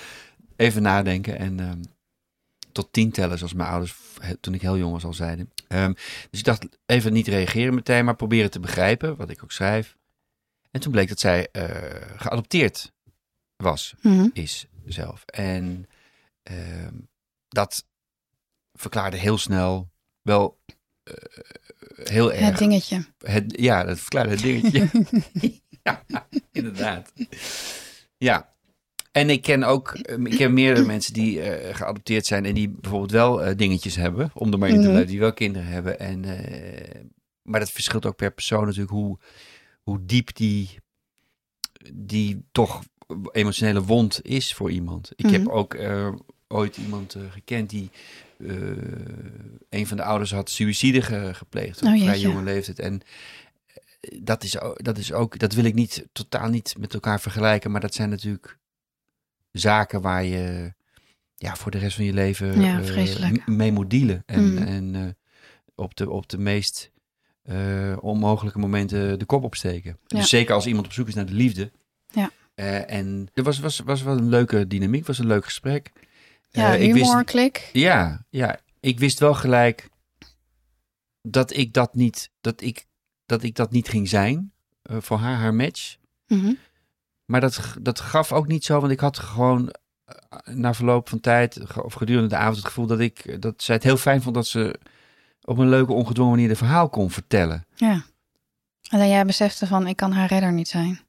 Even 0.56 0.82
nadenken 0.82 1.38
en 1.38 1.60
ehm, 1.60 1.82
tot 2.72 2.92
tien 2.92 3.10
tellen, 3.10 3.38
zoals 3.38 3.52
mijn 3.52 3.68
ouders 3.68 3.94
toen 4.40 4.54
ik 4.54 4.60
heel 4.62 4.78
jong 4.78 4.92
was 4.92 5.04
al 5.04 5.12
zeiden. 5.14 5.52
Ehm, 5.68 5.92
dus 6.30 6.38
ik 6.40 6.44
dacht 6.44 6.66
even 6.86 7.12
niet 7.12 7.28
reageren 7.28 7.74
meteen, 7.74 8.04
maar 8.04 8.16
proberen 8.16 8.50
te 8.50 8.60
begrijpen, 8.60 9.16
wat 9.16 9.30
ik 9.30 9.42
ook 9.42 9.52
schrijf. 9.52 9.96
En 10.70 10.80
toen 10.80 10.92
bleek 10.92 11.08
dat 11.08 11.20
zij 11.20 11.48
eh, 11.52 12.18
geadopteerd 12.18 12.92
was 13.56 13.94
Mhm. 14.02 14.28
is 14.32 14.66
zelf. 14.86 15.24
En 15.24 15.86
ehm, 16.42 16.94
dat 17.48 17.86
verklaarde 18.72 19.16
heel 19.16 19.38
snel 19.38 19.90
wel 20.22 20.58
eh, 21.02 21.14
heel 22.04 22.32
erg. 22.32 22.44
Het 22.44 22.58
dingetje. 22.58 23.04
Het- 23.18 23.54
ja, 23.60 23.84
dat 23.84 23.98
verklaarde 24.00 24.30
het 24.30 24.40
dingetje. 24.42 24.88
ja, 25.82 26.04
inderdaad. 26.52 27.12
Ja. 28.16 28.53
En 29.14 29.30
ik 29.30 29.42
ken 29.42 29.62
ook, 29.62 29.90
eh, 29.90 30.18
ik 30.24 30.36
ken 30.36 30.54
meerdere 30.54 30.86
mensen 30.94 31.12
die 31.12 31.40
eh, 31.42 31.74
geadopteerd 31.74 32.26
zijn 32.26 32.44
en 32.44 32.54
die 32.54 32.68
bijvoorbeeld 32.68 33.10
wel 33.10 33.42
eh, 33.42 33.56
dingetjes 33.56 33.96
hebben, 33.96 34.30
om 34.34 34.52
er 34.52 34.58
maar 34.58 34.68
in 34.68 34.74
te 34.74 34.80
Mhm. 34.80 34.90
blijven, 34.90 35.10
die 35.10 35.20
wel 35.20 35.32
kinderen 35.34 35.68
hebben. 35.68 35.98
En, 35.98 36.24
eh, 36.24 37.00
maar 37.42 37.60
dat 37.60 37.70
verschilt 37.70 38.06
ook 38.06 38.16
per 38.16 38.32
persoon 38.32 38.64
natuurlijk 38.64 38.90
hoe, 38.92 39.18
hoe 39.82 39.98
diep 40.04 40.36
die, 40.36 40.68
die 41.92 42.44
toch 42.52 42.82
emotionele 43.32 43.82
wond 43.82 44.20
is 44.22 44.54
voor 44.54 44.70
iemand. 44.70 45.12
Ik 45.16 45.30
heb 45.30 45.40
Mhm. 45.42 45.50
ook 45.50 45.76
ooit 46.48 46.76
iemand 46.76 47.16
gekend 47.30 47.70
die 47.70 47.90
een 49.68 49.86
van 49.86 49.96
de 49.96 50.02
ouders 50.02 50.30
had 50.32 50.50
suïcide 50.50 51.02
ge- 51.02 51.34
gepleegd 51.34 51.82
op 51.82 51.88
Oh, 51.88 52.00
vrij 52.00 52.18
jonge 52.18 52.42
leeftijd. 52.42 52.78
En 52.78 53.00
dat 54.22 54.42
is, 54.44 54.56
dat 54.74 54.98
is 54.98 55.12
ook, 55.12 55.38
dat 55.38 55.52
wil 55.52 55.64
ik 55.64 55.74
niet 55.74 56.06
totaal 56.12 56.48
niet 56.48 56.74
met 56.78 56.94
elkaar 56.94 57.20
vergelijken, 57.20 57.70
maar 57.70 57.80
dat 57.80 57.94
zijn 57.94 58.08
natuurlijk 58.10 58.58
zaken 59.58 60.00
waar 60.00 60.24
je 60.24 60.72
ja, 61.36 61.56
voor 61.56 61.70
de 61.70 61.78
rest 61.78 61.96
van 61.96 62.04
je 62.04 62.12
leven 62.12 62.60
Ja, 62.60 62.80
eh, 62.80 63.46
mee 63.46 63.72
moet 63.72 63.90
dealen. 63.90 64.22
En, 64.26 64.54
Mhm. 64.54 64.62
en 64.62 64.94
eh, 64.94 65.02
op, 65.74 65.94
de, 65.96 66.10
op 66.10 66.28
de 66.28 66.38
meest 66.38 66.90
eh, 67.42 67.96
onmogelijke 68.00 68.58
momenten 68.58 69.18
de 69.18 69.24
kop 69.24 69.44
opsteken. 69.44 69.98
Ja. 70.06 70.18
Dus 70.18 70.28
zeker 70.28 70.54
als 70.54 70.66
iemand 70.66 70.86
op 70.86 70.92
zoek 70.92 71.08
is 71.08 71.14
naar 71.14 71.26
de 71.26 71.32
liefde. 71.34 71.72
Ja. 72.12 72.30
En 72.86 73.28
er 73.34 73.42
was, 73.42 73.58
was, 73.58 73.78
was 73.78 74.02
wel 74.02 74.18
een 74.18 74.28
leuke 74.28 74.66
dynamiek, 74.66 75.06
was 75.06 75.18
een 75.18 75.26
leuk 75.26 75.44
gesprek. 75.44 75.92
Ja, 76.50 76.74
Eh, 76.74 76.82
ik 76.82 76.92
wist- 76.92 77.04
humor, 77.06 77.24
klik. 77.24 77.70
ja, 77.72 78.26
ja, 78.30 78.58
ik 78.80 78.98
wist 78.98 79.18
wel 79.18 79.34
gelijk 79.34 79.88
dat 81.22 81.56
ik 81.56 81.72
dat 81.72 81.94
niet, 81.94 82.30
dat 82.40 82.60
ik, 82.60 82.86
dat 83.26 83.42
ik 83.42 83.54
dat 83.54 83.70
niet 83.70 83.88
ging 83.88 84.08
zijn 84.08 84.52
voor 84.86 85.18
haar, 85.18 85.36
haar 85.36 85.54
match. 85.54 85.96
Mhm. 86.26 86.52
Maar 87.34 87.42
dat, 87.42 87.74
dat 87.80 88.00
gaf 88.00 88.32
ook 88.32 88.46
niet 88.46 88.64
zo, 88.64 88.80
want 88.80 88.92
ik 88.92 89.00
had 89.00 89.18
gewoon 89.18 89.74
eh, 90.04 90.54
na 90.54 90.74
verloop 90.74 91.08
van 91.08 91.20
tijd 91.20 91.76
of 91.82 91.94
gedurende 91.94 92.28
de 92.28 92.36
avond 92.36 92.56
het 92.56 92.66
gevoel 92.66 92.86
dat 92.86 93.00
ik 93.00 93.42
dat 93.42 93.62
zij 93.62 93.74
het 93.74 93.84
heel 93.84 93.96
fijn 93.96 94.22
vond 94.22 94.34
dat 94.34 94.46
ze 94.46 94.80
op 95.42 95.58
een 95.58 95.68
leuke, 95.68 95.92
ongedwongen 95.92 96.32
manier 96.32 96.48
de 96.48 96.56
verhaal 96.56 96.88
kon 96.88 97.10
vertellen. 97.10 97.66
Ja. 97.74 98.04
Alleen 98.88 99.08
jij 99.08 99.24
besefte 99.24 99.66
van, 99.66 99.86
ik 99.86 99.96
kan 99.96 100.12
haar 100.12 100.28
redder 100.28 100.52
niet 100.52 100.68
zijn. 100.68 101.00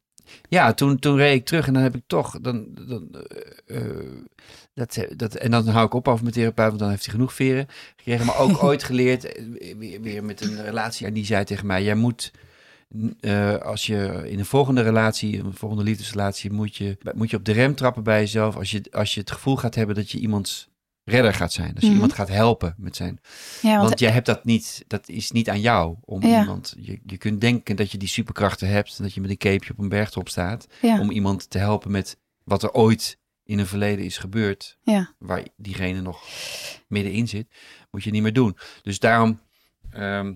Ja, 0.50 0.74
toen, 0.74 1.00
toen 1.00 1.18
reed 1.18 1.36
ik 1.36 1.46
terug 1.46 1.68
en 1.68 1.74
dan 1.74 1.84
heb 1.84 1.96
ik 1.96 2.04
toch. 2.08 2.40
Dan, 2.42 2.68
dan, 2.88 3.26
eh, 3.66 3.78
eh, 3.78 4.24
dat, 4.74 5.06
dat, 5.16 5.36
en 5.36 5.52
dan 5.52 5.68
hou 5.68 5.86
ik 5.86 5.94
op 5.94 6.08
over 6.08 6.24
mijn 6.24 6.36
therapeut, 6.36 6.68
want 6.68 6.80
dan 6.80 6.90
heeft 6.90 7.06
hij 7.06 7.14
genoeg 7.14 7.34
veren 7.34 7.68
gekregen. 7.96 8.26
Maar 8.26 8.38
ook 8.38 8.64
ooit 8.70 8.84
geleerd, 8.84 9.26
eh, 9.26 9.76
weer, 9.78 10.02
weer 10.02 10.24
met 10.24 10.42
een 10.42 10.64
relatie. 10.64 11.08
En 11.08 11.14
die 11.14 11.26
zei 11.26 11.44
tegen 11.44 11.66
mij: 11.66 11.84
Jij 11.84 11.96
moet, 11.96 12.32
eh, 13.20 13.56
als 13.58 13.86
je 13.86 14.22
in 14.30 14.40
een 14.40 14.46
volgende 14.46 14.82
relatie, 14.82 15.40
een 15.40 15.54
volgende 15.54 15.84
liefdesrelatie, 15.84 16.52
moet 16.52 16.76
je, 16.76 16.98
moet 17.16 17.30
je 17.30 17.38
op 17.38 17.46
de 17.46 17.52
rem 17.52 17.76
trappen 17.76 18.04
bij 18.04 18.20
jezelf. 18.20 18.56
Als 18.56 18.72
je, 18.72 18.84
als 18.92 19.14
je 19.14 19.20
het 19.20 19.32
gevoel 19.32 19.56
gaat 19.56 19.76
hebben 19.76 19.96
dat 19.96 20.12
je 20.12 20.20
iemands 20.20 20.70
redder 21.04 21.34
gaat 21.34 21.54
zijn. 21.54 21.70
Als 21.74 21.80
je 21.80 21.86
Mhm. 21.86 21.94
iemand 21.96 22.14
gaat 22.14 22.28
helpen 22.30 22.76
met 22.78 22.96
zijn 22.96 23.20
Ja, 23.62 23.76
want, 23.76 23.88
want 23.88 24.00
jij 24.00 24.12
hebt 24.12 24.26
dat 24.26 24.46
niet, 24.46 24.84
dat 24.88 25.10
is 25.10 25.32
niet 25.32 25.50
aan 25.50 25.60
jou. 25.62 25.96
Om 26.02 26.22
Ja. 26.26 26.40
iemand, 26.42 26.76
je, 26.80 27.00
je 27.06 27.18
kunt 27.18 27.42
denken 27.42 27.76
dat 27.76 27.92
je 27.92 27.98
die 27.98 28.08
superkrachten 28.08 28.68
hebt. 28.68 28.98
en 28.98 29.04
Dat 29.04 29.14
je 29.14 29.22
met 29.22 29.30
een 29.30 29.38
capeje 29.38 29.72
op 29.72 29.80
een 29.80 29.90
bergtop 29.90 30.30
staat. 30.30 30.68
ja, 30.82 31.00
Om 31.00 31.12
iemand 31.12 31.50
te 31.50 31.58
helpen 31.58 31.92
met 31.92 32.18
wat 32.44 32.64
er 32.64 32.72
ooit 32.72 33.18
in 33.44 33.60
een 33.60 33.68
verleden 33.68 34.06
is 34.06 34.18
gebeurd. 34.18 34.78
Waar 35.20 35.44
diegene 35.58 36.02
nog 36.02 36.24
middenin 36.88 37.28
zit. 37.28 37.48
Moet 37.92 38.04
je 38.04 38.12
niet 38.12 38.22
meer 38.22 38.34
doen. 38.34 38.58
Dus 38.82 39.00
daarom, 39.00 39.40
ehm, 39.90 40.34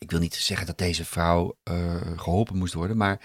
ik 0.00 0.10
wil 0.10 0.20
niet 0.20 0.34
zeggen 0.34 0.66
dat 0.66 0.78
deze 0.78 1.04
vrouw 1.04 1.56
eh, 1.62 1.96
geholpen 2.16 2.56
moest 2.56 2.74
worden. 2.74 2.96
Maar 2.96 3.20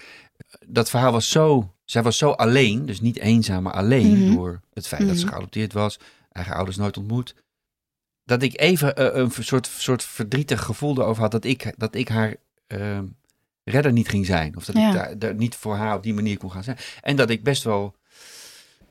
dat 0.66 0.90
verhaal 0.90 1.12
was 1.12 1.30
zo, 1.30 1.74
zij 1.84 2.02
was 2.02 2.18
zo 2.18 2.30
alleen. 2.30 2.86
Dus 2.86 3.00
niet 3.00 3.18
eenzaam, 3.18 3.62
maar 3.62 3.72
alleen. 3.72 4.18
Mhm. 4.24 4.34
Door 4.34 4.60
het 4.72 4.86
feit 4.86 5.06
dat 5.06 5.16
ze 5.16 5.24
Mhm. 5.24 5.32
geadopteerd 5.32 5.72
was. 5.72 5.98
Eigen 6.32 6.54
ouders 6.54 6.76
nooit 6.76 6.96
ontmoet 6.96 7.34
dat 8.24 8.42
ik 8.42 8.60
even 8.60 8.96
eh, 8.96 9.20
een 9.22 9.30
soort, 9.44 9.66
soort 9.66 10.02
verdrietig 10.02 10.62
gevoel 10.62 10.98
erover 11.00 11.22
had 11.22 11.30
dat 11.30 11.44
ik, 11.44 11.74
dat 11.76 11.94
ik 11.94 12.08
haar 12.08 12.36
ehm, 12.66 13.04
redder 13.64 13.92
niet 13.92 14.08
ging 14.08 14.26
zijn. 14.26 14.56
Of 14.56 14.64
dat 14.64 14.76
Ja. 14.76 14.86
ik 14.88 14.94
daar, 14.94 15.18
daar 15.18 15.34
niet 15.34 15.54
voor 15.54 15.76
haar 15.76 15.96
op 15.96 16.02
die 16.02 16.14
manier 16.14 16.38
kon 16.38 16.50
gaan 16.50 16.64
zijn. 16.64 16.76
En 17.00 17.16
dat 17.16 17.30
ik 17.30 17.42
best 17.42 17.62
wel, 17.62 17.94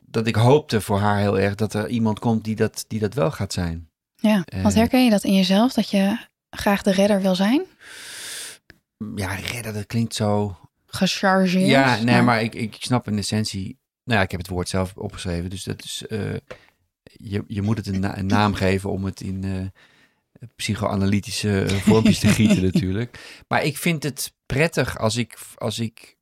dat 0.02 0.28
ik 0.28 0.36
hoopte 0.36 0.82
voor 0.82 1.00
haar 1.00 1.20
heel 1.20 1.40
erg 1.40 1.56
dat 1.56 1.74
er 1.74 1.88
iemand 1.90 2.20
komt 2.20 2.44
die 2.44 2.56
dat, 2.56 2.86
die 2.88 3.00
dat 3.00 3.14
wel 3.14 3.32
gaat 3.32 3.54
zijn. 3.54 3.90
ja. 4.16 4.44
Eh. 4.46 4.62
Want 4.62 4.74
herken 4.76 5.04
je 5.04 5.10
dat 5.10 5.24
in 5.24 5.34
jezelf, 5.34 5.74
dat 5.74 5.90
je 5.90 6.18
graag 6.58 6.82
de 6.82 6.92
redder 6.92 7.22
wil 7.22 7.36
zijn? 7.36 7.64
Ja, 9.16 9.34
redder, 9.36 9.74
dat 9.74 9.86
klinkt 9.86 10.16
zo... 10.16 10.58
Gechargeerd? 10.86 11.68
Ja, 11.68 12.02
nee, 12.04 12.22
maar 12.22 12.42
ik, 12.44 12.56
ik 12.56 12.76
snap 12.80 13.08
in 13.08 13.18
essentie... 13.18 13.78
Nou 14.04 14.18
ja, 14.18 14.26
ik 14.26 14.32
heb 14.32 14.40
het 14.40 14.50
woord 14.50 14.70
zelf 14.70 14.94
opgeschreven. 14.96 15.50
Dus 15.50 15.64
dat 15.64 15.84
is... 15.84 16.04
eh, 16.08 16.34
je, 17.04 17.44
je 17.48 17.62
moet 17.62 17.78
het 17.78 17.88
een, 17.88 18.00
na- 18.00 18.18
een 18.18 18.26
naam 18.26 18.54
geven 18.54 18.90
om 18.90 19.04
het 19.06 19.22
in 19.22 19.44
eh, 19.44 20.48
psychoanalytische 20.56 21.62
eh, 21.62 21.76
vormpjes 21.76 22.20
te 22.20 22.28
gieten 22.28 22.64
natuurlijk. 22.74 23.44
Maar 23.48 23.64
ik 23.64 23.78
vind 23.78 24.04
het 24.04 24.34
prettig 24.46 25.00
als 25.00 25.16
ik, 25.16 25.38
als 25.56 25.80
ik 25.80 26.14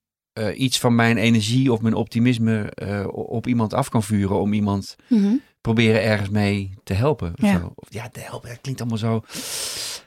iets 0.56 0.80
van 0.80 0.96
mijn 0.96 1.18
energie 1.18 1.72
of 1.72 1.82
mijn 1.82 1.94
optimisme 1.94 2.72
op 3.12 3.48
iemand 3.48 3.74
af 3.74 3.90
kan 3.90 4.04
vuren. 4.04 4.40
Om 4.40 4.54
iemand 4.54 4.96
Mhm. 5.10 5.34
Proberen 5.64 6.04
ergens 6.04 6.30
mee 6.30 6.74
te 6.84 6.94
helpen. 6.94 7.34
Of 7.42 7.46
Ja. 7.46 7.60
Zo. 7.60 7.74
Ja, 7.90 8.10
te 8.10 8.20
helpen, 8.20 8.50
dat 8.50 8.62
klinkt 8.62 8.82
allemaal 8.82 8.98
zo... 9.00 9.22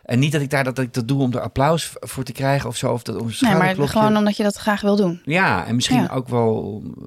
En 0.03 0.19
niet 0.19 0.33
dat 0.33 0.41
ik 0.41 0.51
daar 0.51 0.65
dat, 0.65 0.77
dat 0.77 0.85
ik 0.85 0.93
dat 0.95 1.09
doe 1.09 1.23
om 1.23 1.33
er 1.33 1.41
applaus 1.41 1.93
voor 2.01 2.25
te 2.25 2.33
krijgen 2.33 2.69
of 2.69 2.77
zo. 2.77 2.93
Of 2.93 3.03
dat 3.03 3.17
om 3.21 3.27
een 3.27 3.35
Nee, 3.41 3.55
maar 3.55 3.89
gewoon 3.89 4.17
omdat 4.17 4.37
je 4.37 4.43
dat 4.43 4.57
graag 4.57 4.81
wil 4.81 4.97
doen. 4.97 5.21
Ja, 5.25 5.67
en 5.67 5.75
misschien 5.75 6.03
Ja. 6.03 6.09
ook 6.15 6.29
wel. 6.29 6.83
eh, 6.85 7.03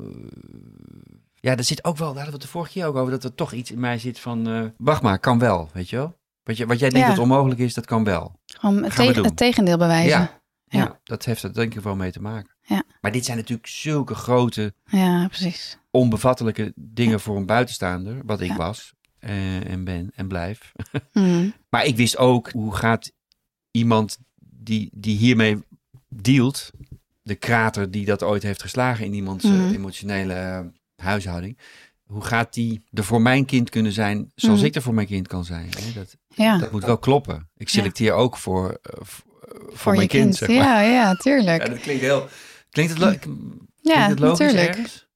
ja, 1.36 1.56
er 1.58 1.64
zit 1.64 1.84
ook 1.84 1.98
wel, 1.98 2.08
daar 2.14 2.16
hadden 2.24 2.26
we 2.34 2.38
het 2.38 2.42
de 2.42 2.48
vorige 2.58 2.72
keer 2.72 2.86
ook 2.86 2.96
over, 2.96 3.12
dat 3.12 3.24
er 3.24 3.36
toch 3.36 3.52
iets 3.52 3.72
in 3.72 3.80
mij 3.80 4.00
zit 4.00 4.20
van. 4.20 4.48
eh, 4.50 4.62
wacht 4.78 5.02
maar, 5.02 5.20
kan 5.20 5.40
wel, 5.40 5.70
weet 5.74 5.90
je 5.90 5.96
wel? 5.96 6.18
Wat, 6.44 6.58
je, 6.58 6.66
wat 6.66 6.80
jij 6.80 6.90
denkt 6.90 7.08
Ja. 7.08 7.14
dat 7.14 7.24
onmogelijk 7.24 7.60
is, 7.60 7.74
dat 7.74 7.86
kan 7.86 8.04
wel. 8.04 8.40
Gewoon 8.46 8.84
het, 8.84 9.16
het 9.16 9.38
tegendeel 9.38 9.78
bewijzen. 9.78 10.10
Ja, 10.20 10.42
ja. 10.66 10.80
Ja. 10.80 11.00
dat 11.04 11.26
heeft 11.26 11.44
er 11.44 11.54
denk 11.54 11.76
ik 11.76 11.82
wel 11.82 11.96
mee 11.96 12.12
te 12.12 12.22
maken. 12.22 12.56
Ja. 12.70 12.84
Maar 13.02 13.12
dit 13.12 13.26
zijn 13.26 13.38
natuurlijk 13.38 13.68
zulke 13.68 14.16
grote, 14.16 14.74
Ja, 14.86 15.28
precies. 15.28 15.78
onbevattelijke 15.92 16.74
dingen 16.76 17.20
voor 17.20 17.38
een 17.38 17.46
buitenstaander, 17.46 18.22
wat 18.26 18.42
ik 18.42 18.52
was 18.54 18.94
eh, 19.20 19.70
en 19.72 19.84
ben 19.84 20.12
en 20.16 20.28
blijf. 20.28 20.72
Mhm. 21.14 21.50
Maar 21.70 21.86
ik 21.86 21.96
wist 21.96 22.18
ook 22.18 22.50
hoe 22.52 22.76
gaat 22.76 23.12
iemand 23.72 24.18
die, 24.40 24.90
die 24.94 25.18
hiermee 25.18 25.58
dealt, 26.10 26.72
de 27.22 27.36
krater 27.36 27.92
die 27.92 28.06
dat 28.06 28.24
ooit 28.24 28.44
heeft 28.44 28.62
geslagen 28.62 29.06
in 29.06 29.14
iemands 29.14 29.44
eh, 29.44 29.52
Mhm. 29.52 29.74
emotionele 29.74 30.34
eh, 30.34 30.60
huishouding, 30.96 31.58
hoe 32.04 32.24
gaat 32.24 32.54
die 32.54 32.84
er 32.94 33.04
voor 33.04 33.22
mijn 33.22 33.46
kind 33.46 33.70
kunnen 33.70 33.92
zijn 33.92 34.32
zoals 34.36 34.58
Mhm. 34.58 34.68
ik 34.68 34.76
er 34.76 34.82
voor 34.82 34.94
mijn 34.94 35.08
kind 35.08 35.28
kan 35.28 35.46
zijn? 35.46 35.70
Hè? 35.80 35.94
Dat, 35.94 36.18
Ja, 36.36 36.58
dat 36.58 36.72
moet 36.72 36.84
wel 36.86 36.98
kloppen. 36.98 37.50
Ik 37.58 37.70
selecteer 37.70 38.14
ook 38.14 38.38
voor, 38.38 38.80
voor, 39.70 39.96
mijn 39.96 40.08
kind. 40.08 40.24
kind. 40.24 40.36
zeg 40.36 40.48
maar. 40.48 40.58
Ja, 40.58 40.82
ja, 40.82 41.16
tuurlijk. 41.16 41.62
Ja, 41.68 41.70
dat 41.70 41.80
klinkt 41.80 42.02
heel. 42.02 42.28
Klinkt 42.70 42.92
het, 42.92 43.02
lo- 43.02 43.16
klinkt 43.20 43.38
Ja, 43.82 44.08
het 44.10 44.20
logisch 44.20 44.40
natuurlijk. 44.40 44.68
ergens? 44.70 45.08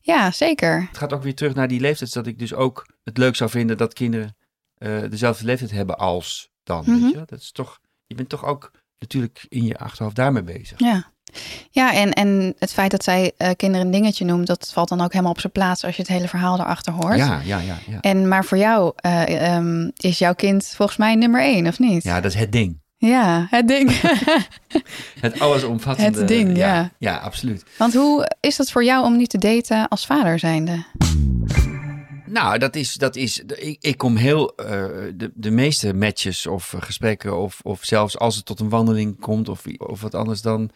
Ja, 0.00 0.30
zeker. 0.30 0.86
Het 0.88 0.98
gaat 0.98 1.12
ook 1.12 1.22
weer 1.22 1.34
terug 1.34 1.54
naar 1.54 1.68
die 1.68 1.80
leeftijd, 1.80 2.12
dat 2.12 2.26
ik 2.26 2.38
dus 2.38 2.54
ook 2.54 2.86
het 3.04 3.18
leuk 3.18 3.36
zou 3.36 3.50
vinden 3.50 3.76
dat 3.76 3.92
kinderen 3.92 4.36
eh, 4.74 5.00
dezelfde 5.10 5.44
leeftijd 5.44 5.70
hebben 5.70 5.98
als 5.98 6.50
dan. 6.62 6.84
Mhm. 6.86 7.00
Weet 7.02 7.10
je? 7.12 7.22
Dat 7.26 7.40
is 7.40 7.52
toch, 7.52 7.78
je 8.06 8.14
bent 8.14 8.28
toch 8.28 8.44
ook 8.44 8.70
natuurlijk 8.98 9.46
in 9.48 9.64
je 9.64 9.78
achterhoofd 9.78 10.16
daarmee 10.16 10.42
bezig. 10.42 10.78
Ja. 10.78 11.12
Ja, 11.70 11.92
en, 11.94 12.12
en 12.12 12.54
het 12.58 12.72
feit 12.72 12.90
dat 12.90 13.04
zij 13.04 13.32
eh, 13.36 13.50
kinderen 13.56 13.86
een 13.86 13.92
dingetje 13.92 14.24
noemt, 14.24 14.46
dat 14.46 14.70
valt 14.72 14.88
dan 14.88 15.00
ook 15.00 15.12
helemaal 15.12 15.32
op 15.32 15.40
zijn 15.40 15.52
plaats 15.52 15.84
als 15.84 15.96
je 15.96 16.02
het 16.02 16.10
hele 16.10 16.28
verhaal 16.28 16.58
erachter 16.60 16.92
hoort. 16.92 17.16
Ja, 17.16 17.40
ja, 17.44 17.58
ja. 17.58 17.78
Ja, 17.86 18.00
En 18.00 18.28
maar 18.28 18.44
voor 18.44 18.58
jou 18.58 18.92
eh, 18.96 19.54
ehm, 19.56 19.90
is 19.96 20.18
jouw 20.18 20.34
kind 20.34 20.66
volgens 20.66 20.98
mij 20.98 21.14
nummer 21.14 21.40
één, 21.40 21.66
of 21.66 21.78
niet? 21.78 22.02
ja 22.02 22.20
dat 22.20 22.32
is 22.32 22.38
het 22.38 22.52
ding. 22.52 22.79
Ja, 23.00 23.46
het 23.50 23.68
ding. 23.68 23.90
Het 25.20 25.40
allesomvattende. 25.40 26.18
Het 26.18 26.28
ding, 26.28 26.56
ja. 26.56 26.74
ja. 26.74 26.90
Ja, 26.98 27.16
absoluut. 27.16 27.64
Want 27.78 27.94
hoe 27.94 28.30
is 28.40 28.56
dat 28.56 28.70
voor 28.70 28.84
jou 28.84 29.04
om 29.04 29.16
nu 29.16 29.26
te 29.26 29.38
daten 29.38 29.88
als 29.88 30.06
vader 30.06 30.38
zijnde? 30.38 30.84
Nou, 32.26 32.58
dat 32.58 32.76
is, 32.76 32.94
dat 32.94 33.16
is 33.16 33.38
ik, 33.38 33.76
ik 33.80 33.96
kom 33.98 34.16
heel, 34.16 34.54
eh, 34.56 34.66
de, 35.14 35.30
de 35.34 35.50
meeste 35.50 35.94
matches 35.94 36.46
of 36.46 36.74
eh, 36.74 36.82
gesprekken 36.82 37.38
of, 37.38 37.60
of 37.62 37.84
zelfs 37.84 38.18
als 38.18 38.36
het 38.36 38.44
tot 38.44 38.60
een 38.60 38.68
wandeling 38.68 39.20
komt 39.20 39.48
of, 39.48 39.62
of 39.78 40.00
wat 40.00 40.14
anders 40.14 40.42
dan, 40.42 40.70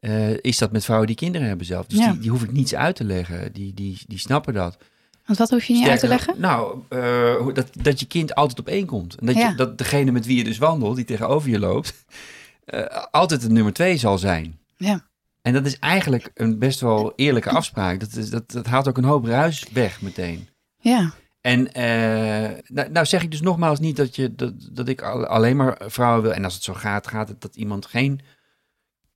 eh, 0.00 0.36
is 0.36 0.58
dat 0.58 0.72
met 0.72 0.84
vrouwen 0.84 1.06
die 1.06 1.16
kinderen 1.16 1.48
hebben 1.48 1.66
zelf. 1.66 1.86
Dus 1.86 1.98
Ja. 1.98 2.10
die, 2.12 2.20
die 2.20 2.30
hoef 2.30 2.42
ik 2.42 2.52
niets 2.52 2.74
uit 2.74 2.96
te 2.96 3.04
leggen. 3.04 3.52
Die, 3.52 3.74
die, 3.74 3.98
die 4.06 4.18
snappen 4.18 4.54
dat. 4.54 4.78
Want 5.30 5.42
wat 5.42 5.50
hoef 5.50 5.64
je 5.64 5.72
niet 5.72 5.88
uit 5.88 6.00
te 6.00 6.08
leggen? 6.08 6.34
Nou, 6.40 6.82
eh, 6.88 7.46
dat, 7.54 7.68
dat 7.72 8.00
je 8.00 8.06
kind 8.06 8.34
altijd 8.34 8.58
op 8.58 8.68
één 8.68 8.86
komt. 8.86 9.14
En 9.14 9.26
dat, 9.26 9.34
Ja. 9.34 9.48
je, 9.48 9.54
dat 9.54 9.78
degene 9.78 10.10
met 10.10 10.26
wie 10.26 10.36
je 10.36 10.44
dus 10.44 10.58
wandelt, 10.58 10.96
die 10.96 11.04
tegenover 11.04 11.50
je 11.50 11.58
loopt, 11.58 11.94
eh, 12.64 13.04
altijd 13.10 13.42
het 13.42 13.50
nummer 13.52 13.72
twee 13.72 13.96
zal 13.96 14.18
zijn. 14.18 14.58
Ja. 14.76 15.06
En 15.42 15.52
dat 15.52 15.66
is 15.66 15.78
eigenlijk 15.78 16.30
een 16.34 16.58
best 16.58 16.80
wel 16.80 17.12
eerlijke 17.16 17.50
afspraak. 17.50 18.00
Dat, 18.00 18.12
is, 18.16 18.30
dat, 18.30 18.50
dat 18.50 18.66
haalt 18.66 18.88
ook 18.88 18.96
een 18.98 19.04
hoop 19.04 19.24
ruis 19.24 19.66
weg 19.72 20.02
meteen. 20.02 20.48
Ja, 20.78 21.12
En 21.40 21.72
eh, 21.72 22.58
nou, 22.66 22.90
nou 22.90 23.06
zeg 23.06 23.22
ik 23.22 23.30
dus 23.30 23.40
nogmaals 23.40 23.78
niet 23.78 23.96
dat, 23.96 24.16
je, 24.16 24.34
dat, 24.34 24.52
dat 24.72 24.88
ik 24.88 25.02
al- 25.02 25.26
alleen 25.26 25.56
maar 25.56 25.80
vrouwen 25.86 26.22
wil. 26.22 26.32
En 26.34 26.44
als 26.44 26.54
het 26.54 26.62
zo 26.62 26.74
gaat, 26.74 27.06
gaat 27.06 27.28
het 27.28 27.40
dat 27.40 27.56
iemand 27.56 27.86
geen 27.86 28.20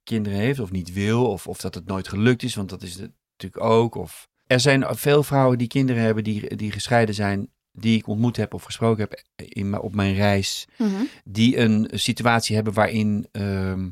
kinderen 0.04 0.38
heeft 0.38 0.60
of 0.60 0.70
niet 0.70 0.92
wil. 0.92 1.26
Of, 1.26 1.46
of 1.46 1.58
dat 1.60 1.74
het 1.74 1.86
nooit 1.86 2.08
gelukt 2.08 2.42
is, 2.42 2.54
want 2.54 2.68
dat 2.68 2.82
is 2.82 2.94
het 2.94 3.10
natuurlijk 3.36 3.64
ook. 3.64 3.94
Of, 3.94 4.28
er 4.46 4.60
zijn 4.60 4.84
veel 4.96 5.22
vrouwen 5.22 5.58
die 5.58 5.66
kinderen 5.68 6.02
hebben, 6.02 6.24
die, 6.24 6.56
die 6.56 6.70
gescheiden 6.72 7.14
zijn, 7.14 7.48
die 7.72 7.98
ik 7.98 8.06
ontmoet 8.06 8.36
heb 8.36 8.54
of 8.54 8.62
gesproken 8.62 9.00
heb 9.08 9.22
in, 9.48 9.70
mijn- 9.70 9.82
op 9.82 9.94
mijn 9.94 10.14
reis. 10.14 10.66
Mhm. 10.78 11.02
Die 11.24 11.58
een 11.58 11.88
situatie 11.92 12.54
hebben 12.54 12.72
waarin 12.72 13.26
ehm, 13.32 13.88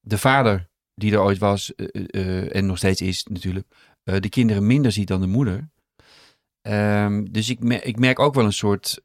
de 0.00 0.18
vader, 0.18 0.68
die 0.94 1.12
er 1.12 1.20
ooit 1.22 1.38
was 1.38 1.74
eh, 1.74 1.86
eh, 2.10 2.54
en 2.56 2.66
nog 2.66 2.76
steeds 2.78 3.00
is 3.00 3.24
natuurlijk, 3.30 3.66
eh, 4.04 4.20
de 4.20 4.28
kinderen 4.28 4.66
minder 4.66 4.92
ziet 4.92 5.08
dan 5.08 5.20
de 5.20 5.26
moeder. 5.26 5.68
Ehm, 6.62 7.24
dus 7.30 7.48
ik, 7.48 7.60
ik 7.64 7.98
merk 7.98 8.18
ook 8.18 8.34
wel 8.34 8.44
een 8.44 8.52
soort, 8.52 9.00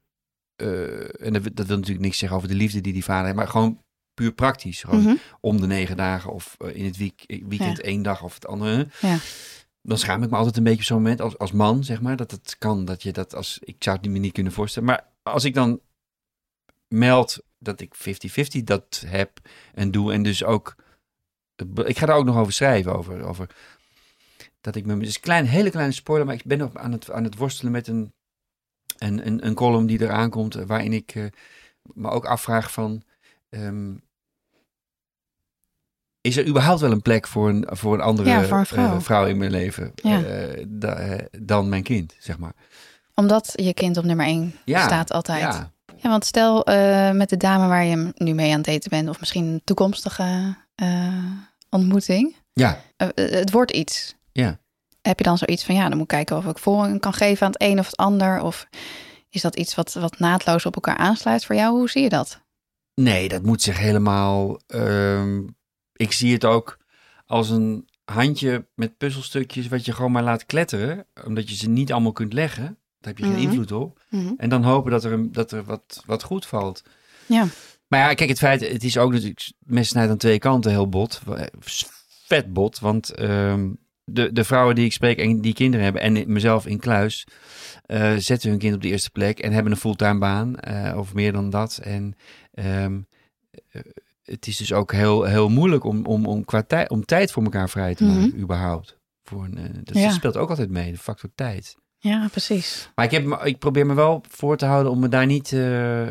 eh, 0.56 1.26
en 1.26 1.34
dat, 1.34 1.44
dat 1.54 1.66
wil 1.68 1.76
natuurlijk 1.78 2.06
niks 2.06 2.18
zeggen 2.18 2.38
over 2.38 2.50
de 2.50 2.56
liefde 2.56 2.82
die 2.82 2.94
die 2.94 3.04
vader 3.04 3.24
heeft, 3.26 3.36
maar 3.36 3.48
gewoon 3.48 3.82
puur 4.14 4.32
praktisch. 4.34 4.82
Gewoon 4.84 5.02
Mhm. 5.04 5.16
om 5.40 5.62
de 5.62 5.68
negen 5.68 5.98
dagen 5.98 6.32
of 6.34 6.56
eh, 6.60 6.76
in 6.76 6.86
het 6.86 6.98
week, 6.98 7.24
weekend 7.28 7.78
Ja. 7.78 7.84
één 7.84 8.02
dag 8.02 8.24
of 8.24 8.34
het 8.34 8.48
andere. 8.48 8.88
Ja. 9.02 9.18
Dan 9.82 9.98
schaam 9.98 10.24
ik 10.24 10.30
me 10.30 10.36
altijd 10.36 10.58
een 10.58 10.64
beetje 10.64 10.80
op 10.80 10.86
zo'n 10.86 10.98
moment 10.98 11.22
als, 11.22 11.38
als 11.38 11.52
man, 11.52 11.84
zeg 11.84 12.02
maar, 12.02 12.16
dat 12.16 12.32
het 12.32 12.56
kan, 12.58 12.86
dat 12.86 13.04
je 13.04 13.12
dat 13.12 13.36
als, 13.36 13.60
ik 13.64 13.76
zou 13.80 13.98
het 13.98 14.12
me 14.12 14.18
niet 14.18 14.34
kunnen 14.34 14.54
voorstellen. 14.54 14.88
Maar 14.88 15.08
als 15.24 15.44
ik 15.44 15.54
dan 15.54 15.82
meld 16.88 17.44
dat 17.58 17.82
ik 17.82 17.96
50-50 17.96 18.64
dat 18.64 19.04
heb 19.06 19.40
en 19.74 19.92
doe 19.92 20.14
en 20.14 20.24
dus 20.24 20.44
ook, 20.44 20.76
ik 21.86 21.98
ga 21.98 22.06
daar 22.06 22.16
ook 22.16 22.26
nog 22.26 22.38
over 22.38 22.54
schrijven, 22.54 22.96
over, 22.96 23.24
over 23.24 23.56
dat 24.62 24.76
ik 24.76 24.86
me, 24.86 24.98
dus 24.98 25.16
een 25.16 25.22
klein, 25.22 25.46
hele 25.46 25.70
kleine 25.70 25.94
spoiler, 25.94 26.26
maar 26.26 26.36
ik 26.36 26.46
ben 26.46 26.58
nog 26.58 26.76
aan 26.76 26.92
het, 26.92 27.12
aan 27.12 27.24
het 27.24 27.36
worstelen 27.36 27.72
met 27.72 27.88
een, 27.88 28.14
een, 28.98 29.28
een, 29.28 29.46
een 29.46 29.54
column 29.54 29.86
die 29.86 30.02
eraan 30.02 30.30
komt, 30.30 30.54
waarin 30.54 30.94
ik 30.94 31.16
eh, 31.16 31.26
me 31.82 32.10
ook 32.10 32.26
afvraag 32.26 32.72
van, 32.72 33.04
ehm, 33.50 33.96
is 36.22 36.38
er 36.38 36.48
überhaupt 36.48 36.82
wel 36.82 36.92
een 36.92 37.02
plek 37.02 37.28
voor 37.28 37.50
een, 37.50 37.68
voor 37.72 37.94
een 37.94 38.02
andere 38.02 38.30
Ja, 38.30 38.44
voor 38.44 38.58
een 38.58 38.66
vrouw. 38.66 38.96
eh, 38.96 39.02
vrouw 39.02 39.26
in 39.26 39.38
mijn 39.38 39.52
leven 39.52 39.92
Ja. 39.96 40.24
eh, 40.24 40.66
da- 40.68 40.96
eh, 40.96 41.26
dan 41.40 41.70
mijn 41.70 41.84
kind, 41.84 42.16
zeg 42.20 42.38
maar. 42.38 42.54
Omdat 43.16 43.52
je 43.56 43.74
kind 43.74 43.98
op 43.98 44.04
nummer 44.04 44.26
één 44.26 44.56
Ja, 44.66 44.84
staat 44.86 45.12
altijd. 45.12 45.42
Ja, 45.42 45.72
Ja, 45.98 46.10
want 46.10 46.26
stel 46.26 46.64
met 47.14 47.30
de 47.30 47.38
dame 47.38 47.68
waar 47.68 47.84
je 47.86 48.12
nu 48.16 48.34
mee 48.34 48.50
aan 48.52 48.58
het 48.58 48.66
daten 48.66 48.90
bent, 48.90 49.10
of 49.10 49.20
misschien 49.20 49.46
een 49.46 49.62
toekomstige 49.64 50.56
ontmoeting, 51.70 52.36
ja, 52.54 52.82
het 53.16 53.52
wordt 53.52 53.72
iets. 53.72 54.16
ja. 54.32 54.60
Heb 55.02 55.18
je 55.18 55.24
dan 55.24 55.38
zoiets 55.38 55.64
van, 55.64 55.76
ja, 55.76 55.82
dan 55.82 55.92
moet 55.92 56.02
ik 56.02 56.08
kijken 56.08 56.38
of 56.38 56.46
ik 56.46 56.58
voorrang 56.58 57.00
kan 57.00 57.14
geven 57.14 57.46
aan 57.46 57.52
het 57.52 57.62
een 57.62 57.80
of 57.80 57.86
het 57.86 57.98
ander? 57.98 58.42
Of 58.42 58.68
is 59.30 59.42
dat 59.42 59.56
iets 59.56 59.76
wat, 59.76 59.94
wat 59.94 60.20
naadloos 60.20 60.66
op 60.66 60.76
elkaar 60.76 60.98
aansluit 60.98 61.46
voor 61.46 61.56
jou? 61.56 61.78
Hoe 61.78 61.90
zie 61.90 62.02
je 62.02 62.10
dat? 62.10 62.42
Nee, 62.94 63.28
dat 63.30 63.42
moet 63.44 63.62
zich 63.62 63.78
helemaal. 63.78 64.60
ehm, 64.68 65.42
ik 66.02 66.12
zie 66.12 66.34
het 66.34 66.46
ook 66.46 66.78
als 67.26 67.50
een 67.50 67.90
handje 68.06 68.66
met 68.76 68.98
puzzelstukjes 68.98 69.68
wat 69.68 69.86
je 69.86 69.94
gewoon 69.94 70.12
maar 70.12 70.24
laat 70.24 70.46
kletteren, 70.46 71.06
omdat 71.26 71.50
je 71.50 71.56
ze 71.56 71.70
niet 71.70 71.92
allemaal 71.92 72.12
kunt 72.12 72.34
leggen. 72.34 72.64
Daar 73.00 73.14
heb 73.14 73.18
je 73.18 73.26
Mhm. 73.26 73.34
geen 73.34 73.44
invloed 73.44 73.72
op. 73.72 74.02
Mhm. 74.10 74.34
En 74.38 74.50
dan 74.50 74.64
hopen 74.64 74.92
dat 74.92 75.04
er, 75.04 75.12
een, 75.12 75.32
dat 75.32 75.52
er 75.52 75.64
wat, 75.64 76.04
wat 76.06 76.24
goed 76.24 76.46
valt. 76.46 76.84
Ja. 77.26 77.46
Maar 77.88 78.00
ja, 78.00 78.14
kijk, 78.14 78.30
het 78.30 78.38
feit, 78.38 78.68
het 78.72 78.84
is 78.84 78.98
ook 78.98 79.12
natuurlijk, 79.12 79.52
mes 79.60 79.88
snijdt 79.88 80.12
aan 80.12 80.18
twee 80.18 80.40
kanten 80.40 80.72
heel 80.72 80.90
bot. 80.90 81.22
Vet 82.28 82.54
bot, 82.54 82.80
want 82.80 83.12
ehm, 83.12 83.70
de, 84.04 84.32
de 84.32 84.44
vrouwen 84.44 84.76
die 84.76 84.86
ik 84.86 84.94
spreek 84.94 85.18
en 85.18 85.42
die 85.42 85.54
kinderen 85.54 85.84
hebben, 85.84 86.02
en 86.02 86.32
mezelf 86.34 86.66
in 86.66 86.80
kluis, 86.80 87.28
eh, 87.86 88.16
zetten 88.18 88.50
hun 88.50 88.60
kind 88.60 88.76
op 88.76 88.82
de 88.82 88.88
eerste 88.88 89.10
plek 89.12 89.40
en 89.40 89.52
hebben 89.52 89.72
een 89.72 89.78
fulltime 89.78 90.20
baan, 90.20 90.56
eh, 90.60 90.98
of 90.98 91.14
meer 91.14 91.32
dan 91.32 91.50
dat. 91.50 91.78
En 91.84 92.16
eh, 92.52 92.86
het 94.32 94.48
is 94.48 94.58
dus 94.58 94.74
ook 94.74 94.92
heel, 94.92 95.24
heel 95.24 95.50
moeilijk 95.50 95.84
om, 95.84 96.06
om, 96.06 96.26
om, 96.26 96.46
qua 96.46 96.62
tijd, 96.64 96.90
om 96.90 97.06
tijd 97.06 97.32
voor 97.32 97.44
elkaar 97.44 97.70
vrij 97.70 97.96
te 97.96 98.04
maken, 98.04 98.40
überhaupt. 98.40 98.98
Voor 99.24 99.44
een, 99.44 99.58
eh, 99.58 99.64
dat 99.84 99.98
Ja. 99.98 100.10
speelt 100.10 100.38
ook 100.38 100.50
altijd 100.50 100.70
mee, 100.70 100.92
de 100.92 100.98
factor 100.98 101.30
tijd. 101.36 101.76
Ja, 101.98 102.28
precies. 102.32 102.90
Maar 102.96 103.06
ik, 103.06 103.12
heb, 103.12 103.42
ik 103.44 103.60
probeer 103.60 103.86
me 103.86 103.94
wel 103.94 104.24
voor 104.30 104.58
te 104.58 104.66
houden 104.66 104.92
om 104.92 105.00
me 105.00 105.08
daar 105.10 105.26
niet 105.26 105.52
eh, 105.54 106.10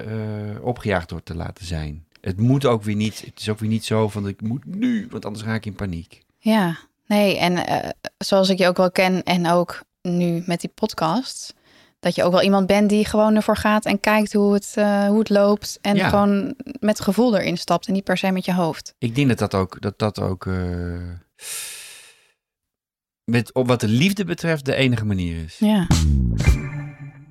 eh, 0.53 0.65
opgejaagd 0.65 1.09
door 1.09 1.23
te 1.23 1.35
laten 1.35 1.65
zijn. 1.65 2.05
Het 2.21 2.41
moet 2.41 2.65
ook 2.67 2.83
weer 2.83 2.95
niet. 2.95 3.21
Het 3.21 3.41
is 3.41 3.49
ook 3.49 3.59
weer 3.59 3.69
niet 3.69 3.85
zo 3.85 4.09
van 4.09 4.29
ik 4.29 4.41
moet 4.43 4.65
nu, 4.65 5.07
want 5.11 5.25
anders 5.25 5.45
raak 5.45 5.57
ik 5.57 5.67
in 5.67 5.75
paniek. 5.75 6.23
Ja, 6.39 6.77
nee, 7.07 7.39
en 7.39 7.65
zoals 8.19 8.49
ik 8.49 8.59
je 8.59 8.67
ook 8.69 8.77
wel 8.77 8.91
ken 8.91 9.23
en 9.23 9.47
ook 9.51 9.83
nu 10.03 10.43
met 10.47 10.61
die 10.61 10.71
podcast, 10.75 11.55
dat 12.01 12.15
je 12.15 12.25
ook 12.25 12.33
wel 12.33 12.43
iemand 12.43 12.67
bent 12.67 12.89
die 12.89 13.05
gewoon 13.05 13.35
ervoor 13.37 13.57
gaat 13.57 13.85
en 13.85 14.01
kijkt 14.01 14.33
hoe 14.33 14.53
het, 14.55 14.73
eh, 14.75 15.07
hoe 15.07 15.19
het 15.19 15.29
loopt 15.29 15.79
en 15.81 15.97
Ja. 15.97 16.09
gewoon 16.09 16.55
met 16.81 17.01
gevoel 17.01 17.37
erin 17.39 17.59
stapt 17.59 17.87
en 17.87 17.93
niet 17.93 18.05
per 18.05 18.17
se 18.19 18.31
met 18.31 18.45
je 18.45 18.55
hoofd. 18.55 18.95
Ik 18.99 19.15
denk 19.15 19.29
dat 19.29 19.39
dat 19.39 19.55
ook, 19.55 19.81
dat 19.81 19.99
dat 19.99 20.21
ook 20.21 20.47
eh, 20.47 20.55
met, 23.25 23.55
op 23.55 23.67
wat 23.67 23.81
de 23.81 23.89
liefde 23.89 24.25
betreft 24.25 24.65
de 24.65 24.75
enige 24.75 25.05
manier 25.05 25.45
is. 25.45 25.59
Ja, 25.59 25.87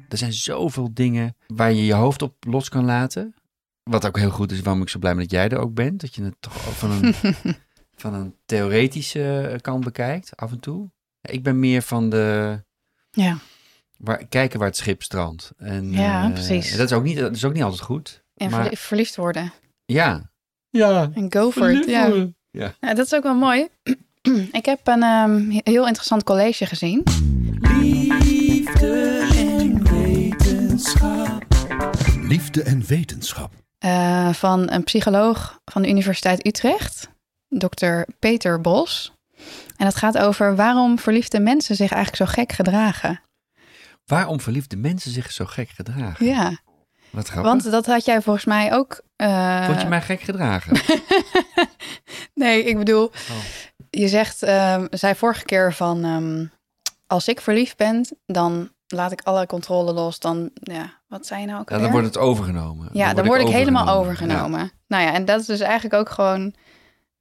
Er 0.10 0.18
zijn 0.18 0.34
zoveel 0.34 0.90
dingen 0.94 1.36
waar 1.48 1.72
je 1.74 1.86
je 1.86 1.94
hoofd 1.94 2.22
op 2.22 2.36
los 2.40 2.70
kan 2.70 2.86
laten. 2.86 3.34
Wat 3.84 4.06
ook 4.08 4.18
heel 4.18 4.30
goed 4.30 4.52
is, 4.52 4.62
waarom 4.62 4.82
ik 4.82 4.90
zo 4.90 5.00
blij 5.00 5.12
ben 5.14 5.22
dat 5.22 5.32
jij 5.32 5.50
er 5.50 5.58
ook 5.60 5.74
bent. 5.74 6.02
Dat 6.02 6.16
je 6.16 6.24
het 6.24 6.36
toch 6.40 6.78
van 6.78 6.92
een, 6.92 7.14
van 8.04 8.14
een 8.14 8.36
theoretische 8.46 9.58
kant 9.62 9.84
bekijkt, 9.84 10.36
af 10.38 10.52
en 10.52 10.60
toe. 10.60 10.90
Ik 11.22 11.44
ben 11.44 11.60
meer 11.60 11.82
van 11.82 12.10
de... 12.10 12.60
ja, 13.12 13.38
waar, 14.00 14.26
kijken 14.28 14.60
waar 14.60 14.68
het 14.68 14.78
schip 14.78 15.04
strandt. 15.04 15.52
En, 15.58 15.92
Ja, 15.92 16.26
eh, 16.26 16.32
precies. 16.34 16.76
Dat 16.78 16.90
is, 16.92 16.96
ook 16.98 17.04
niet, 17.04 17.18
dat 17.18 17.36
is 17.36 17.46
ook 17.46 17.54
niet 17.54 17.64
altijd 17.64 17.82
goed. 17.82 18.24
en 18.36 18.50
maar, 18.50 18.62
verli- 18.62 18.78
verliefd 18.78 19.16
worden. 19.16 19.54
ja. 19.86 20.30
Ja. 20.72 21.10
En 21.14 21.32
go 21.34 21.52
for 21.52 21.72
it. 21.72 21.86
Ja. 21.86 22.06
Ja. 22.52 22.74
ja, 22.80 22.94
dat 22.94 23.06
is 23.06 23.14
ook 23.14 23.24
wel 23.24 23.36
mooi. 23.36 23.68
ik 24.52 24.66
heb 24.66 24.88
een 24.88 25.04
ehm, 25.04 25.50
heel 25.50 25.86
interessant 25.88 26.24
college 26.24 26.66
gezien. 26.66 27.04
Liefde 28.20 29.28
en 29.36 29.84
wetenschap. 29.92 31.46
Liefde 32.22 32.64
en 32.64 32.86
wetenschap. 32.86 33.52
eh, 33.80 34.34
van 34.34 34.72
een 34.72 34.84
psycholoog 34.84 35.60
van 35.66 35.82
de 35.82 35.90
Universiteit 35.90 36.46
Utrecht, 36.48 37.10
dokter 37.48 38.08
Peter 38.20 38.62
Bos. 38.62 39.14
En 39.78 39.86
het 39.86 39.96
gaat 39.96 40.18
over 40.18 40.56
waarom 40.56 41.00
verliefde 41.00 41.40
mensen 41.40 41.76
zich 41.76 41.92
eigenlijk 41.92 42.32
zo 42.32 42.42
gek 42.42 42.52
gedragen. 42.52 43.22
Waarom 44.10 44.40
verliefde 44.42 44.76
mensen 44.78 45.12
zich 45.12 45.32
zo 45.32 45.46
gek 45.46 45.70
gedragen? 45.70 46.26
Ja, 46.26 46.58
Wat 47.10 47.28
grappig. 47.28 47.52
want 47.52 47.72
dat 47.72 47.86
had 47.86 48.06
jij 48.06 48.22
volgens 48.22 48.46
mij 48.46 48.74
ook. 48.74 49.02
eh, 49.16 49.66
Vond 49.66 49.82
je 49.82 49.88
mij 49.88 50.02
gek 50.02 50.22
gedragen? 50.22 50.78
Nee, 52.34 52.64
ik 52.64 52.78
bedoel, 52.78 53.04
Oh. 53.06 53.38
je 53.90 54.08
zegt, 54.08 54.44
ehm 54.44 54.86
zei 54.90 55.16
vorige 55.16 55.46
keer 55.46 55.74
van, 55.74 56.04
ehm, 56.04 56.46
als 57.08 57.28
ik 57.28 57.42
verliefd 57.42 57.78
ben, 57.78 58.08
dan 58.26 58.70
laat 58.88 59.12
ik 59.12 59.22
alle 59.22 59.46
controle 59.46 59.94
los. 59.94 60.20
Dan, 60.20 60.50
ja, 60.54 60.94
wat 61.08 61.26
zei 61.26 61.42
je 61.42 61.48
nou 61.48 61.60
ook 61.60 61.70
ja, 61.70 61.78
dan 61.78 61.92
wordt 61.92 62.06
het 62.08 62.18
overgenomen. 62.18 62.90
Ja, 62.94 63.14
dan, 63.14 63.26
word 63.26 63.42
ik, 63.42 63.48
helemaal 63.48 63.86
Ja. 63.86 63.92
overgenomen. 63.92 64.72
Nou 64.88 65.04
ja, 65.04 65.14
en 65.14 65.26
dat 65.26 65.40
is 65.40 65.46
dus 65.46 65.60
eigenlijk 65.60 65.94
ook 65.94 66.10
gewoon 66.10 66.54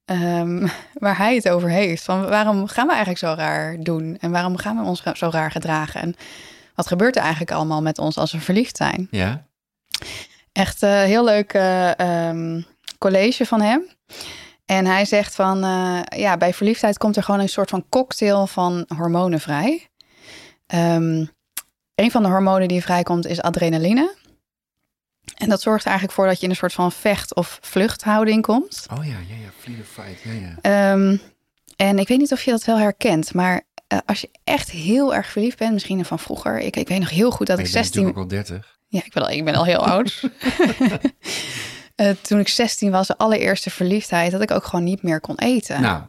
ehm, 0.05 0.67
waar 0.93 1.17
hij 1.17 1.35
het 1.35 1.49
over 1.49 1.69
heeft. 1.69 2.03
Van 2.03 2.27
waarom 2.29 2.67
gaan 2.67 2.85
we 2.87 2.93
eigenlijk 2.93 3.19
zo 3.19 3.33
raar 3.37 3.77
doen? 3.79 4.17
En 4.19 4.31
waarom 4.31 4.57
gaan 4.57 4.77
we 4.77 4.83
ons 4.83 5.03
zo 5.13 5.29
raar 5.31 5.51
gedragen? 5.51 6.01
En 6.01 6.15
wat 6.79 6.87
gebeurt 6.87 7.15
er 7.15 7.21
eigenlijk 7.21 7.51
allemaal 7.51 7.81
met 7.81 7.97
ons 7.97 8.17
als 8.17 8.31
we 8.31 8.39
verliefd 8.39 8.77
zijn? 8.77 9.07
Ja? 9.11 9.47
Echt 10.51 10.83
eh, 10.83 11.01
heel 11.01 11.23
leuk 11.23 11.53
eh, 11.53 11.99
ehm, 11.99 12.61
college 12.97 13.45
van 13.45 13.61
hem. 13.61 13.87
En 14.65 14.85
hij 14.85 15.05
zegt 15.05 15.35
van, 15.35 15.63
eh, 15.63 16.19
ja, 16.19 16.37
bij 16.37 16.53
verliefdheid 16.53 16.97
komt 16.97 17.15
er 17.15 17.23
gewoon 17.23 17.39
een 17.39 17.49
soort 17.49 17.69
van 17.69 17.85
cocktail 17.89 18.47
van 18.47 18.85
hormonen 18.95 19.39
vrij. 19.39 19.89
Ehm, 20.65 21.25
een 21.95 22.11
van 22.11 22.23
de 22.23 22.29
hormonen 22.29 22.67
die 22.67 22.81
vrijkomt 22.81 23.25
is 23.25 23.41
adrenaline. 23.41 24.15
En 25.37 25.49
dat 25.49 25.61
zorgt 25.61 25.83
er 25.83 25.89
eigenlijk 25.89 26.17
voor 26.17 26.27
dat 26.27 26.37
je 26.37 26.43
in 26.43 26.49
een 26.49 26.55
soort 26.55 26.73
van 26.73 26.91
vecht- 26.91 27.35
of 27.35 27.59
vluchthouding 27.61 28.41
komt. 28.41 28.85
Oh 28.97 29.05
ja, 29.05 29.17
ja, 29.27 29.35
ja. 29.35 29.83
Fight. 29.83 30.21
Ja, 30.23 30.31
ja. 30.31 30.55
Ehm, 30.61 31.17
en 31.75 31.99
ik 31.99 32.07
weet 32.07 32.17
niet 32.17 32.31
of 32.31 32.41
je 32.41 32.51
dat 32.51 32.63
wel 32.63 32.77
herkent, 32.77 33.33
maar 33.33 33.63
eh, 33.89 33.99
als 34.05 34.21
je 34.21 34.29
echt 34.43 34.69
heel 34.71 35.15
erg 35.15 35.27
verliefd 35.27 35.57
bent, 35.57 35.73
misschien 35.73 36.05
van 36.05 36.19
vroeger. 36.19 36.59
Ik, 36.59 36.75
ik 36.75 36.87
weet 36.87 36.99
nog 36.99 37.09
heel 37.09 37.31
goed 37.31 37.47
dat 37.47 37.55
Maar 37.55 37.65
ik 37.65 37.71
je 37.71 37.77
bent 37.77 37.85
16... 37.85 38.03
natuurlijk 38.03 38.33
ook 38.33 38.47
al 38.47 38.57
30. 38.57 38.77
Ja, 38.87 39.01
ik 39.05 39.13
ben 39.13 39.23
al, 39.23 39.29
ik 39.29 39.45
ben 39.45 39.55
al 39.55 39.65
heel 39.65 39.85
oud. 39.85 40.21
Eh, 41.99 42.09
toen 42.21 42.39
ik 42.39 42.47
16 42.47 42.91
was, 42.91 43.07
de 43.07 43.17
allereerste 43.17 43.69
verliefdheid, 43.69 44.31
dat 44.31 44.41
ik 44.41 44.51
ook 44.51 44.63
gewoon 44.65 44.85
niet 44.85 45.03
meer 45.03 45.19
kon 45.19 45.37
eten. 45.37 45.81
Nou, 45.81 46.03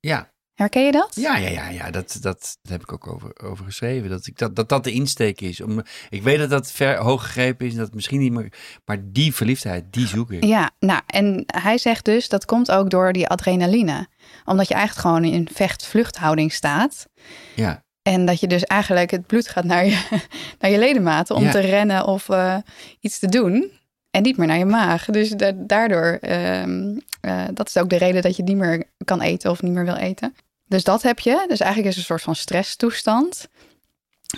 ja. 0.00 0.32
Herken 0.58 0.84
je 0.84 0.92
dat? 0.92 1.12
Ja, 1.14 1.36
ja, 1.36 1.48
ja, 1.48 1.68
ja. 1.68 1.90
Dat, 1.90 2.18
dat, 2.20 2.58
heb 2.68 2.80
ik 2.82 2.92
ook 2.92 3.06
over, 3.12 3.30
over 3.42 3.64
geschreven. 3.64 4.10
Dat, 4.10 4.26
ik, 4.26 4.38
dat, 4.38 4.56
dat 4.56 4.68
dat 4.68 4.84
de 4.84 4.92
insteek 4.92 5.40
is. 5.40 5.60
Om, 5.60 5.82
ik 6.08 6.22
weet 6.22 6.38
dat 6.38 6.50
dat 6.50 6.70
ver 6.72 6.96
hoog 6.96 7.22
gegrepen 7.24 7.66
is. 7.66 7.72
en 7.72 7.76
Dat 7.78 7.86
het 7.86 7.94
misschien 7.94 8.18
niet 8.20 8.32
meer... 8.32 8.52
Maar 8.84 8.98
die 9.02 9.34
verliefdheid, 9.34 9.84
die 9.90 10.06
zoek 10.06 10.30
ik. 10.32 10.44
Ja, 10.44 10.70
nou, 10.78 11.00
en 11.06 11.42
hij 11.46 11.78
zegt 11.78 12.04
dus 12.04 12.28
dat 12.28 12.44
komt 12.44 12.70
ook 12.70 12.90
door 12.90 13.12
die 13.12 13.28
adrenaline. 13.28 14.06
Omdat 14.44 14.68
je 14.68 14.74
eigenlijk 14.74 15.06
gewoon 15.06 15.24
in 15.32 15.48
vecht-vluchthouding 15.52 16.52
staat. 16.52 17.08
Ja. 17.54 17.82
En 18.02 18.26
dat 18.26 18.40
je 18.40 18.46
dus 18.46 18.64
eigenlijk 18.64 19.10
het 19.10 19.26
bloed 19.26 19.48
gaat 19.48 19.64
naar 19.64 19.84
je, 19.86 20.06
naar 20.60 20.70
je 20.70 20.78
ledematen 20.78 21.36
om 21.36 21.42
Ja. 21.44 21.50
te 21.50 21.60
rennen 21.60 22.06
of 22.06 22.28
eh, 22.28 22.56
iets 23.00 23.18
te 23.18 23.26
doen. 23.28 23.70
En 24.10 24.22
niet 24.22 24.36
meer 24.36 24.46
naar 24.46 24.58
je 24.58 24.64
maag. 24.64 25.04
Dus 25.04 25.30
da- 25.30 25.52
daardoor, 25.56 26.18
ehm, 26.20 26.96
eh, 27.20 27.44
dat 27.54 27.68
is 27.68 27.76
ook 27.76 27.88
de 27.90 27.96
reden 27.98 28.22
dat 28.22 28.36
je 28.36 28.42
niet 28.42 28.56
meer 28.56 28.84
kan 29.04 29.20
eten 29.20 29.50
of 29.50 29.62
niet 29.62 29.72
meer 29.72 29.84
wil 29.84 29.96
eten. 29.96 30.34
Dus 30.68 30.84
dat 30.84 31.02
heb 31.02 31.18
je. 31.18 31.44
Dus 31.48 31.60
eigenlijk 31.60 31.78
is 31.90 31.96
het 31.96 31.96
een 31.96 32.02
soort 32.16 32.22
van 32.22 32.34
stresstoestand. 32.34 33.48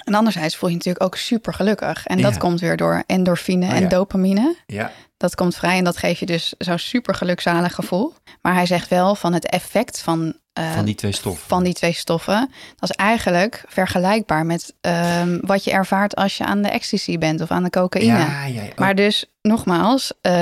En 0.05 0.15
anderzijds 0.15 0.57
voel 0.57 0.69
je 0.69 0.75
je 0.75 0.81
natuurlijk 0.81 1.05
ook 1.05 1.17
super 1.17 1.55
gelukkig. 1.55 2.07
En 2.07 2.21
dat 2.21 2.39
komt 2.39 2.61
weer 2.61 2.77
door 2.77 3.03
endorfine 3.07 3.67
Oh 3.67 3.73
en 3.73 3.83
ja. 3.83 3.89
dopamine. 3.89 4.57
Ja. 4.67 4.93
Dat 5.17 5.35
komt 5.35 5.57
vrij 5.57 5.79
en 5.79 5.85
dat 5.85 5.97
geeft 5.97 6.19
je 6.19 6.27
dus 6.27 6.55
zo'n 6.59 6.79
super 6.79 7.15
gelukzalig 7.15 7.75
gevoel. 7.75 8.15
Maar 8.43 8.55
hij 8.55 8.67
zegt 8.67 8.89
wel 8.89 9.15
van 9.15 9.33
het 9.33 9.47
effect 9.47 10.01
van, 10.01 10.35
eh, 10.53 10.73
Van 10.73 10.85
die 10.85 10.95
twee 10.95 11.13
stoffen. 11.13 11.49
van 11.49 11.63
die 11.65 11.75
twee 11.75 11.93
stoffen. 11.93 12.51
Dat 12.77 12.91
is 12.91 12.97
eigenlijk 12.97 13.65
vergelijkbaar 13.69 14.47
met 14.47 14.75
ehm, 14.81 15.39
wat 15.41 15.65
je 15.65 15.71
ervaart 15.71 16.17
als 16.17 16.37
je 16.37 16.45
aan 16.45 16.63
de 16.63 16.69
ecstasy 16.69 17.19
bent 17.19 17.41
of 17.41 17.51
aan 17.51 17.63
de 17.63 17.71
cocaïne. 17.71 18.19
Ja, 18.19 18.45
ja. 18.45 18.63
Maar 18.77 18.95
dus 18.95 19.27
nogmaals, 19.43 20.13
eh, 20.21 20.33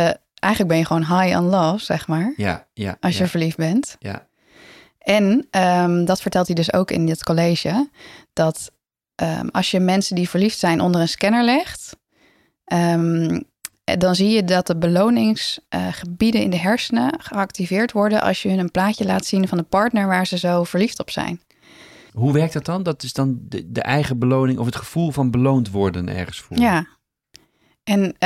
eigenlijk 0.40 0.68
ben 0.68 0.78
je 0.78 0.84
gewoon 0.84 1.20
high 1.20 1.38
on 1.38 1.44
love, 1.44 1.84
zeg 1.84 2.06
maar. 2.06 2.32
ja, 2.36 2.66
ja. 2.74 2.96
Als 3.00 3.18
je 3.18 3.26
verliefd 3.26 3.56
bent. 3.56 3.96
Ja. 3.98 4.26
En 4.98 5.46
ehm, 5.50 6.04
dat 6.04 6.20
vertelt 6.20 6.46
hij 6.46 6.56
dus 6.56 6.72
ook 6.72 6.90
in 6.90 7.06
dit 7.06 7.24
college. 7.24 7.88
Dat 8.32 8.70
ehm, 9.14 9.46
als 9.48 9.70
je 9.70 9.80
mensen 9.80 10.14
die 10.16 10.28
verliefd 10.28 10.58
zijn 10.58 10.80
onder 10.80 11.00
een 11.00 11.08
scanner 11.08 11.44
legt. 11.44 11.96
ehm, 12.64 13.40
dan 13.98 14.14
zie 14.14 14.28
je 14.28 14.44
dat 14.44 14.66
de 14.66 14.76
beloningsgebieden 14.76 16.42
in 16.42 16.50
de 16.50 16.56
hersenen 16.58 17.20
geactiveerd 17.20 17.92
worden 17.92 18.22
als 18.22 18.42
je 18.42 18.48
hun 18.48 18.58
een 18.58 18.70
plaatje 18.70 19.04
laat 19.04 19.24
zien 19.24 19.48
van 19.48 19.58
de 19.58 19.64
partner 19.64 20.06
waar 20.06 20.26
ze 20.26 20.38
zo 20.38 20.64
verliefd 20.64 20.98
op 21.00 21.10
zijn. 21.10 21.40
Hoe 22.12 22.32
werkt 22.32 22.52
dat 22.52 22.64
dan? 22.64 22.82
Dat 22.82 23.02
is 23.02 23.12
dan 23.12 23.38
de, 23.40 23.72
de 23.72 23.82
eigen 23.82 24.18
beloning 24.18 24.58
of 24.58 24.66
het 24.66 24.76
gevoel 24.76 25.10
van 25.10 25.30
beloond 25.30 25.70
worden 25.70 26.08
ergens 26.08 26.40
voor. 26.40 26.58
Ja. 26.58 26.86
En 27.84 28.16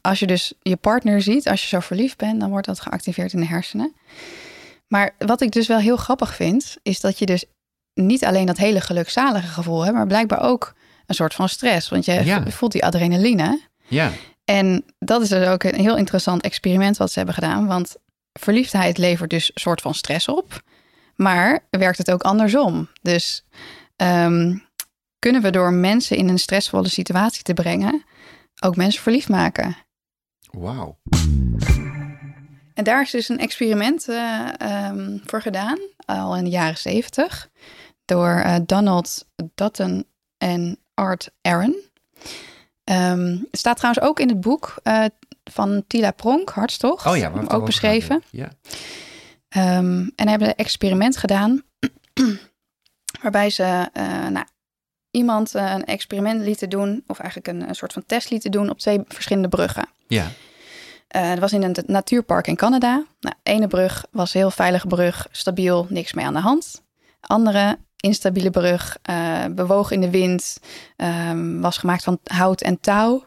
als 0.00 0.18
je 0.18 0.26
dus 0.26 0.52
je 0.62 0.76
partner 0.76 1.22
ziet, 1.22 1.48
als 1.48 1.62
je 1.62 1.68
zo 1.68 1.80
verliefd 1.80 2.16
bent, 2.16 2.40
dan 2.40 2.50
wordt 2.50 2.66
dat 2.66 2.80
geactiveerd 2.80 3.32
in 3.32 3.40
de 3.40 3.46
hersenen. 3.46 3.94
Maar 4.88 5.14
wat 5.18 5.40
ik 5.40 5.50
dus 5.50 5.66
wel 5.66 5.78
heel 5.78 5.96
grappig 5.96 6.34
vind, 6.34 6.76
is 6.82 7.00
dat 7.00 7.18
je 7.18 7.26
dus 7.26 7.44
niet 7.94 8.24
alleen 8.24 8.46
dat 8.46 8.56
hele 8.56 8.80
gelukzalige 8.80 9.46
gevoel 9.46 9.82
hebt, 9.84 9.96
maar 9.96 10.06
blijkbaar 10.06 10.40
ook 10.42 10.74
een 11.06 11.14
soort 11.14 11.34
van 11.34 11.48
stress. 11.48 11.88
Want 11.88 12.04
je 12.04 12.24
Ja. 12.24 12.50
voelt 12.50 12.72
die 12.72 12.84
adrenaline. 12.84 13.60
Ja. 13.86 14.10
En 14.44 14.84
dat 14.98 15.22
is 15.22 15.28
dus 15.28 15.46
ook 15.48 15.62
een 15.62 15.80
heel 15.80 15.96
interessant 15.96 16.42
experiment 16.42 16.96
wat 16.96 17.10
ze 17.10 17.16
hebben 17.18 17.34
gedaan. 17.34 17.66
Want 17.66 17.96
verliefdheid 18.32 18.98
levert 18.98 19.30
dus 19.30 19.50
een 19.54 19.60
soort 19.60 19.80
van 19.80 19.94
stress 19.94 20.28
op. 20.28 20.62
Maar 21.16 21.60
werkt 21.70 21.98
het 21.98 22.10
ook 22.10 22.22
andersom. 22.22 22.88
Dus 23.02 23.44
ehm, 23.96 24.56
kunnen 25.18 25.42
we 25.42 25.50
door 25.50 25.72
mensen 25.72 26.16
in 26.16 26.28
een 26.28 26.38
stressvolle 26.38 26.88
situatie 26.88 27.42
te 27.42 27.54
brengen, 27.54 28.04
ook 28.60 28.76
mensen 28.76 29.02
verliefd 29.02 29.28
maken? 29.28 29.76
Wauw. 30.50 30.98
En 32.76 32.84
daar 32.84 33.02
is 33.02 33.10
dus 33.10 33.28
een 33.28 33.38
experiment 33.38 34.08
eh, 34.08 34.48
ehm, 34.58 35.18
voor 35.24 35.42
gedaan, 35.42 35.78
al 36.06 36.36
in 36.36 36.44
de 36.44 36.50
jaren 36.50 36.78
zeventig, 36.78 37.48
door 38.04 38.40
eh, 38.44 38.56
Donald 38.66 39.26
Dutton 39.54 40.06
en 40.38 40.78
Art 40.94 41.30
Aaron. 41.42 41.76
Ehm, 42.84 43.36
het 43.50 43.58
staat 43.58 43.76
trouwens 43.76 44.04
ook 44.04 44.20
in 44.20 44.28
het 44.28 44.40
boek 44.40 44.74
eh, 44.82 45.04
van 45.44 45.84
Tila 45.86 46.10
Pronk, 46.10 46.50
Hartstocht, 46.50 47.06
Oh 47.06 47.16
ja, 47.16 47.32
ook 47.48 47.64
beschreven. 47.64 48.22
Ja. 48.30 48.48
Ehm, 49.48 50.08
en 50.16 50.28
hebben 50.28 50.48
een 50.48 50.54
experiment 50.54 51.16
gedaan 51.16 51.62
waarbij 53.22 53.50
ze 53.50 53.88
nou, 54.30 54.46
iemand 55.10 55.54
een 55.54 55.84
experiment 55.84 56.40
lieten 56.40 56.70
doen, 56.70 57.04
of 57.06 57.18
eigenlijk 57.18 57.48
een, 57.48 57.68
een 57.68 57.74
soort 57.74 57.92
van 57.92 58.06
test 58.06 58.30
lieten 58.30 58.50
doen 58.50 58.70
op 58.70 58.78
twee 58.78 59.00
verschillende 59.08 59.48
bruggen. 59.48 59.88
Ja. 60.06 60.26
Eh, 61.08 61.28
dat 61.30 61.38
was 61.38 61.52
in 61.52 61.62
een 61.62 61.76
natuurpark 61.86 62.46
in 62.46 62.56
Canada. 62.56 63.04
Nou, 63.20 63.34
ene 63.42 63.66
brug 63.66 64.06
was 64.10 64.34
een 64.34 64.40
heel 64.40 64.50
veilige 64.50 64.86
brug, 64.86 65.26
stabiel, 65.30 65.86
niks 65.88 66.12
mee 66.12 66.24
aan 66.24 66.34
de 66.34 66.40
hand. 66.40 66.82
Andere 67.20 67.78
instabiele 67.96 68.50
brug, 68.50 68.98
eh, 69.02 69.44
bewoog 69.50 69.90
in 69.90 70.00
de 70.00 70.10
wind, 70.10 70.58
ehm, 70.96 71.60
was 71.60 71.78
gemaakt 71.78 72.04
van 72.04 72.18
hout 72.24 72.60
en 72.60 72.80
touw. 72.80 73.24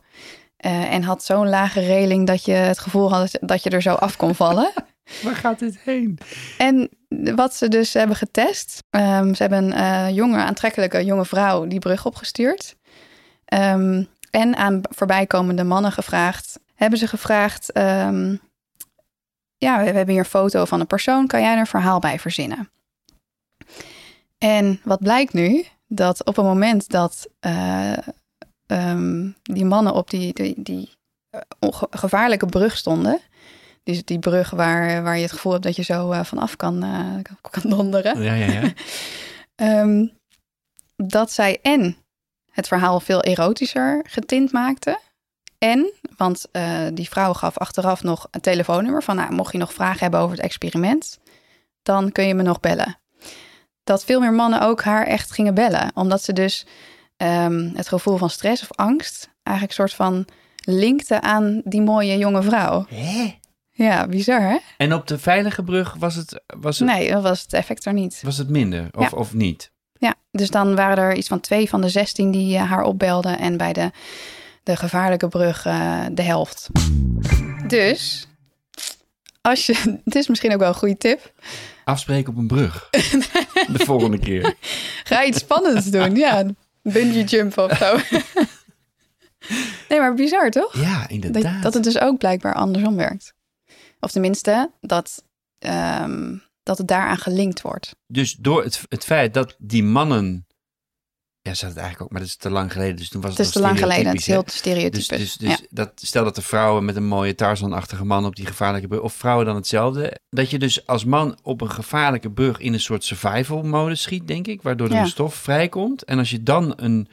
eh, 0.57 0.93
en 0.93 1.03
had 1.03 1.23
zo'n 1.23 1.49
lage 1.49 1.79
reling 1.79 2.27
dat 2.27 2.45
je 2.45 2.51
het 2.51 2.79
gevoel 2.79 3.13
had 3.13 3.37
dat 3.41 3.63
je 3.63 3.69
er 3.69 3.81
zo 3.81 3.93
af 3.93 4.17
kon 4.17 4.35
vallen. 4.35 4.71
Waar 5.23 5.35
gaat 5.35 5.59
dit 5.59 5.79
heen? 5.79 6.17
En 6.57 6.89
wat 7.35 7.53
ze 7.55 7.67
dus 7.67 7.93
hebben 7.93 8.15
getest, 8.15 8.83
ehm, 8.89 9.33
ze 9.33 9.41
hebben 9.43 9.63
een 9.63 9.73
eh, 9.73 10.15
jonge, 10.15 10.37
aantrekkelijke 10.37 11.05
jonge 11.05 11.25
vrouw 11.25 11.67
die 11.67 11.79
brug 11.79 12.05
opgestuurd. 12.05 12.75
Ehm, 13.45 14.03
en 14.31 14.55
aan 14.55 14.81
voorbijkomende 14.89 15.63
mannen 15.63 15.91
gevraagd, 15.91 16.59
hebben 16.79 16.99
ze 16.99 17.07
gevraagd, 17.07 17.71
ehm, 17.71 18.35
ja, 19.57 19.77
we 19.77 19.85
hebben 19.85 20.09
hier 20.09 20.19
een 20.19 20.25
foto 20.25 20.65
van 20.65 20.79
een 20.79 20.87
persoon, 20.87 21.27
kan 21.27 21.41
jij 21.41 21.53
er 21.53 21.59
een 21.59 21.67
verhaal 21.67 21.99
bij 21.99 22.19
verzinnen? 22.19 22.69
En 24.37 24.79
wat 24.83 24.99
blijkt 24.99 25.33
nu? 25.33 25.65
Dat 25.87 26.25
op 26.25 26.35
het 26.35 26.45
moment 26.45 26.89
dat 26.89 27.27
eh, 27.39 27.97
ehm, 28.65 29.29
die 29.41 29.65
mannen 29.65 29.93
op 29.93 30.09
die, 30.09 30.33
die, 30.33 30.53
die 30.57 30.89
eh, 31.29 31.41
gevaarlijke 31.89 32.45
brug 32.45 32.77
stonden, 32.77 33.19
die, 33.83 34.03
die 34.03 34.19
brug 34.19 34.49
waar, 34.49 35.03
waar 35.03 35.15
je 35.15 35.21
het 35.21 35.31
gevoel 35.31 35.51
hebt 35.51 35.63
dat 35.63 35.75
je 35.75 35.83
zo 35.83 36.11
eh, 36.11 36.23
vanaf 36.23 36.55
kan, 36.55 36.85
kan- 37.41 37.69
donderen. 37.69 38.21
Ja, 38.21 38.33
ja, 38.33 38.51
ja. 38.51 38.73
Ehm, 39.55 40.07
dat 40.95 41.31
zij 41.31 41.59
en 41.61 41.97
het 42.51 42.67
verhaal 42.67 42.99
veel 42.99 43.21
erotischer 43.21 44.05
getint 44.07 44.51
maakte. 44.51 44.99
En, 45.59 45.91
want 46.17 46.45
eh, 46.51 46.81
die 46.93 47.09
vrouw 47.09 47.33
gaf 47.33 47.57
achteraf 47.57 48.03
nog 48.03 48.27
een 48.31 48.41
telefoonnummer 48.41 49.03
van, 49.03 49.15
nou, 49.15 49.33
mocht 49.33 49.51
je 49.51 49.57
nog 49.57 49.73
vragen 49.73 49.99
hebben 49.99 50.19
over 50.19 50.35
het 50.35 50.45
experiment, 50.45 51.19
dan 51.83 52.11
kun 52.11 52.27
je 52.27 52.33
me 52.33 52.43
nog 52.43 52.59
bellen. 52.59 52.97
Dat 53.83 54.05
veel 54.05 54.19
meer 54.19 54.33
mannen 54.33 54.61
ook 54.61 54.83
haar 54.83 55.05
echt 55.05 55.31
gingen 55.31 55.53
bellen, 55.53 55.91
omdat 55.93 56.23
ze 56.23 56.33
dus 56.33 56.65
ehm, 57.17 57.69
het 57.75 57.87
gevoel 57.87 58.17
van 58.17 58.29
stress 58.29 58.61
of 58.61 58.71
angst 58.77 59.29
eigenlijk 59.43 59.79
een 59.79 59.87
soort 59.87 59.97
van 59.97 60.25
linkte 60.63 61.21
aan 61.21 61.61
die 61.65 61.81
mooie 61.81 62.17
jonge 62.17 62.41
vrouw. 62.43 62.85
Hè? 62.89 63.37
Ja, 63.71 64.07
bizar 64.07 64.41
hè? 64.41 64.57
En 64.77 64.93
op 64.93 65.07
de 65.07 65.17
veilige 65.19 65.63
brug 65.63 65.93
was 65.99 66.15
het, 66.15 66.41
was 66.59 66.79
het, 66.79 66.87
Nee, 66.87 67.11
dat 67.11 67.23
was 67.23 67.41
het 67.41 67.53
effect 67.53 67.85
er 67.85 67.93
niet. 67.93 68.21
was 68.25 68.37
het 68.37 68.49
minder? 68.49 68.87
Of, 68.91 69.11
Ja. 69.11 69.17
of 69.17 69.33
niet? 69.33 69.71
Ja, 69.93 70.15
dus 70.31 70.49
dan 70.49 70.75
waren 70.75 70.97
er 71.03 71.15
iets 71.15 71.27
van 71.27 71.39
twee 71.39 71.69
van 71.69 71.81
de 71.81 71.89
zestien 71.89 72.31
die 72.31 72.55
eh, 72.57 72.69
haar 72.69 72.83
opbelden. 72.83 73.39
En 73.39 73.57
bij 73.57 73.73
de, 73.73 73.91
de 74.69 74.75
gevaarlijke 74.75 75.27
brug 75.27 75.65
eh, 75.65 76.05
de 76.11 76.21
helft. 76.21 76.69
Dus, 77.67 78.27
als 79.41 79.65
je, 79.65 79.73
het 80.05 80.15
is 80.15 80.27
misschien 80.27 80.53
ook 80.53 80.59
wel 80.59 80.67
een 80.67 80.75
goede 80.75 80.97
tip. 80.97 81.33
Afspreken 81.83 82.31
op 82.33 82.37
een 82.37 82.47
brug. 82.47 82.87
de 83.77 83.85
volgende 83.85 84.19
keer. 84.19 84.55
Ga 85.03 85.23
iets 85.23 85.39
spannends 85.39 85.85
doen. 85.85 86.15
Ja, 86.15 86.43
bungee 86.81 87.23
jumpen 87.23 87.63
of 87.63 87.77
zo. 87.77 87.97
nee, 89.89 89.99
maar 89.99 90.13
bizar 90.13 90.49
toch? 90.49 90.81
Ja, 90.81 91.07
inderdaad. 91.07 91.43
Dat, 91.43 91.61
dat 91.61 91.73
het 91.73 91.83
dus 91.83 91.99
ook 91.99 92.17
blijkbaar 92.17 92.53
andersom 92.53 92.95
werkt. 92.95 93.33
Of 93.99 94.11
tenminste, 94.11 94.71
dat, 94.81 95.23
ehm, 95.59 96.37
dat 96.63 96.77
het 96.77 96.87
daaraan 96.87 97.17
gelinkt 97.17 97.61
wordt. 97.61 97.95
Dus 98.07 98.33
door 98.33 98.63
het, 98.63 98.81
het 98.89 99.03
feit 99.03 99.33
dat 99.33 99.55
die 99.57 99.83
mannen 99.83 100.45
Ja, 101.41 101.53
ze 101.53 101.65
had 101.65 101.73
het 101.73 101.83
eigenlijk 101.83 102.01
ook, 102.01 102.09
maar 102.11 102.19
dat 102.19 102.29
is 102.29 102.35
te 102.35 102.49
lang 102.49 102.71
geleden. 102.71 102.95
Dus 102.95 103.09
toen 103.09 103.21
was 103.21 103.29
Het 103.29 103.37
het, 103.39 103.47
is 103.47 103.53
te 103.53 103.59
lang 103.59 103.79
geleden. 103.79 104.05
Het 104.07 104.19
is 104.19 104.25
heel 104.27 104.43
stereotypisch. 104.45 105.07
Dus, 105.07 105.37
dus, 105.37 105.57
dus 105.57 105.67
dat, 105.69 105.91
stel 105.95 106.23
dat 106.23 106.35
de 106.35 106.41
vrouwen 106.41 106.85
met 106.85 106.95
een 106.95 107.07
mooie 107.07 107.35
Tarzan-achtige 107.35 108.05
man 108.05 108.25
op 108.25 108.35
die 108.35 108.45
gevaarlijke 108.45 108.87
brug, 108.87 109.01
of 109.01 109.13
vrouwen 109.13 109.45
dan 109.45 109.55
hetzelfde, 109.55 110.19
dat 110.29 110.49
je 110.49 110.59
dus 110.59 110.87
als 110.87 111.05
man 111.05 111.39
op 111.43 111.61
een 111.61 111.69
gevaarlijke 111.71 112.31
brug 112.31 112.59
in 112.59 112.73
een 112.73 112.79
soort 112.79 113.03
survival 113.03 113.63
mode 113.63 113.95
schiet, 113.95 114.27
denk 114.27 114.47
ik, 114.47 114.61
waardoor 114.61 114.89
Ja. 114.91 115.03
de 115.03 115.09
stof 115.09 115.35
vrijkomt. 115.35 116.03
En 116.03 116.17
als 116.17 116.29
je 116.29 116.43
dan 116.43 116.73
een 116.75 117.07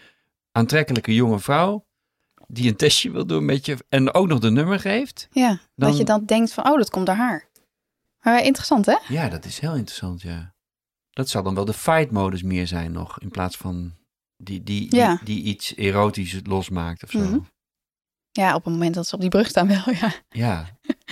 aantrekkelijke 0.53 1.15
jonge 1.15 1.39
vrouw 1.39 1.85
die 2.47 2.69
een 2.69 2.77
testje 2.77 3.11
wil 3.11 3.27
doen 3.27 3.45
met 3.45 3.67
je 3.67 3.77
en 3.89 4.15
ook 4.15 4.27
nog 4.27 4.39
de 4.39 4.51
nummer 4.51 4.81
geeft, 4.81 5.29
ja, 5.31 5.49
Dan- 5.49 5.89
dat 5.89 5.99
je 5.99 6.05
dan 6.05 6.25
denkt 6.25 6.53
van, 6.53 6.67
oh, 6.71 6.77
dat 6.77 6.91
komt 6.91 7.07
door 7.07 7.15
haar. 7.15 7.49
Maar 8.21 8.45
interessant, 8.45 8.87
hè? 8.87 8.97
ja, 9.09 9.29
dat 9.29 9.45
is 9.45 9.59
heel 9.59 9.75
interessant, 9.75 10.23
ja. 10.23 10.55
Dat 11.11 11.29
zal 11.29 11.43
dan 11.43 11.55
wel 11.55 11.65
de 11.65 11.73
fight-modus 11.73 12.43
meer 12.43 12.67
zijn 12.67 12.93
nog, 12.93 13.19
in 13.21 13.31
plaats 13.31 13.57
van 13.57 13.93
die, 14.37 14.62
die, 14.62 14.88
die, 14.90 14.99
Ja. 15.01 15.20
die 15.25 15.42
iets 15.42 15.75
erotisch 15.75 16.40
losmaakt 16.42 17.03
of 17.03 17.11
zo. 17.11 17.18
Mhm. 17.18 17.38
Ja, 18.33 18.55
op 18.55 18.64
het 18.64 18.72
moment 18.72 18.94
dat 18.94 19.07
ze 19.07 19.14
op 19.14 19.20
die 19.20 19.31
brug 19.31 19.49
staan 19.49 19.68
wel, 19.68 19.94
ja. 20.01 20.12
Ja, 20.29 20.66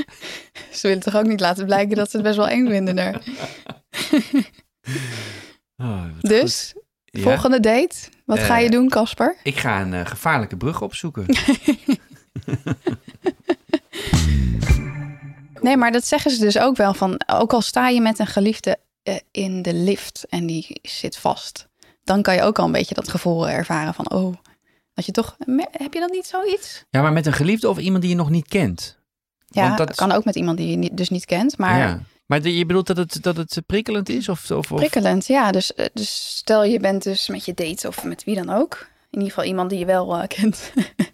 Ze 0.73 0.87
willen 0.89 1.03
toch 1.03 1.17
ook 1.17 1.27
niet 1.27 1.41
laten 1.41 1.65
blijken 1.67 1.97
dat 1.97 2.11
ze 2.11 2.17
het 2.17 2.27
best 2.27 2.37
wel 2.37 2.49
eng 2.49 2.69
vinden 2.69 2.97
daar. 2.97 3.23
Oh, 5.77 6.05
Dus, 6.21 6.73
goed. 6.75 6.83
Ja, 7.05 7.21
volgende 7.21 7.61
date. 7.61 7.97
Wat 8.25 8.39
ga 8.39 8.59
je 8.59 8.65
Eh, 8.67 8.71
doen, 8.73 8.89
Casper? 8.89 9.37
Ik 9.43 9.57
ga 9.59 9.81
een 9.81 9.95
eh, 9.95 10.07
gevaarlijke 10.07 10.57
brug 10.57 10.83
opzoeken. 10.83 11.27
Nee, 15.61 15.77
maar 15.77 15.93
dat 15.93 16.07
zeggen 16.07 16.31
ze 16.31 16.39
dus 16.41 16.59
ook 16.59 16.77
wel 16.77 16.95
van, 16.95 17.21
ook 17.27 17.53
al 17.53 17.61
sta 17.63 17.89
je 17.89 18.01
met 18.01 18.19
een 18.19 18.27
geliefde 18.27 18.79
eh, 19.03 19.17
in 19.31 19.63
de 19.63 19.75
lift 19.75 20.25
en 20.29 20.47
die 20.47 20.79
zit 20.83 21.17
vast, 21.17 21.69
dan 22.05 22.23
kan 22.23 22.35
je 22.35 22.43
ook 22.43 22.59
al 22.59 22.65
een 22.67 22.73
beetje 22.73 22.95
dat 22.95 23.09
gevoel 23.09 23.49
ervaren 23.49 23.95
van, 23.95 24.11
oh, 24.11 24.35
dat 24.95 25.07
je 25.07 25.13
toch, 25.13 25.37
heb 25.71 25.93
je 25.95 26.01
dat 26.01 26.11
niet 26.11 26.27
zoiets? 26.27 26.85
Ja, 26.91 27.03
maar 27.03 27.13
met 27.13 27.27
een 27.27 27.33
geliefde 27.33 27.69
of 27.69 27.79
iemand 27.79 28.03
die 28.03 28.11
je 28.11 28.17
nog 28.17 28.31
niet 28.31 28.49
kent. 28.49 28.99
Ja, 29.47 29.65
Want 29.67 29.79
dat 29.79 29.95
kan 29.95 30.13
ook 30.13 30.25
met 30.25 30.35
iemand 30.37 30.57
die 30.59 30.69
je 30.71 30.77
niet, 30.77 30.97
dus 30.97 31.09
niet 31.09 31.25
kent, 31.25 31.59
maar 31.59 31.79
Ja. 31.79 32.01
Maar 32.27 32.43
de- 32.43 32.57
je 32.57 32.67
bedoelt 32.67 32.87
dat 32.87 32.97
het, 32.97 33.19
dat 33.23 33.37
het 33.37 33.63
prikkelend 33.67 34.09
is? 34.09 34.29
Of, 34.29 34.51
of, 34.51 34.73
of- 34.73 34.79
prikkelend. 34.79 35.27
Ja, 35.27 35.51
dus, 35.51 35.75
eh, 35.75 35.87
dus 35.93 36.37
stel 36.37 36.65
je 36.65 36.81
bent 36.81 37.03
dus 37.03 37.29
met 37.29 37.45
je 37.45 37.55
date 37.55 37.89
of 37.89 38.05
met 38.05 38.25
wie 38.25 38.35
dan 38.35 38.51
ook, 38.51 38.87
in 39.11 39.19
ieder 39.19 39.29
geval 39.29 39.45
iemand 39.45 39.71
die 39.71 39.79
je 39.79 39.85
wel 39.85 40.17
eh, 40.17 40.27
kent. 40.41 40.73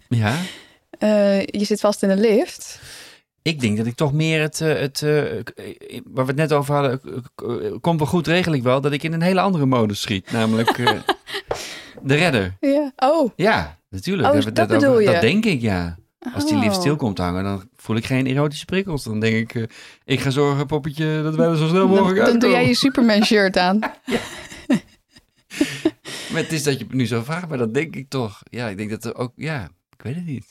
Ja. 0.09 0.35
Eh, 0.99 1.39
je 1.41 1.63
zit 1.65 1.79
vast 1.79 2.03
in 2.03 2.09
een 2.09 2.19
lift. 2.19 2.79
Ik 3.41 3.59
denk 3.59 3.77
dat 3.77 3.85
ik 3.85 3.95
toch 3.95 4.13
meer 4.13 4.41
het, 4.41 4.61
eh, 4.61 4.79
het 4.79 5.01
eh, 5.01 5.39
eh, 5.39 5.45
waar 6.03 6.25
we 6.25 6.31
het 6.31 6.35
net 6.35 6.53
over 6.53 6.73
hadden, 6.73 7.01
komt 7.81 7.99
wel 7.99 8.07
goed, 8.07 8.27
regel 8.27 8.53
ik 8.53 8.63
wel, 8.63 8.81
dat 8.81 8.91
ik 8.91 9.03
in 9.03 9.13
een 9.13 9.21
hele 9.21 9.41
andere 9.41 9.65
modus 9.65 10.01
schiet. 10.01 10.31
Namelijk 10.31 10.75
de 12.03 12.15
redder. 12.15 12.57
Ja. 12.59 12.91
Oh. 12.95 13.31
Ja, 13.35 13.77
natuurlijk. 13.89 14.27
Oh, 14.27 14.41
dat 14.41 14.53
net 14.53 14.67
bedoel 14.67 14.89
over. 14.89 15.01
je? 15.01 15.11
Dat 15.11 15.21
denk 15.21 15.45
ik, 15.45 15.61
ja. 15.61 15.99
Als 16.33 16.45
die 16.45 16.57
lift 16.57 16.75
Oh. 16.75 16.81
stil 16.81 16.95
komt 16.95 17.17
hangen, 17.17 17.43
dan 17.43 17.69
voel 17.75 17.95
ik 17.95 18.05
geen 18.05 18.27
erotische 18.27 18.65
prikkels. 18.65 19.03
Dan 19.03 19.19
denk 19.19 19.53
ik, 19.53 19.71
ik 20.05 20.19
ga 20.19 20.29
zorgen, 20.29 20.65
poppetje, 20.65 21.21
dat 21.23 21.35
wij 21.35 21.47
er 21.47 21.57
zo 21.57 21.67
snel 21.67 21.87
mogelijk 21.87 22.15
Dan, 22.15 22.25
dan 22.25 22.39
doe 22.39 22.49
jij 22.49 22.67
je 22.67 22.75
Superman 22.75 23.23
shirt 23.23 23.57
aan. 23.57 23.79
Maar 26.31 26.41
het 26.41 26.51
is 26.51 26.63
dat 26.63 26.79
je 26.79 26.85
nu 26.89 27.05
zo 27.07 27.23
vraagt, 27.23 27.47
maar 27.49 27.57
dat 27.57 27.73
denk 27.73 27.95
ik 27.95 28.09
toch. 28.09 28.41
Ja, 28.49 28.67
ik 28.67 28.77
denk 28.77 28.89
dat 28.89 29.05
er 29.05 29.15
ook, 29.15 29.31
ja, 29.35 29.69
ik 29.97 30.01
weet 30.01 30.15
het 30.15 30.25
niet. 30.25 30.45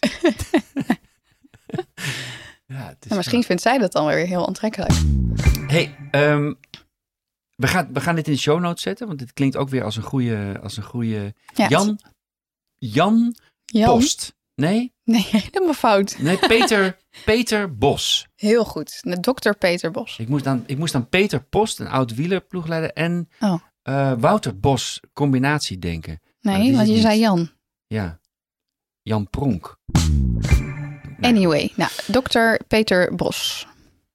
Ja, 2.70 2.86
het 2.88 3.04
is 3.04 3.10
En 3.10 3.16
misschien 3.16 3.42
vindt 3.42 3.62
zij 3.62 3.78
dat 3.78 3.92
dan 3.92 4.06
weer 4.06 4.26
heel 4.26 4.46
aantrekkelijk. 4.46 4.92
Hey, 5.66 5.96
ehm, 6.10 6.52
we, 7.56 7.66
gaan, 7.66 7.92
we 7.92 8.00
gaan 8.00 8.14
dit 8.14 8.26
in 8.26 8.32
de 8.32 8.38
show 8.38 8.60
notes 8.60 8.82
zetten, 8.82 9.06
want 9.06 9.18
dit 9.18 9.32
klinkt 9.32 9.56
ook 9.56 9.68
weer 9.68 9.84
als 9.84 9.96
een 9.96 10.02
goede, 10.02 10.58
als 10.62 10.76
een 10.76 10.82
goede 10.82 11.34
Ja, 11.54 11.68
Jan, 11.68 11.98
Jan, 12.78 13.34
Jan? 13.64 13.88
Post. 13.90 14.34
Nee, 14.54 14.92
Nee, 15.04 15.26
helemaal 15.52 15.74
fout. 15.74 16.18
nee, 16.18 16.38
Peter, 16.38 16.96
Peter 17.24 17.76
Bos. 17.76 18.26
Heel 18.36 18.64
goed. 18.64 19.02
Dr. 19.20 19.50
Peter 19.58 19.90
Bos. 19.90 20.18
Ik 20.18 20.28
moest 20.28 20.46
aan, 20.46 20.62
ik 20.66 20.78
moest 20.78 20.94
aan 20.94 21.08
Peter 21.08 21.42
Post, 21.44 21.78
een 21.80 21.88
oud 21.88 22.14
wielerploegleider, 22.14 22.92
en 22.92 23.28
Oh. 23.40 23.60
eh, 23.82 24.12
Wouter 24.18 24.58
Bos 24.60 25.00
combinatie 25.12 25.78
denken. 25.78 26.20
Nee, 26.40 26.70
is 26.70 26.76
want 26.76 26.88
je 26.88 27.00
zei. 27.00 27.18
Jan. 27.20 27.50
Ja, 27.86 28.20
Jan 29.02 29.30
Pronk. 29.30 29.78
Anyway, 31.20 31.72
nou, 31.76 31.90
Dr. 32.06 32.64
Peter 32.68 33.14
Bos. 33.14 33.66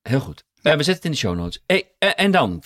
Heel 0.01 0.19
goed. 0.19 0.43
We 0.61 0.69
zetten 0.69 0.93
het 0.93 1.05
in 1.05 1.11
de 1.11 1.17
show 1.17 1.35
notes. 1.35 1.63
Hey, 1.65 1.91
eh, 1.99 2.09
en 2.15 2.31
dan, 2.31 2.63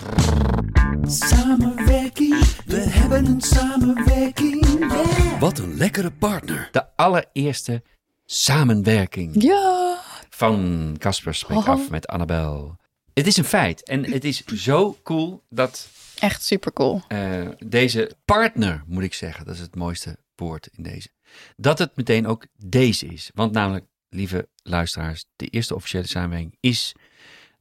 Samenwerking, 1.08 2.44
we 2.66 2.78
hebben 2.80 3.26
een 3.26 3.42
samenwerking, 3.42 4.66
yeah. 4.80 5.40
Wat 5.40 5.58
een 5.60 5.78
lekkere 5.78 6.12
partner. 6.12 6.70
de 6.72 6.96
allereerste 6.96 7.84
samenwerking. 8.26 9.42
Ja. 9.44 9.98
van 10.30 10.96
Casper 10.98 11.36
spreekt 11.36 11.62
Oh. 11.62 11.68
af 11.68 11.90
met 11.90 12.08
Annabel. 12.08 12.78
Het 13.14 13.28
is 13.28 13.38
een 13.38 13.44
feit. 13.44 13.84
En 13.84 14.12
het 14.12 14.24
is 14.24 14.46
zo 14.46 14.98
cool 15.04 15.44
dat 15.50 15.88
Echt 16.20 16.44
super 16.44 16.74
cool. 16.74 17.02
eh, 17.08 17.48
deze 17.66 18.12
partner, 18.26 18.84
moet 18.88 19.04
ik 19.04 19.14
zeggen, 19.14 19.46
dat 19.46 19.54
is 19.56 19.62
het 19.62 19.76
mooiste 19.76 20.18
woord 20.36 20.70
in 20.78 20.84
deze, 20.84 21.10
dat 21.58 21.80
het 21.80 21.96
meteen 21.96 22.28
ook 22.28 22.46
deze 22.58 23.06
is. 23.06 23.32
Want 23.34 23.52
namelijk, 23.52 23.86
lieve 24.10 24.48
luisteraars, 24.64 25.26
de 25.36 25.48
eerste 25.48 25.76
officiële 25.76 26.08
samenwerking 26.08 26.56
is 26.60 26.94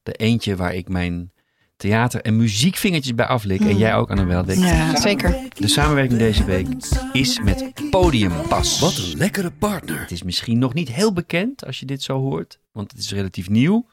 de 0.03 0.11
eentje 0.11 0.55
waar 0.55 0.75
ik 0.75 0.89
mijn 0.89 1.31
theater- 1.79 2.21
en 2.21 2.37
muziekvingertjes 2.37 3.15
bij 3.15 3.25
aflik. 3.25 3.59
En 3.59 3.77
jij 3.77 3.95
ook, 3.95 4.09
Annabel. 4.09 4.45
denk 4.45 4.59
ik. 4.59 4.65
Ja, 4.65 4.95
zeker. 4.95 5.37
De 5.53 5.67
samenwerking 5.67 6.19
deze 6.19 6.45
week 6.45 6.67
is 7.13 7.39
met 7.39 7.73
Podiumpas. 7.89 8.79
Wat 8.79 8.97
een 8.97 9.17
lekkere 9.17 9.51
partner. 9.51 9.99
Het 9.99 10.11
is 10.11 10.23
misschien 10.23 10.59
nog 10.59 10.73
niet 10.73 10.91
heel 10.91 11.13
bekend 11.13 11.65
als 11.65 11.79
je 11.79 11.85
dit 11.85 12.01
zo 12.03 12.19
hoort, 12.19 12.59
want 12.71 12.91
het 12.91 13.01
is 13.01 13.11
relatief 13.11 13.49
nieuw. 13.49 13.87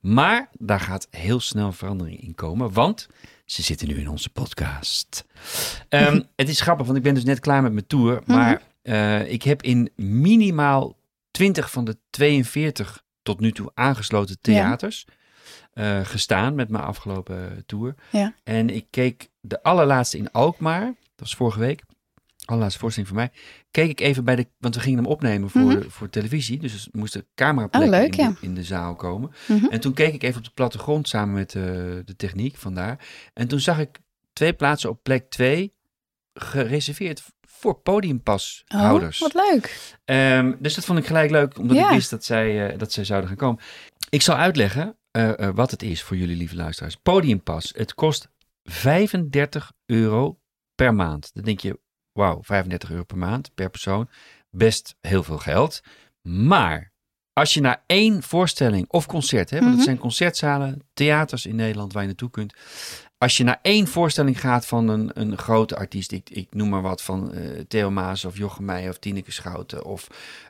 Maar 0.00 0.48
daar 0.58 0.80
gaat 0.80 1.08
heel 1.10 1.40
snel 1.40 1.72
verandering 1.72 2.20
in 2.20 2.34
komen, 2.34 2.72
want 2.72 3.08
ze 3.44 3.62
zitten 3.62 3.88
nu 3.88 3.94
in 3.94 4.08
onze 4.08 4.30
podcast. 4.30 5.24
Ehm, 5.88 6.20
het 6.36 6.48
is 6.48 6.60
grappig, 6.60 6.86
want 6.86 6.98
ik 6.98 7.04
ben 7.04 7.14
dus 7.14 7.24
net 7.24 7.40
klaar 7.40 7.62
met 7.62 7.72
mijn 7.72 7.86
tour. 7.86 8.22
Maar 8.26 8.62
eh, 8.82 9.32
ik 9.32 9.42
heb 9.42 9.62
in 9.62 9.90
minimaal 9.96 10.96
20 11.32 11.70
van 11.70 11.84
de 11.84 11.98
42 12.10 13.02
tot 13.22 13.40
nu 13.40 13.52
toe 13.52 13.70
aangesloten 13.74 14.40
theaters 14.40 15.06
eh, 15.72 16.00
gestaan 16.04 16.54
met 16.54 16.68
mijn 16.68 16.84
afgelopen 16.84 17.62
tour. 17.66 17.94
Ja. 18.10 18.34
En 18.44 18.70
ik 18.70 18.86
keek 18.90 19.28
de 19.40 19.62
allerlaatste 19.62 20.18
in 20.18 20.30
Alkmaar, 20.30 20.84
dat 20.84 20.94
was 21.16 21.34
vorige 21.34 21.58
week, 21.58 21.82
allerlaatste 22.44 22.80
voorstelling 22.80 23.10
voor 23.12 23.20
mij, 23.20 23.30
keek 23.70 23.90
ik 23.90 24.00
even 24.00 24.24
bij 24.24 24.36
de, 24.36 24.46
want 24.58 24.74
we 24.74 24.80
gingen 24.80 24.98
hem 24.98 25.08
opnemen 25.12 25.50
voor, 25.50 25.60
Mhm. 25.62 25.88
voor 25.88 26.10
televisie, 26.10 26.58
dus 26.58 26.84
er 26.84 26.88
moesten 26.92 27.26
cameraplekken 27.34 27.92
Oh, 27.92 27.98
leuk, 28.00 28.16
in, 28.16 28.24
ja. 28.24 28.30
de, 28.30 28.36
in 28.46 28.54
de 28.54 28.64
zaal 28.64 28.94
komen. 28.94 29.32
Mhm. 29.48 29.66
En 29.66 29.80
toen 29.80 29.92
keek 29.94 30.14
ik 30.14 30.22
even 30.22 30.38
op 30.38 30.44
de 30.44 30.50
plattegrond 30.54 31.08
samen 31.08 31.34
met 31.34 31.54
eh, 31.54 31.62
de 32.04 32.14
techniek 32.16 32.56
vandaar. 32.56 33.06
En 33.34 33.48
toen 33.48 33.60
zag 33.60 33.78
ik 33.78 33.98
twee 34.32 34.52
plaatsen 34.52 34.90
op 34.90 35.02
plek 35.02 35.30
2 35.30 35.72
gereserveerd 36.34 37.22
voor 37.62 37.74
podiumpashouders. 37.80 39.22
Oh, 39.22 39.32
wat 39.32 39.50
leuk. 39.50 39.94
Ehm, 40.04 40.52
dus 40.58 40.74
dat 40.74 40.84
vond 40.84 40.98
ik 40.98 41.06
gelijk 41.06 41.30
leuk, 41.30 41.58
omdat 41.58 41.76
Ja. 41.76 41.88
ik 41.88 41.94
wist 41.94 42.10
dat 42.10 42.24
zij, 42.24 42.68
eh, 42.72 42.78
dat 42.78 42.92
zij 42.92 43.04
zouden 43.04 43.28
gaan 43.28 43.38
komen. 43.38 43.62
Ik 44.10 44.22
zal 44.22 44.36
uitleggen 44.36 44.96
eh, 45.10 45.38
eh, 45.38 45.54
wat 45.54 45.70
het 45.70 45.82
is 45.82 46.02
voor 46.02 46.16
jullie 46.16 46.36
lieve 46.36 46.56
luisteraars. 46.56 46.96
Podiumpas, 46.96 47.72
het 47.76 47.94
kost 47.94 48.28
35 48.64 49.72
euro 49.86 50.38
per 50.74 50.94
maand. 50.94 51.30
Dan 51.34 51.44
denk 51.44 51.60
je, 51.60 51.78
wauw, 52.12 52.38
35 52.42 52.90
euro 52.90 53.04
per 53.04 53.18
maand 53.18 53.54
per 53.54 53.70
persoon. 53.70 54.08
Best 54.50 54.94
heel 55.00 55.22
veel 55.22 55.38
geld. 55.38 55.80
Maar 56.22 56.92
als 57.32 57.54
je 57.54 57.60
naar 57.60 57.82
één 57.86 58.22
voorstelling 58.22 58.88
of 58.88 59.06
concert, 59.06 59.50
hè, 59.50 59.56
want 59.56 59.68
Mhm. 59.68 59.76
het 59.76 59.84
zijn 59.86 59.98
concertzalen, 59.98 60.86
theaters 60.92 61.46
in 61.46 61.56
Nederland 61.56 61.92
waar 61.92 62.02
je 62.02 62.08
naartoe 62.08 62.30
kunt. 62.30 62.54
Als 63.22 63.36
je 63.36 63.44
naar 63.44 63.58
één 63.62 63.86
voorstelling 63.86 64.40
gaat 64.40 64.66
van 64.66 64.88
een, 64.88 65.10
een 65.14 65.38
grote 65.38 65.76
artiest, 65.76 66.12
ik, 66.12 66.30
ik 66.30 66.54
noem 66.54 66.68
maar 66.68 66.82
wat 66.82 67.02
van 67.02 67.32
eh, 67.32 67.60
Theo 67.68 67.90
Maas 67.90 68.24
of 68.24 68.36
Jochem 68.36 68.64
Meijer 68.64 68.90
of 68.90 68.98
Tineke 68.98 69.32
Schouten. 69.32 69.84
Of 69.84 70.06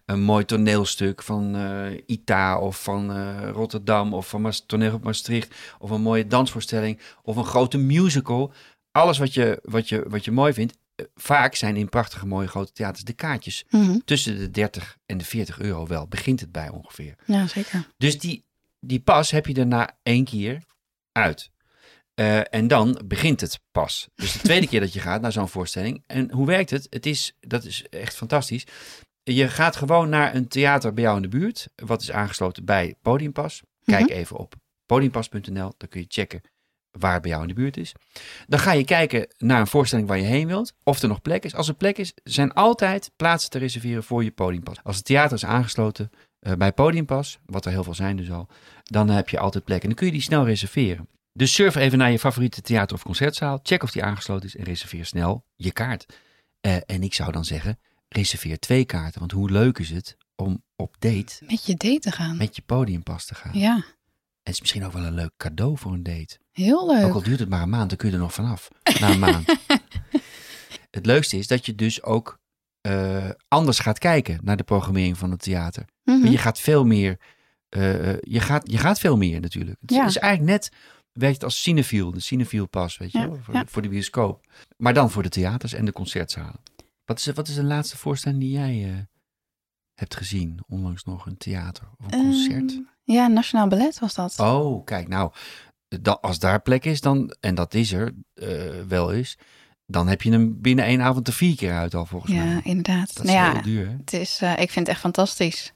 een 0.07 0.21
mooi 0.23 0.45
toneelstuk 0.45 1.23
van 1.23 1.57
eh, 1.57 2.01
Ita 2.07 2.59
of 2.59 2.83
van 2.83 3.13
eh, 3.13 3.49
Rotterdam 3.51 4.15
of 4.15 4.29
van 4.29 4.41
Maas, 4.41 4.65
Toneel 4.67 4.95
op 4.95 5.05
Maastricht. 5.05 5.55
Of 5.79 5.91
een 5.91 6.01
mooie 6.01 6.27
dansvoorstelling 6.27 7.01
of 7.23 7.37
een 7.37 7.45
grote 7.45 7.79
musical. 7.79 8.53
Alles 8.91 9.19
wat 9.19 9.35
je, 9.35 9.59
wat 9.63 9.89
je, 9.89 10.05
wat 10.09 10.25
je 10.25 10.31
mooi 10.31 10.53
vindt. 10.53 10.79
Vaak 11.15 11.55
zijn 11.55 11.77
in 11.77 11.89
prachtige 11.89 12.27
mooie 12.27 12.49
grote 12.49 12.73
theaters 12.73 13.05
de 13.05 13.13
kaartjes 13.13 13.65
Mhm. 13.71 13.99
tussen 14.05 14.39
de 14.39 14.51
30 14.51 14.97
en 15.07 15.19
de 15.19 15.25
40 15.25 15.61
euro 15.61 15.87
wel. 15.87 16.07
Begint 16.07 16.41
het 16.41 16.53
bij 16.53 16.69
ongeveer. 16.69 17.15
Ja, 17.27 17.47
zeker. 17.47 17.87
Dus 17.97 18.19
die, 18.19 18.45
die 18.81 19.01
pas 19.01 19.31
heb 19.31 19.47
je 19.47 19.55
er 19.55 19.67
na 19.67 19.97
één 20.03 20.25
keer 20.25 20.63
uit. 21.13 21.51
Eh, 22.15 22.55
en 22.55 22.69
dan 22.69 23.01
begint 23.05 23.41
het 23.41 23.61
pas. 23.71 24.09
Dus 24.15 24.33
de 24.33 24.39
tweede 24.39 24.69
keer 24.69 24.81
dat 24.81 24.93
je 24.93 25.01
gaat 25.01 25.21
naar 25.21 25.33
zo'n 25.33 25.49
voorstelling. 25.49 26.05
En 26.07 26.31
hoe 26.33 26.47
werkt 26.47 26.71
het? 26.71 26.87
Het 26.91 27.07
is, 27.07 27.33
dat 27.41 27.65
is 27.65 27.87
echt 27.89 28.17
fantastisch. 28.17 28.65
Je 29.23 29.49
gaat 29.49 29.77
gewoon 29.77 30.09
naar 30.09 30.35
een 30.35 30.49
theater 30.49 30.93
bij 30.95 31.03
jou 31.05 31.17
in 31.17 31.23
de 31.23 31.29
buurt. 31.29 31.69
Wat 31.75 32.01
is 32.03 32.11
aangesloten 32.11 32.65
bij 32.65 32.95
Podiumpas. 33.03 33.63
Kijk 33.85 34.09
Mhm. 34.09 34.13
even 34.19 34.37
op 34.37 34.55
podiumpas.nl. 34.87 35.73
Dan 35.77 35.89
kun 35.89 36.01
je 36.01 36.07
checken 36.09 36.41
waar 36.99 37.13
het 37.13 37.23
bij 37.23 37.31
jou 37.31 37.43
in 37.43 37.49
de 37.49 37.55
buurt 37.55 37.77
is. 37.77 37.93
Dan 38.47 38.59
ga 38.59 38.73
je 38.73 38.85
kijken 38.85 39.27
naar 39.39 39.61
een 39.61 39.67
voorstelling 39.67 40.09
waar 40.09 40.19
je 40.19 40.25
heen 40.25 40.47
wilt. 40.47 40.73
Of 40.83 41.03
er 41.03 41.09
nog 41.09 41.23
plek 41.23 41.45
is. 41.45 41.55
Als 41.55 41.69
er 41.69 41.75
plek 41.75 41.99
is, 41.99 42.13
zijn 42.25 42.53
altijd 42.53 43.11
plaatsen 43.17 43.51
te 43.51 43.59
reserveren 43.59 44.03
voor 44.05 44.25
je 44.25 44.31
podiumpas. 44.31 44.77
Als 44.83 44.97
het 44.97 45.05
theater 45.05 45.37
is 45.37 45.45
aangesloten 45.45 46.11
uh, 46.41 46.53
bij 46.53 46.73
podiumpas, 46.73 47.39
wat 47.47 47.65
er 47.65 47.71
heel 47.71 47.85
veel 47.85 47.95
zijn 47.95 48.17
dus 48.17 48.31
al, 48.31 48.49
dan 48.83 49.09
heb 49.09 49.29
je 49.29 49.39
altijd 49.39 49.65
plek. 49.65 49.81
En 49.83 49.87
dan 49.89 49.97
kun 49.97 50.07
je 50.07 50.13
die 50.13 50.21
snel 50.23 50.45
reserveren. 50.45 51.09
Dus 51.33 51.55
surf 51.55 51.75
even 51.75 51.99
naar 51.99 52.11
je 52.11 52.19
favoriete 52.19 52.61
theater 52.61 52.97
of 52.97 53.03
concertzaal. 53.03 53.61
Check 53.63 53.83
of 53.83 53.91
die 53.91 54.05
aangesloten 54.05 54.47
is 54.49 54.57
en 54.57 54.65
reserveer 54.65 55.07
snel 55.07 55.45
je 55.57 55.73
kaart. 55.73 56.07
Uh, 56.67 56.77
en 56.87 57.03
ik 57.03 57.15
zou 57.15 57.33
dan 57.33 57.45
zeggen, 57.45 57.79
reserveer 58.09 58.59
twee 58.59 58.85
kaarten. 58.85 59.19
Want 59.19 59.33
hoe 59.33 59.51
leuk 59.51 59.79
is 59.79 59.91
het 59.91 60.17
om 60.37 60.63
op 60.77 60.97
date... 60.99 61.45
Met 61.47 61.67
je 61.67 61.75
date 61.75 61.99
te 61.99 62.13
gaan. 62.13 62.37
Met 62.37 62.57
je 62.57 62.63
podiumpas 62.63 63.25
te 63.25 63.35
gaan. 63.35 63.59
Ja. 63.59 63.75
En 63.75 64.51
het 64.51 64.55
is 64.55 64.61
misschien 64.61 64.85
ook 64.85 64.93
wel 64.93 65.05
een 65.05 65.15
leuk 65.15 65.33
cadeau 65.37 65.79
voor 65.79 65.93
een 65.93 66.03
date. 66.03 66.39
Heel 66.53 66.87
leuk. 66.87 67.05
Ook 67.05 67.15
al 67.15 67.23
duurt 67.23 67.39
het 67.39 67.49
maar 67.49 67.63
een 67.63 67.69
maand, 67.69 67.89
dan 67.89 67.99
kun 67.99 68.09
je 68.09 68.15
er 68.15 68.21
nog 68.21 68.35
vanaf. 68.35 68.69
Na 69.01 69.11
een 69.11 69.19
maand. 69.19 69.57
het 70.91 71.07
leukste 71.07 71.37
is 71.37 71.47
dat 71.47 71.67
je 71.67 71.75
dus 71.75 72.03
ook 72.03 72.41
uh, 72.87 73.31
anders 73.49 73.79
gaat 73.79 73.99
kijken 73.99 74.39
naar 74.43 74.57
de 74.57 74.63
programmering 74.63 75.19
van 75.19 75.31
het 75.31 75.43
theater. 75.43 75.85
Mm 76.05 76.23
-hmm. 76.23 76.31
Je 76.31 76.39
gaat 76.39 76.61
veel 76.61 76.85
meer... 76.85 77.19
Uh, 77.77 78.19
je, 78.21 78.41
gaat, 78.41 78.71
je 78.71 78.79
gaat 78.79 78.99
veel 78.99 79.17
meer 79.17 79.41
natuurlijk. 79.41 79.77
Het 79.81 79.91
ja. 79.91 80.07
is 80.07 80.17
eigenlijk 80.17 80.53
net 80.53 80.73
werkt 81.13 81.45
als 81.45 81.63
cinefiel, 81.63 82.11
de 82.11 82.21
cinefiel 82.21 82.67
pas, 82.67 82.97
weet 82.97 83.13
je 83.13 83.19
ja, 83.19 83.29
wel, 83.29 83.39
voor, 83.43 83.55
ja. 83.55 83.65
voor, 83.67 83.83
de 83.83 83.89
bioscoop. 83.89 84.47
Maar 84.77 84.95
dan 84.95 85.11
voor 85.11 85.23
de 85.23 85.29
theaters 85.29 85.73
en 85.73 85.85
de 85.85 85.93
concertzalen. 85.93 86.61
Wat 87.05 87.19
is, 87.19 87.27
wat 87.27 87.49
is 87.49 87.55
de 87.55 87.65
laatste 87.65 87.97
voorstelling 87.97 88.41
die 88.41 88.51
jij 88.51 88.91
uh, 88.91 88.99
hebt 89.95 90.17
gezien? 90.17 90.61
Onlangs 90.69 91.05
nog 91.05 91.27
een 91.27 91.37
theater 91.37 91.89
of 91.99 92.05
een 92.05 92.21
concert? 92.21 92.73
Um, 92.73 92.89
ja, 93.05 93.27
Nationaal 93.27 93.69
Ballet 93.69 93.99
was 93.99 94.15
dat. 94.15 94.39
Oh, 94.39 94.85
kijk, 94.85 95.09
nou, 95.09 95.33
als 96.21 96.39
daar 96.39 96.63
plek 96.63 96.85
is 96.85 97.01
dan, 97.01 97.37
en 97.41 97.55
dat 97.55 97.75
is 97.75 97.93
er 97.93 98.13
uh, 98.35 98.83
wel 98.89 99.13
is, 99.13 99.39
dan 99.87 100.09
heb 100.09 100.23
je 100.23 100.31
hem 100.31 100.61
binnen 100.61 100.85
één 100.85 101.01
avond 101.01 101.27
er 101.27 101.33
vier 101.33 101.57
keer 101.57 101.73
uit 101.73 101.95
al 101.95 102.07
volgens 102.07 102.33
ja, 102.33 102.45
mij. 102.45 102.55
Ja, 102.55 102.65
inderdaad. 102.65 103.15
Dat 103.17 103.25
nou 103.27 103.39
is 103.39 103.45
ja, 103.45 103.53
heel 103.53 103.63
duur, 103.63 103.87
hè? 103.87 103.97
Het 103.97 104.13
is, 104.13 104.43
uh, 104.43 104.53
ik 104.53 104.71
vind 104.71 104.87
het 104.87 104.89
echt 104.89 105.01
fantastisch. 105.01 105.73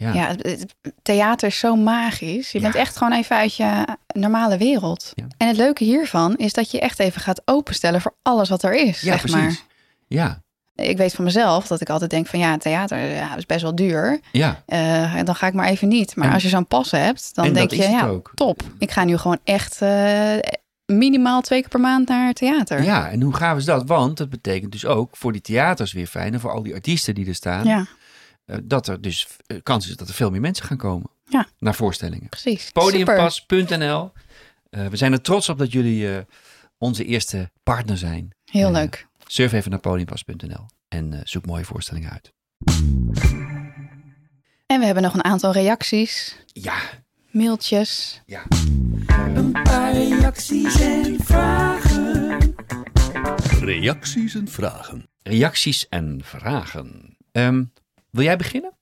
Ja. 0.00 0.12
ja, 0.12 0.26
het 0.28 0.74
theater 1.02 1.48
is 1.48 1.58
zo 1.58 1.76
magisch. 1.76 2.52
Je 2.52 2.58
Ja. 2.58 2.64
bent 2.64 2.74
echt 2.74 2.96
gewoon 2.96 3.12
even 3.12 3.36
uit 3.36 3.54
je 3.54 3.84
normale 4.12 4.56
wereld. 4.56 5.12
Ja. 5.14 5.24
En 5.36 5.48
het 5.48 5.56
leuke 5.56 5.84
hiervan 5.84 6.36
is 6.36 6.52
dat 6.52 6.70
je 6.70 6.80
echt 6.80 6.98
even 6.98 7.20
gaat 7.20 7.42
openstellen 7.44 8.00
voor 8.00 8.14
alles 8.22 8.48
wat 8.48 8.62
er 8.62 8.74
is. 8.74 9.00
Ja, 9.00 9.12
zeg 9.12 9.18
precies. 9.20 9.38
maar. 9.40 9.60
Ja, 10.08 10.42
Ik 10.74 10.96
weet 10.96 11.14
van 11.14 11.24
mezelf 11.24 11.66
dat 11.66 11.80
ik 11.80 11.88
altijd 11.90 12.10
denk 12.10 12.26
van 12.26 12.38
ja, 12.38 12.56
theater 12.56 12.98
ja, 12.98 13.36
is 13.36 13.46
best 13.46 13.62
wel 13.62 13.74
duur. 13.74 14.20
ja. 14.32 14.62
Eh, 14.66 15.14
dan 15.24 15.34
ga 15.34 15.46
ik 15.46 15.54
maar 15.54 15.68
even 15.68 15.88
niet. 15.88 16.16
Maar 16.16 16.26
En- 16.26 16.32
als 16.34 16.42
je 16.42 16.48
zo'n 16.48 16.66
pas 16.66 16.90
hebt, 16.90 17.34
dan 17.34 17.44
en 17.44 17.52
denk 17.52 17.70
je 17.70 17.88
ja, 17.88 18.06
ook. 18.06 18.32
top. 18.34 18.62
Ik 18.78 18.90
ga 18.90 19.04
nu 19.04 19.16
gewoon 19.16 19.38
echt 19.44 19.82
eh, 19.82 20.36
minimaal 20.86 21.40
twee 21.40 21.60
keer 21.60 21.68
per 21.68 21.80
maand 21.80 22.08
naar 22.08 22.32
theater. 22.32 22.82
Ja, 22.82 23.10
en 23.10 23.20
hoe 23.22 23.34
gaaf 23.34 23.56
is 23.56 23.64
dat? 23.64 23.86
Want 23.86 24.16
dat 24.16 24.30
betekent 24.30 24.72
dus 24.72 24.86
ook 24.86 25.16
voor 25.16 25.32
die 25.32 25.40
theaters 25.40 25.92
weer 25.92 26.06
fijn 26.06 26.32
en 26.34 26.40
voor 26.40 26.50
al 26.52 26.62
die 26.62 26.74
artiesten 26.74 27.14
die 27.14 27.26
er 27.28 27.34
staan, 27.34 27.64
ja 27.66 27.86
dat 28.62 28.88
er 28.88 29.00
dus 29.00 29.26
eh, 29.46 29.56
kans 29.62 29.88
is 29.88 29.96
dat 29.96 30.08
er 30.08 30.14
veel 30.14 30.30
meer 30.30 30.40
mensen 30.40 30.64
gaan 30.64 30.76
komen 30.76 31.10
Ja. 31.24 31.46
naar 31.58 31.74
voorstellingen. 31.74 32.28
precies. 32.28 32.70
Podiumpas.nl. 32.70 34.12
Eh, 34.70 34.86
we 34.86 34.96
zijn 34.96 35.12
er 35.12 35.20
trots 35.20 35.48
op 35.48 35.58
dat 35.58 35.72
jullie 35.72 36.14
eh, 36.16 36.22
onze 36.78 37.04
eerste 37.04 37.50
partner 37.62 37.98
zijn. 37.98 38.30
Heel 38.44 38.66
Eh, 38.66 38.72
leuk. 38.72 39.06
Surf 39.26 39.52
even 39.52 39.70
naar 39.70 39.80
podiumpas.nl 39.80 40.66
en 40.88 41.12
eh, 41.14 41.20
zoek 41.24 41.46
mooie 41.46 41.64
voorstellingen 41.64 42.10
uit. 42.10 42.32
En 44.66 44.78
we 44.78 44.84
hebben 44.84 45.02
nog 45.02 45.14
een 45.14 45.24
aantal 45.24 45.52
reacties, 45.52 46.36
Ja, 46.46 46.76
mailtjes. 47.30 48.22
ja. 48.26 48.42
Een 49.34 49.52
paar 49.52 49.92
reacties 49.92 50.80
en 50.80 51.16
vragen. 51.20 52.54
Reacties 53.60 54.34
en 54.34 54.48
vragen. 54.48 55.08
Reacties 55.22 55.88
en 55.88 56.20
vragen. 56.24 57.16
Ehm, 57.32 57.64
wil 58.10 58.24
jij 58.24 58.36
beginnen? 58.36 58.72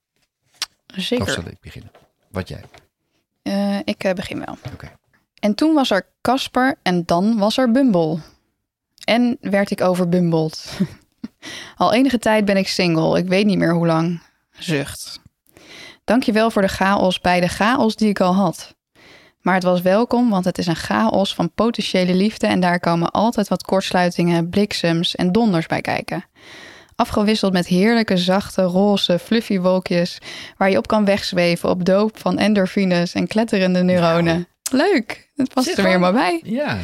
Of 0.95 1.03
Zeker. 1.03 1.29
zal 1.29 1.45
ik 1.45 1.59
beginnen? 1.59 1.91
Wat 2.31 2.47
jij? 2.47 2.63
Eh, 3.41 3.79
ik 3.83 4.03
eh, 4.03 4.13
begin 4.13 4.45
wel. 4.45 4.57
Oké. 4.73 4.91
En 5.39 5.55
toen 5.55 5.73
was 5.73 5.89
er 5.89 6.07
Casper 6.21 6.75
en 6.81 7.05
dan 7.05 7.37
was 7.37 7.57
er 7.57 7.71
Bumble. 7.71 8.19
En 9.03 9.37
werd 9.41 9.71
ik 9.71 9.81
overbumbeld. 9.81 10.65
Al 11.75 11.93
enige 11.93 12.19
tijd 12.19 12.45
ben 12.45 12.57
ik 12.57 12.67
single. 12.67 13.17
Ik 13.17 13.27
weet 13.27 13.45
niet 13.45 13.57
meer 13.57 13.73
hoe 13.73 13.85
lang. 13.85 14.21
Zucht. 14.51 15.19
Dankjewel 16.03 16.51
voor 16.51 16.61
de 16.61 16.67
chaos 16.67 17.21
bij 17.21 17.39
de 17.39 17.47
chaos 17.47 17.95
die 17.95 18.09
ik 18.09 18.19
al 18.19 18.33
had. 18.33 18.75
Maar 19.41 19.53
het 19.53 19.63
was 19.63 19.81
welkom, 19.81 20.29
want 20.29 20.45
het 20.45 20.57
is 20.57 20.67
een 20.67 20.75
chaos 20.75 21.33
van 21.33 21.51
potentiële 21.53 22.13
liefde 22.13 22.47
en 22.47 22.59
daar 22.59 22.79
komen 22.79 23.11
altijd 23.11 23.47
wat 23.47 23.63
kortsluitingen, 23.63 24.49
bliksems 24.49 25.15
en 25.15 25.31
donders 25.31 25.65
bij 25.65 25.81
kijken. 25.81 26.25
Afgewisseld 26.99 27.53
met 27.53 27.67
heerlijke, 27.67 28.17
zachte, 28.17 28.61
roze, 28.61 29.19
fluffy 29.19 29.59
wolkjes 29.59 30.17
waar 30.57 30.69
je 30.69 30.77
op 30.77 30.87
kan 30.87 31.05
wegzweven 31.05 31.69
op 31.69 31.85
doop 31.85 32.19
van 32.19 32.37
endorfines 32.37 33.13
en 33.13 33.27
kletterende 33.27 33.83
neuronen. 33.83 34.47
Leuk, 34.71 35.29
het 35.35 35.53
past 35.53 35.77
er 35.77 35.83
weer 35.83 35.99
maar 35.99 36.13
bij. 36.13 36.41
Ja. 36.43 36.77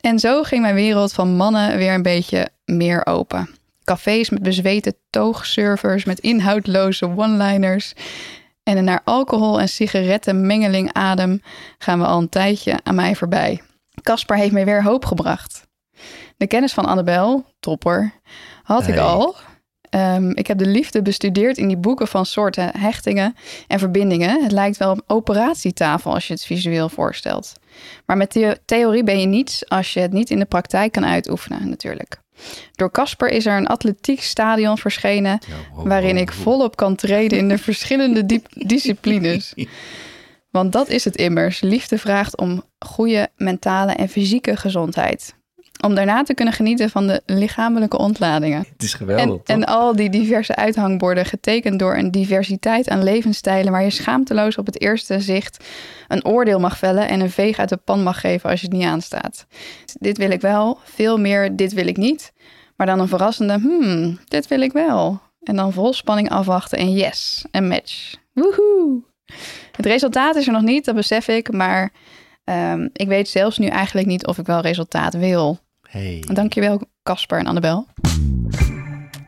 En 0.00 0.18
zo 0.18 0.42
ging 0.42 0.62
mijn 0.62 0.74
wereld 0.74 1.12
van 1.12 1.36
mannen 1.36 1.76
weer 1.76 1.94
een 1.94 2.02
beetje 2.02 2.48
meer 2.64 3.06
open. 3.06 3.48
Cafés 3.84 4.30
met 4.30 4.42
bezweten 4.42 4.94
toogsurfers 5.10 6.04
met 6.04 6.18
inhoudloze 6.18 7.06
one-liners. 7.16 7.92
En 8.62 8.76
een 8.76 8.84
naar 8.84 9.02
alcohol 9.04 9.60
en 9.60 9.68
sigaretten 9.68 10.46
mengeling 10.46 10.92
adem 10.92 11.42
gaan 11.78 11.98
we 11.98 12.06
al 12.06 12.20
een 12.20 12.28
tijdje 12.28 12.78
aan 12.82 12.94
mij 12.94 13.14
voorbij. 13.14 13.62
Casper 14.02 14.36
heeft 14.36 14.52
me 14.52 14.64
weer 14.64 14.82
hoop 14.82 15.04
gebracht. 15.04 15.66
De 16.36 16.46
kennis 16.46 16.72
van 16.72 16.84
Annabel, 16.84 17.44
topper, 17.60 18.12
had 18.64 18.86
ik 18.86 18.96
al. 18.98 19.34
Ehm, 19.90 20.30
ik 20.30 20.46
heb 20.46 20.58
de 20.58 20.66
liefde 20.66 21.02
bestudeerd 21.02 21.58
in 21.58 21.68
die 21.68 21.76
boeken 21.76 22.08
van 22.08 22.26
soorten 22.26 22.70
hechtingen 22.78 23.34
en 23.66 23.78
verbindingen. 23.78 24.42
Het 24.42 24.52
lijkt 24.52 24.76
wel 24.76 24.90
op 24.90 25.02
operatietafel 25.06 26.14
als 26.14 26.26
je 26.26 26.32
het 26.32 26.44
visueel 26.44 26.88
voorstelt. 26.88 27.52
Maar 28.06 28.16
met 28.16 28.30
the- 28.30 28.58
theorie 28.64 29.04
ben 29.04 29.20
je 29.20 29.26
niets 29.26 29.68
als 29.68 29.92
je 29.92 30.00
het 30.00 30.12
niet 30.12 30.30
in 30.30 30.38
de 30.38 30.44
praktijk 30.44 30.92
kan 30.92 31.04
uitoefenen, 31.06 31.68
natuurlijk. 31.68 32.22
Door 32.72 32.90
Casper 32.90 33.28
is 33.28 33.46
er 33.46 33.56
een 33.56 33.66
atletiek 33.66 34.22
stadion 34.22 34.78
verschenen 34.78 35.38
Ja, 35.48 35.82
waarin 35.82 36.16
ik 36.16 36.32
volop 36.32 36.76
kan 36.76 36.94
treden 36.94 37.38
in 37.38 37.48
de 37.48 37.58
verschillende 37.68 38.40
disciplines. 38.54 39.54
Want 40.50 40.72
dat 40.72 40.88
is 40.88 41.04
het 41.04 41.16
immers. 41.16 41.60
Liefde 41.60 41.98
vraagt 41.98 42.36
om 42.36 42.64
goede 42.78 43.28
mentale 43.36 43.92
en 43.92 44.08
fysieke 44.08 44.56
gezondheid. 44.56 45.34
Om 45.84 45.94
daarna 45.94 46.22
te 46.22 46.34
kunnen 46.34 46.54
genieten 46.54 46.90
van 46.90 47.06
de 47.06 47.22
lichamelijke 47.26 47.98
ontladingen. 47.98 48.58
Het 48.72 48.82
is 48.82 48.94
geweldig, 48.94 49.24
En, 49.24 49.40
en 49.44 49.64
al 49.64 49.96
die 49.96 50.10
diverse 50.10 50.56
uithangborden, 50.56 51.24
getekend 51.24 51.78
door 51.78 51.96
een 51.96 52.10
diversiteit 52.10 52.88
aan 52.88 53.02
levensstijlen, 53.02 53.72
waar 53.72 53.82
je 53.82 53.90
schaamteloos 53.90 54.58
op 54.58 54.66
het 54.66 54.80
eerste 54.80 55.20
zicht 55.20 55.64
een 56.08 56.24
oordeel 56.24 56.60
mag 56.60 56.78
vellen 56.78 57.08
en 57.08 57.20
een 57.20 57.30
veeg 57.30 57.58
uit 57.58 57.68
de 57.68 57.76
pan 57.76 58.02
mag 58.02 58.20
geven 58.20 58.50
als 58.50 58.60
je 58.60 58.66
het 58.66 58.76
niet 58.76 58.86
aanstaat. 58.86 59.46
Dit 59.98 60.18
wil 60.18 60.30
ik 60.30 60.40
wel, 60.40 60.78
veel 60.84 61.18
meer, 61.18 61.56
dit 61.56 61.72
wil 61.72 61.86
ik 61.86 61.96
niet. 61.96 62.32
Maar 62.76 62.86
dan 62.86 63.00
een 63.00 63.08
verrassende, 63.08 63.58
hmm, 63.60 64.18
dit 64.28 64.48
wil 64.48 64.60
ik 64.60 64.72
wel. 64.72 65.20
En 65.42 65.56
dan 65.56 65.72
vol 65.72 65.92
spanning 65.92 66.30
afwachten 66.30 66.78
en 66.78 66.92
yes, 66.92 67.44
een 67.50 67.68
match. 67.68 68.14
Woehoe! 68.32 69.02
Het 69.76 69.86
resultaat 69.86 70.36
is 70.36 70.46
er 70.46 70.52
nog 70.52 70.62
niet, 70.62 70.84
dat 70.84 70.94
besef 70.94 71.28
ik, 71.28 71.52
maar 71.52 71.92
ehm, 72.44 72.88
ik 72.92 73.08
weet 73.08 73.28
zelfs 73.28 73.58
nu 73.58 73.66
eigenlijk 73.66 74.06
niet 74.06 74.26
of 74.26 74.38
ik 74.38 74.46
wel 74.46 74.60
resultaat 74.60 75.14
wil. 75.14 75.58
Hey. 75.94 76.24
Dankjewel, 76.32 76.80
Casper 77.02 77.38
en 77.38 77.46
Annabel. 77.46 77.86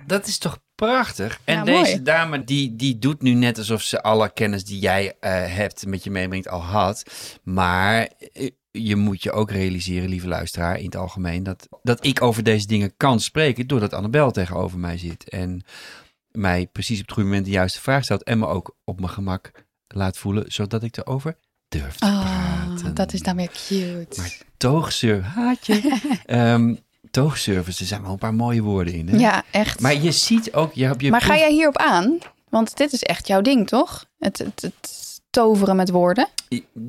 Dat 0.06 0.26
is 0.26 0.38
toch 0.38 0.58
prachtig? 0.74 1.40
En 1.44 1.54
Ja, 1.54 1.64
deze 1.64 1.78
mooi. 1.90 2.02
dame 2.02 2.44
die, 2.44 2.76
die 2.76 2.98
doet 2.98 3.22
nu 3.22 3.32
net 3.34 3.58
alsof 3.58 3.82
ze 3.82 4.02
alle 4.02 4.32
kennis 4.32 4.64
die 4.64 4.78
jij 4.78 5.16
eh, 5.20 5.30
hebt 5.54 5.86
met 5.86 6.04
je 6.04 6.10
meebrengt 6.10 6.48
al 6.48 6.60
had. 6.62 7.02
Maar 7.42 8.10
eh, 8.32 8.50
je 8.70 8.96
moet 8.96 9.22
je 9.22 9.32
ook 9.32 9.50
realiseren, 9.50 10.08
lieve 10.08 10.28
luisteraar, 10.28 10.78
in 10.78 10.84
het 10.84 10.96
algemeen, 10.96 11.42
dat, 11.42 11.68
dat 11.82 12.04
ik 12.04 12.22
over 12.22 12.42
deze 12.42 12.66
dingen 12.66 12.96
kan 12.96 13.20
spreken 13.20 13.66
doordat 13.66 13.92
Annabel 13.92 14.30
tegenover 14.30 14.78
mij 14.78 14.98
zit. 14.98 15.28
En 15.28 15.64
mij 16.30 16.66
precies 16.66 17.00
op 17.00 17.04
het 17.04 17.14
goede 17.14 17.28
moment 17.28 17.46
de 17.46 17.52
juiste 17.52 17.80
vraag 17.80 18.04
stelt 18.04 18.22
en 18.22 18.38
me 18.38 18.46
ook 18.46 18.76
op 18.84 19.00
mijn 19.00 19.12
gemak 19.12 19.50
laat 19.86 20.18
voelen, 20.18 20.44
zodat 20.52 20.82
ik 20.82 20.96
erover 20.96 21.36
durf 21.68 21.96
te 21.96 22.06
praten. 22.06 22.86
Oh, 22.86 22.94
dat 22.94 23.12
is 23.12 23.22
dan 23.22 23.36
weer 23.36 23.50
cute. 23.66 24.20
Maar 24.20 24.36
toogsurf, 24.56 25.24
haatje. 25.24 25.80
Ehm 26.26 26.74
toogsurfers, 27.10 27.80
er 27.80 27.86
zijn 27.86 28.02
wel 28.02 28.10
een 28.12 28.18
paar 28.18 28.34
mooie 28.34 28.62
woorden 28.62 28.94
in. 28.94 29.08
Hè? 29.08 29.16
Ja, 29.16 29.42
echt. 29.50 29.80
Maar 29.80 29.94
je 29.94 30.12
ziet 30.12 30.52
ook, 30.52 30.72
je 30.72 30.84
hebt 30.84 31.02
je 31.02 31.10
Maar 31.10 31.20
ga 31.20 31.36
jij 31.36 31.52
hierop 31.52 31.76
aan? 31.76 32.18
Want 32.48 32.76
dit 32.76 32.92
is 32.92 33.02
echt 33.02 33.26
jouw 33.26 33.40
ding, 33.40 33.68
toch? 33.68 34.04
Het, 34.18 34.38
het, 34.38 34.62
het 34.62 35.20
toveren 35.30 35.76
met 35.76 35.90
woorden. 35.90 36.28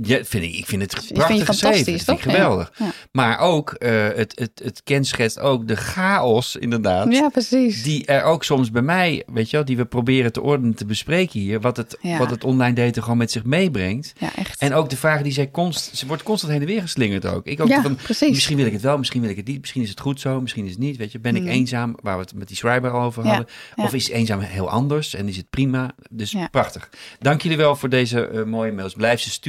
Ja, 0.02 0.24
vind 0.24 0.44
ik, 0.44 0.54
ik 0.54 0.66
vind 0.66 0.82
het 0.82 0.94
vind 0.94 1.14
prachtig 1.14 1.46
geschreven. 1.46 1.84
vind 1.84 2.00
ik 2.00 2.06
toch? 2.06 2.22
geweldig. 2.22 2.72
Ja. 2.78 2.92
Maar 3.12 3.40
ook, 3.40 3.72
eh, 3.72 4.08
het, 4.16 4.40
het, 4.40 4.52
het 4.64 4.82
kenschetst 4.84 5.40
ook 5.40 5.68
de 5.68 5.76
chaos, 5.76 6.56
inderdaad. 6.56 7.12
Ja, 7.14 7.30
precies. 7.30 7.84
Die 7.84 8.06
er 8.06 8.24
ook 8.24 8.44
soms 8.44 8.72
bij 8.72 8.82
mij, 8.82 9.24
weet 9.34 9.50
je 9.50 9.56
wel, 9.56 9.66
die 9.66 9.78
we 9.78 9.86
proberen 9.86 10.32
te 10.32 10.42
ordenen 10.42 10.74
te 10.76 10.86
bespreken 10.86 11.40
hier. 11.40 11.62
Wat 11.62 11.78
het, 11.78 11.98
Ja. 12.02 12.18
wat 12.18 12.30
het 12.30 12.44
online 12.44 12.74
daten 12.76 13.04
gewoon 13.04 13.18
met 13.18 13.32
zich 13.32 13.44
meebrengt. 13.44 14.14
Ja, 14.20 14.36
echt. 14.36 14.62
En 14.62 14.74
ook 14.74 14.90
de 14.90 14.98
vragen 14.98 15.24
die 15.24 15.34
zij 15.34 15.52
constant, 15.52 15.98
ze 15.98 16.08
wordt 16.08 16.24
constant 16.24 16.52
heen 16.52 16.62
en 16.62 16.68
weer 16.68 16.82
geslingerd 16.82 17.26
ook. 17.26 17.46
Ik 17.46 17.62
ook 17.62 17.74
van, 17.74 17.96
precies. 17.96 18.30
misschien 18.30 18.58
wil 18.58 18.66
ik 18.66 18.74
het 18.74 18.82
wel, 18.82 18.98
misschien 18.98 19.22
wil 19.22 19.30
ik 19.30 19.36
het 19.38 19.48
niet. 19.48 19.60
Misschien 19.60 19.82
is 19.82 19.90
het 19.90 20.00
goed 20.00 20.20
zo, 20.20 20.42
misschien 20.42 20.66
is 20.66 20.72
het 20.72 20.80
niet. 20.80 20.98
Weet 20.98 21.12
je, 21.12 21.20
ben 21.20 21.36
ik 21.36 21.42
Mm. 21.42 21.48
eenzaam, 21.48 21.96
waar 22.02 22.16
we 22.16 22.22
het 22.22 22.34
met 22.36 22.48
die 22.48 22.58
schrijver 22.58 22.90
al 22.90 23.02
over 23.02 23.26
hadden. 23.28 23.48
Of 23.76 23.94
is 23.94 24.10
eenzaam 24.10 24.40
heel 24.40 24.70
anders 24.70 25.14
en 25.16 25.28
is 25.28 25.38
het 25.38 25.50
prima. 25.50 25.96
Dus 26.10 26.36
prachtig. 26.52 26.90
Dank 27.20 27.42
jullie 27.42 27.58
wel 27.58 27.76
voor 27.76 27.90
deze 27.90 28.28
eh, 28.28 28.44
mooie 28.44 28.72
mails. 28.72 28.94
Blijf 28.94 29.20
ze 29.20 29.30
sturen. 29.30 29.46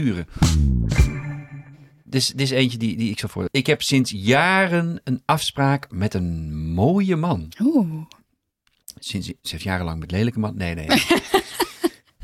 Dit 2.05 2.21
is, 2.21 2.27
dit 2.29 2.41
is 2.41 2.51
eentje 2.51 2.79
die, 2.79 2.97
die 2.97 3.11
ik 3.11 3.19
zal 3.19 3.29
voor. 3.29 3.49
Ik 3.51 3.67
heb 3.67 3.83
sinds 3.83 4.11
jaren 4.15 5.01
een 5.05 5.23
afspraak 5.25 5.87
met 5.91 6.15
een 6.15 6.57
mooie 6.57 7.17
man. 7.17 7.49
Oeh. 7.63 8.03
Sinds, 8.99 9.27
ze 9.27 9.35
heeft 9.43 9.63
jarenlang 9.63 10.01
met 10.01 10.11
lelijke 10.11 10.39
man. 10.39 10.57
Nee, 10.57 10.75
nee. 10.75 10.87
nee. 10.87 11.03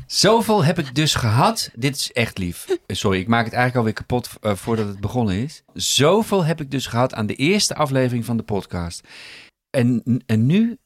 Zoveel 0.05 0.63
heb 0.63 0.79
ik 0.79 0.95
dus 0.95 1.15
gehad. 1.15 1.69
Dit 1.73 1.95
is 1.95 2.11
echt 2.11 2.37
lief. 2.37 2.65
Eh, 2.85 2.95
Sorry, 2.95 3.19
ik 3.19 3.27
maak 3.27 3.45
het 3.45 3.53
eigenlijk 3.53 3.75
alweer 3.75 3.93
kapot 3.93 4.29
eh, 4.41 4.55
voordat 4.55 4.87
het 4.87 4.99
begonnen 4.99 5.35
is. 5.35 5.63
Zoveel 5.73 6.45
heb 6.45 6.61
ik 6.61 6.71
dus 6.71 6.87
gehad 6.87 7.13
aan 7.13 7.25
de 7.25 7.35
eerste 7.35 7.75
aflevering 7.75 8.25
van 8.25 8.37
de 8.37 8.43
podcast. 8.43 9.07
En, 9.69 10.21
en 10.25 10.45
nu 10.45 10.77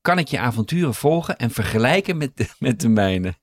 kan 0.00 0.18
ik 0.18 0.28
je 0.28 0.38
avonturen 0.38 0.94
volgen 0.94 1.36
en 1.36 1.50
vergelijken 1.50 2.16
met 2.16 2.36
de, 2.36 2.48
met 2.58 2.80
de 2.80 2.88
mijne. 2.88 3.34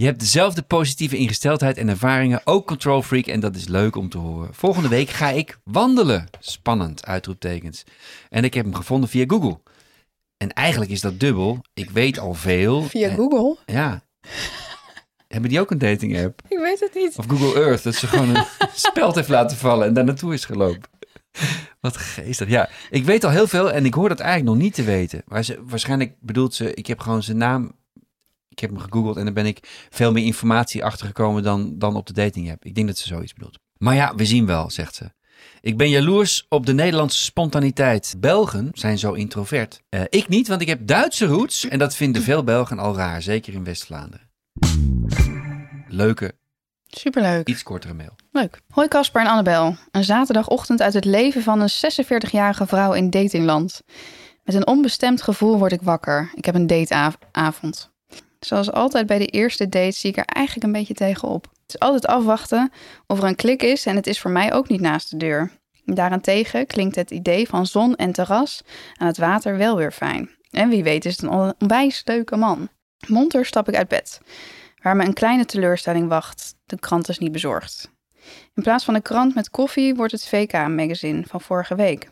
Je 0.00 0.06
hebt 0.06 0.20
dezelfde 0.20 0.62
positieve 0.62 1.16
ingesteldheid 1.16 1.76
en 1.76 1.88
ervaringen, 1.88 2.40
ook 2.44 2.66
control 2.66 3.02
freak 3.02 3.26
en 3.26 3.40
dat 3.40 3.56
is 3.56 3.68
leuk 3.68 3.96
om 3.96 4.08
te 4.08 4.18
horen. 4.18 4.54
Volgende 4.54 4.88
week 4.88 5.08
ga 5.10 5.28
ik 5.30 5.58
wandelen. 5.64 6.26
Spannend, 6.38 7.04
uitroeptekens. 7.06 7.84
En 8.28 8.44
ik 8.44 8.54
heb 8.54 8.64
hem 8.64 8.74
gevonden 8.74 9.08
via 9.08 9.24
Google. 9.26 9.60
En 10.36 10.52
eigenlijk 10.52 10.90
is 10.90 11.00
dat 11.00 11.20
dubbel. 11.20 11.60
Ik 11.74 11.90
weet 11.90 12.18
al 12.18 12.34
veel. 12.34 12.82
Via 12.82 13.08
En- 13.08 13.16
Google? 13.16 13.56
Ja. 13.66 14.02
Hebben 15.28 15.50
die 15.50 15.60
ook 15.60 15.70
een 15.70 15.78
dating 15.78 16.24
app? 16.24 16.40
Ik 16.48 16.58
weet 16.58 16.80
het 16.80 16.94
niet. 16.94 17.16
Of 17.18 17.26
Google 17.26 17.54
Earth, 17.64 17.82
dat 17.82 17.94
ze 17.94 18.06
gewoon 18.06 18.34
een 18.34 18.44
speld 18.74 19.14
heeft 19.14 19.28
laten 19.28 19.56
vallen 19.56 19.86
en 19.86 19.94
daar 19.94 20.04
naartoe 20.04 20.32
is 20.34 20.44
gelopen. 20.44 20.90
Wat 21.80 21.96
geestig. 21.96 22.48
Ja, 22.48 22.68
ik 22.90 23.04
weet 23.04 23.24
al 23.24 23.30
heel 23.30 23.46
veel 23.48 23.72
en 23.72 23.84
ik 23.84 23.94
hoor 23.94 24.08
dat 24.08 24.20
eigenlijk 24.20 24.50
nog 24.54 24.62
niet 24.64 24.74
te 24.74 24.82
weten. 24.82 25.22
Maar 25.26 25.44
ze, 25.44 25.62
waarschijnlijk 25.66 26.14
bedoelt 26.20 26.54
ze, 26.54 26.74
ik 26.74 26.86
heb 26.86 27.00
gewoon 27.00 27.22
zijn 27.22 27.36
naam, 27.36 27.72
ik 28.62 28.68
heb 28.70 28.78
hem 28.78 28.90
gegoogeld 28.90 29.16
en 29.16 29.24
dan 29.24 29.34
ben 29.34 29.46
ik 29.46 29.86
veel 29.90 30.12
meer 30.12 30.24
informatie 30.24 30.84
achtergekomen 30.84 31.42
dan, 31.42 31.78
dan 31.78 31.96
op 31.96 32.06
de 32.06 32.12
dating 32.12 32.50
app. 32.50 32.64
Ik 32.64 32.74
denk 32.74 32.86
dat 32.86 32.98
ze 32.98 33.06
zoiets 33.06 33.32
bedoelt. 33.32 33.58
Maar 33.78 33.94
ja, 33.94 34.14
we 34.14 34.24
zien 34.24 34.46
wel, 34.46 34.70
zegt 34.70 34.94
ze. 34.94 35.10
Ik 35.60 35.76
ben 35.76 35.88
jaloers 35.88 36.46
op 36.48 36.66
de 36.66 36.72
Nederlandse 36.72 37.22
spontaniteit. 37.22 38.14
Belgen 38.18 38.68
zijn 38.72 38.98
zo 38.98 39.12
introvert. 39.12 39.82
Eh, 39.88 40.00
ik 40.08 40.28
niet, 40.28 40.48
want 40.48 40.60
ik 40.60 40.68
heb 40.68 40.86
Duitse 40.86 41.26
roots 41.26 41.68
en 41.68 41.78
dat 41.78 41.96
vinden 41.96 42.22
veel 42.22 42.44
Belgen 42.44 42.78
al 42.78 42.96
raar, 42.96 43.22
zeker 43.22 43.54
in 43.54 43.64
West-Vlaanderen. 43.64 44.30
Leuke, 45.88 46.34
Superleuk. 46.86 47.48
iets 47.48 47.62
kortere 47.62 47.94
mail. 47.94 48.16
Leuk. 48.32 48.60
Hoi 48.70 48.88
Casper 48.88 49.20
en 49.20 49.26
Annabel. 49.26 49.76
Een 49.90 50.04
zaterdagochtend 50.04 50.82
uit 50.82 50.94
het 50.94 51.04
leven 51.04 51.42
van 51.42 51.60
een 51.60 51.70
46-jarige 51.70 52.66
vrouw 52.66 52.92
in 52.92 53.10
datingland. 53.10 53.82
Met 54.44 54.54
een 54.54 54.66
onbestemd 54.66 55.22
gevoel 55.22 55.58
word 55.58 55.72
ik 55.72 55.82
wakker. 55.82 56.30
Ik 56.34 56.44
heb 56.44 56.54
een 56.54 56.66
dateavond. 56.66 57.89
Zoals 58.40 58.72
altijd 58.72 59.06
bij 59.06 59.18
de 59.18 59.26
eerste 59.26 59.68
date 59.68 59.96
zie 59.96 60.10
ik 60.10 60.16
er 60.16 60.24
eigenlijk 60.24 60.66
een 60.66 60.72
beetje 60.72 60.94
tegenop. 60.94 61.44
Het 61.44 61.74
is 61.74 61.78
altijd 61.78 62.06
afwachten 62.06 62.72
of 63.06 63.18
er 63.18 63.24
een 63.24 63.36
klik 63.36 63.62
is 63.62 63.86
en 63.86 63.96
het 63.96 64.06
is 64.06 64.20
voor 64.20 64.30
mij 64.30 64.52
ook 64.52 64.68
niet 64.68 64.80
naast 64.80 65.10
de 65.10 65.16
deur. 65.16 65.50
Daarentegen 65.84 66.66
klinkt 66.66 66.96
het 66.96 67.10
idee 67.10 67.48
van 67.48 67.66
zon 67.66 67.96
en 67.96 68.12
terras 68.12 68.62
aan 68.96 69.06
het 69.06 69.18
water 69.18 69.56
wel 69.56 69.76
weer 69.76 69.92
fijn. 69.92 70.30
En 70.50 70.68
wie 70.68 70.82
weet 70.82 71.04
is 71.04 71.16
het 71.16 71.22
een 71.22 71.54
onwijs 71.58 72.02
leuke 72.04 72.36
man. 72.36 72.68
Monter 73.06 73.46
stap 73.46 73.68
ik 73.68 73.76
uit 73.76 73.88
bed, 73.88 74.20
waar 74.82 74.96
me 74.96 75.04
een 75.04 75.14
kleine 75.14 75.44
teleurstelling 75.44 76.08
wacht. 76.08 76.54
De 76.66 76.78
krant 76.78 77.08
is 77.08 77.18
niet 77.18 77.32
bezorgd. 77.32 77.90
In 78.54 78.62
plaats 78.62 78.84
van 78.84 78.94
de 78.94 79.00
krant 79.00 79.34
met 79.34 79.50
koffie 79.50 79.94
wordt 79.94 80.12
het 80.12 80.26
VK-magazine 80.26 81.22
van 81.26 81.40
vorige 81.40 81.74
week. 81.74 82.10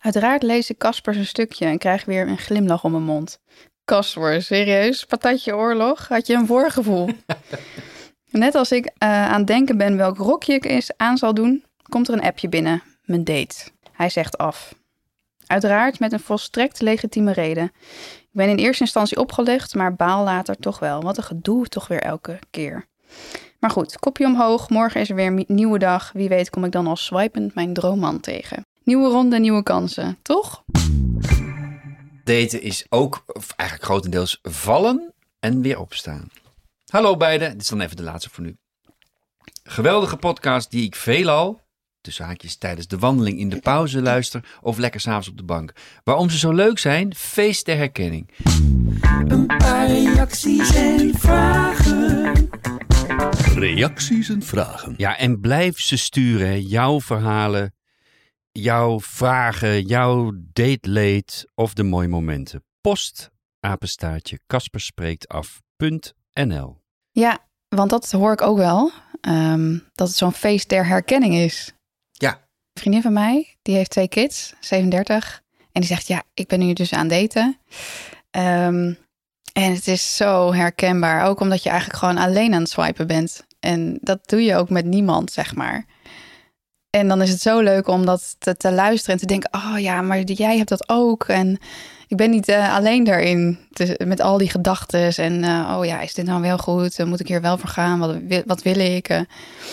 Uiteraard 0.00 0.42
lees 0.42 0.70
ik 0.70 0.78
Casper 0.78 1.14
zijn 1.14 1.26
stukje 1.26 1.66
en 1.66 1.78
krijg 1.78 2.04
weer 2.04 2.28
een 2.28 2.38
glimlach 2.38 2.84
om 2.84 2.90
mijn 2.90 3.02
mond. 3.02 3.38
Casper, 3.84 4.42
serieus? 4.42 5.04
Patatje 5.04 5.56
oorlog? 5.56 6.08
Had 6.08 6.26
je 6.26 6.34
een 6.34 6.46
voorgevoel? 6.46 7.08
Net 8.30 8.54
als 8.54 8.72
ik 8.72 8.86
eh, 8.98 9.08
aan 9.08 9.38
het 9.38 9.46
denken 9.46 9.76
ben 9.76 9.96
welk 9.96 10.16
rokje 10.16 10.54
ik 10.54 10.64
eens 10.64 10.90
aan 10.96 11.18
zal 11.18 11.34
doen, 11.34 11.64
komt 11.88 12.08
er 12.08 12.14
een 12.14 12.22
appje 12.22 12.48
binnen. 12.48 12.82
Mijn 13.04 13.24
date. 13.24 13.70
Hij 13.92 14.08
zegt 14.08 14.38
af. 14.38 14.74
Uiteraard 15.46 15.98
met 15.98 16.12
een 16.12 16.20
volstrekt 16.20 16.80
legitieme 16.80 17.32
reden. 17.32 17.72
Ik 18.20 18.28
ben 18.32 18.48
in 18.48 18.56
eerste 18.56 18.82
instantie 18.82 19.18
opgelegd, 19.18 19.74
maar 19.74 19.94
baal 19.94 20.24
later 20.24 20.56
toch 20.56 20.78
wel. 20.78 21.02
Wat 21.02 21.16
een 21.16 21.22
gedoe 21.22 21.66
toch 21.66 21.88
weer 21.88 22.02
elke 22.02 22.38
keer. 22.50 22.86
Maar 23.58 23.70
goed, 23.70 23.98
kopje 23.98 24.26
omhoog. 24.26 24.68
Morgen 24.68 25.00
is 25.00 25.10
er 25.10 25.14
weer 25.14 25.26
een 25.26 25.44
nieuwe 25.46 25.78
dag. 25.78 26.10
Wie 26.12 26.28
weet 26.28 26.50
kom 26.50 26.64
ik 26.64 26.72
dan 26.72 26.86
al 26.86 26.96
swipend 26.96 27.54
mijn 27.54 27.72
droomman 27.72 28.20
tegen. 28.20 28.66
Nieuwe 28.84 29.08
ronde, 29.08 29.38
nieuwe 29.38 29.62
kansen, 29.62 30.18
toch? 30.22 30.64
Daten 32.24 32.62
is 32.62 32.86
ook 32.88 33.24
eigenlijk 33.56 33.90
grotendeels 33.90 34.38
vallen 34.42 35.14
en 35.40 35.62
weer 35.62 35.78
opstaan. 35.78 36.28
Hallo 36.86 37.16
beiden, 37.16 37.50
dit 37.52 37.60
is 37.60 37.68
dan 37.68 37.80
even 37.80 37.96
de 37.96 38.02
laatste 38.02 38.30
voor 38.30 38.44
nu. 38.44 38.56
Geweldige 39.62 40.16
podcast 40.16 40.70
die 40.70 40.84
ik 40.84 40.96
veelal, 40.96 41.60
tussen 42.00 42.24
haakjes 42.24 42.56
tijdens 42.56 42.86
de 42.86 42.98
wandeling 42.98 43.38
in 43.38 43.48
de 43.48 43.60
pauze 43.60 44.02
luister 44.02 44.44
of 44.60 44.78
lekker 44.78 45.00
s'avonds 45.00 45.28
op 45.28 45.36
de 45.36 45.44
bank. 45.44 45.72
Waarom 46.04 46.30
ze 46.30 46.38
zo 46.38 46.52
leuk 46.52 46.78
zijn? 46.78 47.14
Feest 47.14 47.66
der 47.66 47.76
herkenning. 47.76 48.30
Een 49.28 49.46
paar 49.46 49.86
reacties 49.86 50.74
en 50.74 51.14
vragen. 51.18 52.48
Reacties 53.54 54.28
en 54.28 54.42
vragen. 54.42 54.94
Ja, 54.96 55.18
en 55.18 55.40
blijf 55.40 55.80
ze 55.80 55.96
sturen. 55.96 56.46
hè. 56.46 56.60
Jouw 56.66 57.00
verhalen, 57.00 57.74
jouw 58.52 59.00
vragen, 59.00 59.82
jouw 59.82 60.30
date 60.34 60.90
late 60.90 61.48
of 61.54 61.74
de 61.74 61.82
mooie 61.82 62.08
momenten. 62.08 62.64
Post, 62.80 63.30
apenstaartje, 63.60 64.38
kasperspreektaf.nl 64.46 66.80
Ja, 67.10 67.38
want 67.68 67.90
dat 67.90 68.10
hoor 68.10 68.32
ik 68.32 68.42
ook 68.42 68.56
wel. 68.56 68.90
ehm, 69.20 69.78
dat 69.92 70.08
het 70.08 70.16
zo'n 70.16 70.32
feest 70.32 70.68
der 70.68 70.86
herkenning 70.86 71.34
is. 71.34 71.72
Ja. 72.12 72.32
Een 72.32 72.80
vriendin 72.80 73.02
van 73.02 73.12
mij, 73.12 73.56
die 73.62 73.74
heeft 73.74 73.90
twee 73.90 74.08
kids, 74.08 74.54
37. 74.60 75.42
En 75.72 75.80
die 75.80 75.90
zegt, 75.90 76.06
ja, 76.06 76.22
ik 76.34 76.46
ben 76.46 76.58
nu 76.58 76.72
dus 76.72 76.92
aan 76.92 77.08
daten. 77.08 77.58
Ehm, 78.30 78.92
en 79.52 79.72
het 79.74 79.86
is 79.88 80.16
zo 80.16 80.52
herkenbaar. 80.52 81.24
Ook 81.24 81.40
omdat 81.40 81.62
je 81.62 81.68
eigenlijk 81.68 81.98
gewoon 81.98 82.18
alleen 82.18 82.54
aan 82.54 82.60
het 82.60 82.70
swipen 82.70 83.06
bent. 83.06 83.46
En 83.60 83.98
dat 84.00 84.28
doe 84.28 84.42
je 84.42 84.56
ook 84.56 84.70
met 84.70 84.84
niemand, 84.84 85.32
zeg 85.32 85.54
maar. 85.54 85.84
En 86.92 87.08
dan 87.08 87.22
is 87.22 87.30
het 87.30 87.40
zo 87.40 87.60
leuk 87.60 87.88
om 87.88 88.06
dat 88.06 88.36
te, 88.38 88.56
te 88.56 88.72
luisteren 88.72 89.14
en 89.14 89.20
te 89.20 89.26
denken... 89.26 89.50
oh 89.54 89.78
ja, 89.78 90.00
maar 90.02 90.20
jij 90.20 90.56
hebt 90.56 90.68
dat 90.68 90.88
ook. 90.88 91.24
En 91.24 91.58
ik 92.08 92.16
ben 92.16 92.30
niet 92.30 92.48
eh, 92.48 92.74
alleen 92.74 93.04
daarin. 93.04 93.58
Dus 93.70 93.96
met 94.04 94.20
al 94.20 94.38
die 94.38 94.50
gedachten. 94.50 95.14
En 95.14 95.44
eh, 95.44 95.76
oh 95.78 95.84
ja, 95.84 96.00
is 96.00 96.14
dit 96.14 96.26
nou 96.26 96.40
wel 96.42 96.58
goed? 96.58 96.98
Eh, 96.98 97.06
Moet 97.06 97.20
ik 97.20 97.28
hier 97.28 97.40
wel 97.40 97.58
voor 97.58 97.68
gaan? 97.68 97.98
Wat, 97.98 98.16
wil- 98.28 98.42
wat 98.46 98.62
wil 98.62 98.76
ik? 98.78 99.08
Eh, 99.08 99.20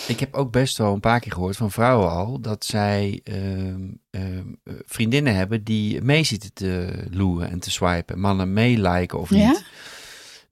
Ik 0.07 0.19
heb 0.19 0.33
ook 0.35 0.51
best 0.51 0.77
wel 0.77 0.93
een 0.93 0.99
paar 0.99 1.19
keer 1.19 1.31
gehoord 1.31 1.55
van 1.57 1.71
vrouwen 1.71 2.09
al 2.09 2.39
dat 2.41 2.65
zij 2.65 3.21
ehm, 3.23 3.81
ehm, 4.09 4.43
eh, 4.63 4.73
vriendinnen 4.85 5.35
hebben 5.35 5.63
die 5.63 6.01
mee 6.01 6.23
zitten 6.23 6.53
te 6.53 7.03
loeren 7.11 7.49
en 7.49 7.59
te 7.59 7.71
swipen. 7.71 8.19
Mannen 8.19 8.53
meeliken 8.53 9.19
of 9.19 9.29
niet. 9.29 9.41
Ja? 9.41 9.57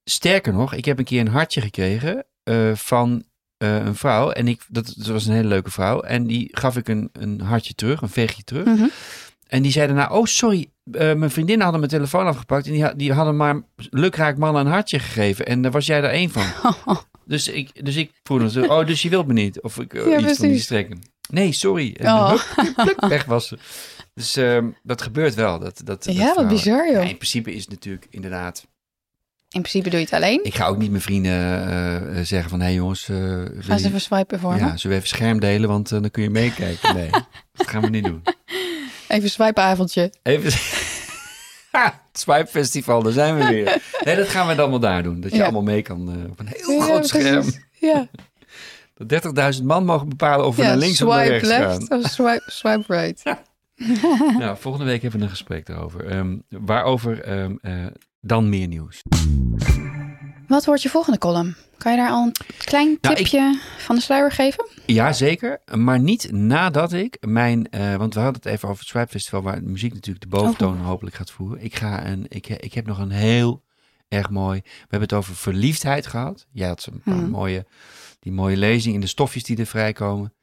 Sterker 0.03 0.53
nog, 0.53 0.73
ik 0.73 0.85
heb 0.85 0.99
een 0.99 1.05
keer 1.05 1.19
een 1.21 1.27
hartje 1.27 1.61
gekregen 1.61 2.25
eh, 2.43 2.71
van 2.73 3.23
eh, 3.57 3.75
een 3.75 3.95
vrouw. 3.95 4.29
En 4.31 4.47
ik, 4.47 4.61
dat, 4.67 4.93
dat 4.97 5.07
was 5.07 5.25
een 5.25 5.33
hele 5.33 5.47
leuke 5.47 5.71
vrouw. 5.71 5.99
En 6.01 6.27
die 6.27 6.47
gaf 6.51 6.77
ik 6.77 6.87
een, 6.87 7.09
een 7.11 7.41
hartje 7.41 7.73
terug, 7.73 8.01
een 8.01 8.09
veegje 8.09 8.43
terug. 8.43 8.65
Mhm. 8.65 8.85
En 9.47 9.61
die 9.61 9.71
zeiden 9.71 9.95
nou, 9.95 10.11
oh 10.11 10.25
sorry, 10.25 10.69
eh, 10.91 11.13
mijn 11.13 11.31
vriendinnen 11.31 11.61
hadden 11.63 11.79
mijn 11.79 11.91
telefoon 11.91 12.25
afgepakt. 12.27 12.65
En 12.67 12.71
die, 12.71 12.95
die 12.95 13.13
hadden 13.13 13.35
maar 13.35 13.61
lukraak 13.89 14.37
mannen 14.37 14.65
een 14.65 14.71
hartje 14.71 14.99
gegeven. 14.99 15.45
En 15.45 15.61
daar 15.61 15.71
was 15.71 15.85
jij 15.85 15.97
er 16.03 16.09
één 16.09 16.29
van. 16.29 16.45
Dus 17.25 17.47
ik, 17.47 17.85
dus 17.85 17.95
ik 17.95 18.11
zo, 18.49 18.61
oh, 18.63 18.85
dus 18.85 19.01
je 19.01 19.09
wilt 19.09 19.27
me 19.27 19.33
niet? 19.33 19.61
Of 19.61 19.79
ik 19.79 19.93
eh, 19.93 19.99
Ja, 20.07 20.07
iets 20.07 20.19
van 20.19 20.25
die 20.27 20.35
precies. 20.35 20.63
strekken. 20.63 21.01
Nee, 21.29 21.51
sorry. 21.51 21.95
En 21.99 22.05
Oh. 22.07 22.29
hup, 22.29 22.73
pluk, 22.75 23.05
weg 23.05 23.25
was 23.25 23.47
ze. 23.47 23.57
Dus 24.13 24.35
ehm, 24.35 24.69
dat 24.83 25.01
gebeurt 25.01 25.33
wel. 25.35 25.59
Dat, 25.59 25.81
dat, 25.83 26.03
dat 26.03 26.05
Ja, 26.15 26.19
wat 26.23 26.31
vrouwen- 26.31 26.47
bizar, 26.55 26.85
joh. 26.91 27.01
Ja, 27.03 27.09
in 27.09 27.15
principe 27.17 27.53
is 27.53 27.61
het 27.61 27.69
natuurlijk 27.69 28.07
inderdaad... 28.09 28.67
In 29.49 29.61
principe 29.61 29.89
doe 29.89 29.99
je 29.99 30.05
het 30.05 30.13
alleen. 30.13 30.39
Ik 30.43 30.55
ga 30.55 30.67
ook 30.67 30.77
niet 30.77 30.89
mijn 30.89 31.01
vrienden 31.01 31.31
eh, 31.31 32.19
eh, 32.19 32.25
zeggen 32.25 32.49
van... 32.49 32.59
hé 32.59 32.65
hey 32.65 32.73
jongens, 32.75 33.09
eh, 33.09 33.17
wil 33.17 33.47
Ga 33.59 33.71
eens 33.73 33.81
je- 33.81 33.87
even 33.87 34.01
swipen 34.01 34.39
voor 34.39 34.55
ja, 34.55 34.65
me. 34.65 34.77
zullen 34.77 34.97
we 34.97 35.03
even 35.03 35.07
scherm 35.17 35.39
delen? 35.39 35.69
Want 35.69 35.89
dan 35.89 36.11
kun 36.11 36.23
je 36.23 36.29
meekijken. 36.29 36.95
Nee, 36.95 37.09
dat 37.53 37.67
gaan 37.67 37.81
we 37.81 37.89
niet 37.89 38.03
doen. 38.03 38.23
Even 39.07 39.29
swipeavondje. 39.29 40.13
Even... 40.23 40.51
Ha, 41.71 42.01
Swipe 42.13 42.47
Festival, 42.47 43.03
daar 43.03 43.11
zijn 43.13 43.37
we 43.37 43.45
weer. 43.47 43.81
Nee, 44.05 44.15
dat 44.15 44.27
gaan 44.27 44.47
we 44.47 44.55
dan 44.55 44.69
wel 44.69 44.79
daar 44.79 45.03
doen. 45.03 45.21
Dat 45.21 45.31
je 45.31 45.37
Ja. 45.37 45.43
allemaal 45.43 45.61
mee 45.61 45.81
kan 45.81 46.27
op 46.29 46.39
een 46.39 46.47
heel 46.51 46.79
groot 46.79 47.07
scherm. 47.07 47.45
Ja. 47.71 48.07
Dat 48.93 49.55
30.000 49.57 49.63
man 49.63 49.85
mogen 49.85 50.09
bepalen 50.09 50.45
of 50.45 50.55
we 50.55 50.63
naar 50.63 50.77
links 50.77 51.01
of 51.01 51.09
naar 51.09 51.17
swipe 51.25 51.31
rechts 51.33 51.47
left 51.47 51.87
gaan. 51.87 51.99
of 52.03 52.09
swipe, 52.09 52.43
swipe 52.51 52.83
right. 52.95 53.23
Nou, 54.39 54.57
volgende 54.59 54.85
week 54.85 55.01
hebben 55.01 55.19
we 55.19 55.25
een 55.25 55.31
gesprek 55.31 55.65
daarover. 55.65 56.05
Ehm, 56.05 56.37
waarover 56.49 57.21
ehm, 57.21 57.55
eh, 57.61 57.73
dan 58.27 58.49
meer 58.49 58.67
nieuws. 58.67 59.01
Wat 60.47 60.65
wordt 60.65 60.81
je 60.81 60.89
volgende 60.89 61.17
column? 61.17 61.55
Kan 61.77 61.91
je 61.91 61.97
daar 61.97 62.09
al 62.09 62.25
een 62.25 62.35
klein 62.57 62.97
Nou, 63.01 63.15
ik- 63.15 63.21
tipje 63.21 63.59
van 63.77 63.95
de 63.95 64.01
sluier 64.01 64.31
geven? 64.31 64.67
Ja, 64.85 65.13
zeker. 65.13 65.61
Maar 65.75 65.99
niet 65.99 66.31
nadat 66.31 66.93
ik 66.93 67.17
mijn... 67.27 67.69
eh, 67.69 67.95
want 67.95 68.13
we 68.13 68.19
hadden 68.19 68.41
het 68.41 68.51
even 68.51 68.67
over 68.69 68.79
het 68.79 68.89
Swipe 68.89 69.07
Festival... 69.09 69.41
waar 69.41 69.55
de 69.63 69.69
muziek 69.69 69.93
natuurlijk 69.93 70.21
de 70.31 70.37
boventoon 70.37 70.77
hopelijk 70.77 71.15
gaat 71.15 71.31
voeren. 71.31 71.63
Ik, 71.63 71.75
ga 71.75 72.05
een, 72.07 72.25
ik, 72.29 72.47
ik 72.47 72.73
heb 72.73 72.85
nog 72.87 72.97
een 72.99 73.11
heel 73.11 73.63
erg 74.07 74.29
mooi... 74.29 74.59
We 74.63 74.69
hebben 74.79 75.01
het 75.01 75.13
over 75.13 75.35
verliefdheid 75.35 76.07
gehad. 76.07 76.45
Jij 76.51 76.67
had 76.67 76.87
een 76.91 77.01
paar 77.03 77.15
Mhm. 77.15 77.29
mooie, 77.29 77.65
die 78.19 78.31
mooie 78.31 78.57
lezing 78.57 78.95
in 78.95 79.01
de 79.01 79.07
stofjes 79.07 79.43
die 79.43 79.57
er 79.57 79.65
vrijkomen. 79.65 80.33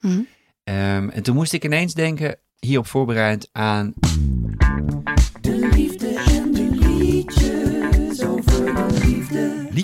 Ehm, 0.64 1.08
en 1.08 1.22
toen 1.22 1.34
moest 1.34 1.52
ik 1.52 1.64
ineens 1.64 1.94
denken, 1.94 2.38
hierop 2.58 2.86
voorbereid 2.86 3.48
aan... 3.52 3.94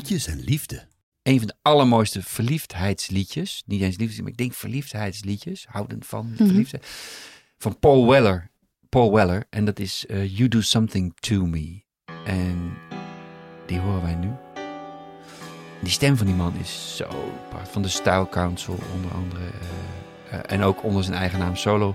Liedjes 0.00 0.26
en 0.26 0.40
liefde. 0.40 0.88
een 1.22 1.38
van 1.38 1.46
de 1.46 1.54
allermooiste 1.62 2.22
verliefdheidsliedjes. 2.22 3.62
Niet 3.66 3.80
eens 3.82 3.96
liefde, 3.96 4.22
maar 4.22 4.30
ik 4.30 4.36
denk 4.36 4.54
verliefdheidsliedjes. 4.54 5.66
Houden 5.68 6.04
van 6.04 6.26
Mhm. 6.26 6.36
verliefdheid. 6.46 6.86
Van 7.58 7.78
Paul 7.78 8.08
Weller. 8.08 8.50
Paul 8.88 9.12
Weller. 9.12 9.46
En 9.50 9.64
dat 9.64 9.78
is 9.78 10.06
eh, 10.06 10.36
You 10.36 10.48
Do 10.48 10.60
Something 10.60 11.16
To 11.16 11.44
Me. 11.46 11.82
En 12.24 12.72
die 13.66 13.78
horen 13.78 14.02
wij 14.02 14.14
nu. 14.14 14.28
Die 15.82 15.92
stem 15.92 16.16
van 16.16 16.26
die 16.26 16.34
man 16.34 16.54
is 16.56 16.96
zo 16.96 17.08
prachtig. 17.48 17.72
Van 17.72 17.82
de 17.82 17.88
Style 17.88 18.28
Council 18.28 18.78
onder 18.94 19.10
andere. 19.14 19.44
eh, 20.30 20.38
eh, 20.38 20.40
en 20.46 20.62
ook 20.62 20.84
onder 20.84 21.04
zijn 21.04 21.16
eigen 21.16 21.38
naam 21.38 21.56
solo. 21.56 21.94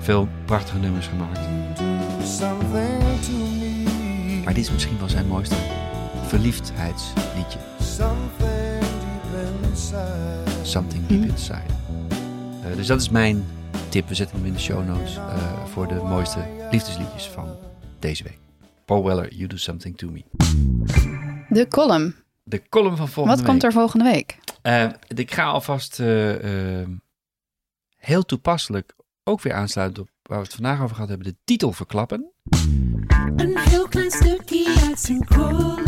Veel 0.00 0.28
prachtige 0.44 0.78
nummers 0.78 1.06
gemaakt. 1.06 1.38
Something 2.28 3.20
to 3.24 3.32
me. 3.32 4.40
Maar 4.44 4.54
dit 4.54 4.64
is 4.64 4.70
misschien 4.72 4.98
wel 4.98 5.08
zijn 5.08 5.26
mooiste 5.26 5.56
verliefdheidsliedje. 6.26 7.58
Something 7.80 8.80
deep 8.80 9.68
inside. 9.68 10.42
Something 10.62 11.06
Deep 11.06 11.24
Inside. 11.24 11.62
Eh, 12.64 12.76
dus 12.76 12.86
dat 12.86 13.00
is 13.00 13.08
mijn 13.08 13.44
tip. 13.88 14.08
We 14.08 14.14
zetten 14.14 14.36
hem 14.36 14.46
in 14.46 14.52
de 14.52 14.58
show 14.58 14.86
notes 14.86 15.16
eh, 15.16 15.64
voor 15.64 15.88
de 15.88 15.94
mooiste 15.94 16.38
liefdesliedjes 16.70 17.28
van 17.28 17.56
deze 17.98 18.22
week. 18.24 18.38
Paul 18.84 19.04
Weller, 19.04 19.34
You 19.34 19.48
Do 19.48 19.56
Something 19.56 19.96
To 19.96 20.10
Me. 20.10 20.24
De 21.48 21.68
column. 21.68 22.14
De 22.42 22.62
column 22.68 22.96
van 22.96 23.08
volgende 23.08 23.38
Wat 23.38 23.46
komt 23.50 23.64
er 23.64 23.72
volgende 23.72 24.04
week? 24.04 24.38
er? 24.62 24.98
ik 25.08 25.34
ga 25.34 25.44
alvast 25.44 26.00
eh, 26.00 26.80
eh, 26.80 26.88
heel 27.96 28.22
toepasselijk 28.24 28.94
ook 29.24 29.40
weer 29.40 29.52
aansluiten 29.52 30.02
op 30.02 30.08
waar 30.22 30.38
we 30.38 30.44
het 30.44 30.54
vandaag 30.54 30.80
over 30.82 30.94
gehad 30.94 31.08
hebben. 31.08 31.26
De 31.26 31.36
titel 31.44 31.72
verklappen. 31.72 32.30
Een 33.36 33.58
heel 33.58 33.88
klein 33.88 34.10
stukje 34.10 34.35
column. 35.04 35.84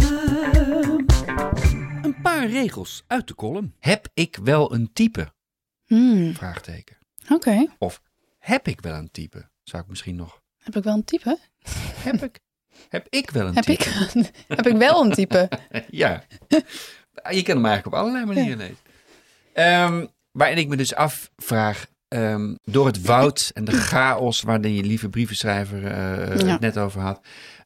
Een 2.03 2.17
paar 2.23 2.47
regels 2.47 3.05
uit 3.07 3.29
de 3.29 3.35
column. 3.35 3.75
Heb 3.79 4.09
ik 4.15 4.39
wel 4.43 4.75
een 4.75 4.91
type? 4.93 5.33
Hmm, 5.87 6.35
Vraagteken. 6.35 6.97
Oké. 7.29 7.67
Heb 8.39 8.69
ik 8.69 8.81
wel 8.81 8.95
een 8.95 9.11
type? 9.11 9.49
Zou 9.63 9.83
ik 9.83 9.89
misschien 9.89 10.17
nog. 10.17 10.41
Heb 10.59 10.77
ik 10.77 10.83
wel 10.83 10.95
een 10.95 11.05
type? 11.05 11.39
Heb 11.95 12.23
ik? 12.23 12.39
Heb 12.89 13.07
ik 13.11 13.31
wel 13.31 13.47
een 13.47 13.55
Heb 13.55 13.65
type? 13.65 13.83
ik, 13.83 14.31
heb 14.57 14.67
ik 14.67 14.77
wel 14.77 15.05
een 15.05 15.13
type? 15.13 15.49
Ja. 15.91 16.23
Je 17.31 17.43
kan 17.43 17.57
hem 17.57 17.67
eigenlijk 17.67 17.87
op 17.87 17.95
allerlei 17.95 18.25
manieren 18.25 18.59
lezen. 18.59 18.77
Ehm, 19.53 20.07
waarin 20.33 20.59
ik 20.59 20.69
me 20.69 20.77
dus 20.77 20.95
afvraag, 20.95 21.87
ehm, 22.09 22.55
door 22.65 22.87
het 22.87 23.03
woud 23.03 23.51
en 23.55 23.65
de 23.65 23.73
chaos 23.73 24.43
waar 24.43 24.61
de 24.61 24.69
lieve 24.69 25.09
brievenschrijver 25.09 25.85
eh, 25.87 26.39
Ja. 26.41 26.47
het 26.47 26.61
net 26.61 26.79
over 26.79 27.01
had, 27.01 27.21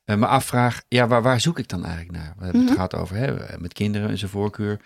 eh, 0.05 0.17
me 0.17 0.27
afvraag, 0.27 0.83
ja, 0.89 1.07
waar, 1.07 1.23
waar 1.23 1.41
zoek 1.41 1.59
ik 1.59 1.69
dan 1.69 1.85
eigenlijk 1.85 2.17
naar? 2.17 2.35
We 2.37 2.43
hebben 2.45 2.61
Mhm. 2.61 2.65
het 2.69 2.75
gehad 2.75 2.95
over 2.95 3.17
hè, 3.17 3.59
met 3.59 3.73
kinderen 3.73 4.09
en 4.09 4.19
zijn 4.19 4.31
voorkeur, 4.31 4.81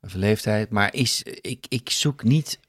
of 0.00 0.14
leeftijd, 0.14 0.70
maar 0.70 0.94
is, 0.94 1.22
ik, 1.22 1.66
ik 1.68 1.90
zoek 1.90 2.22
niet, 2.22 2.60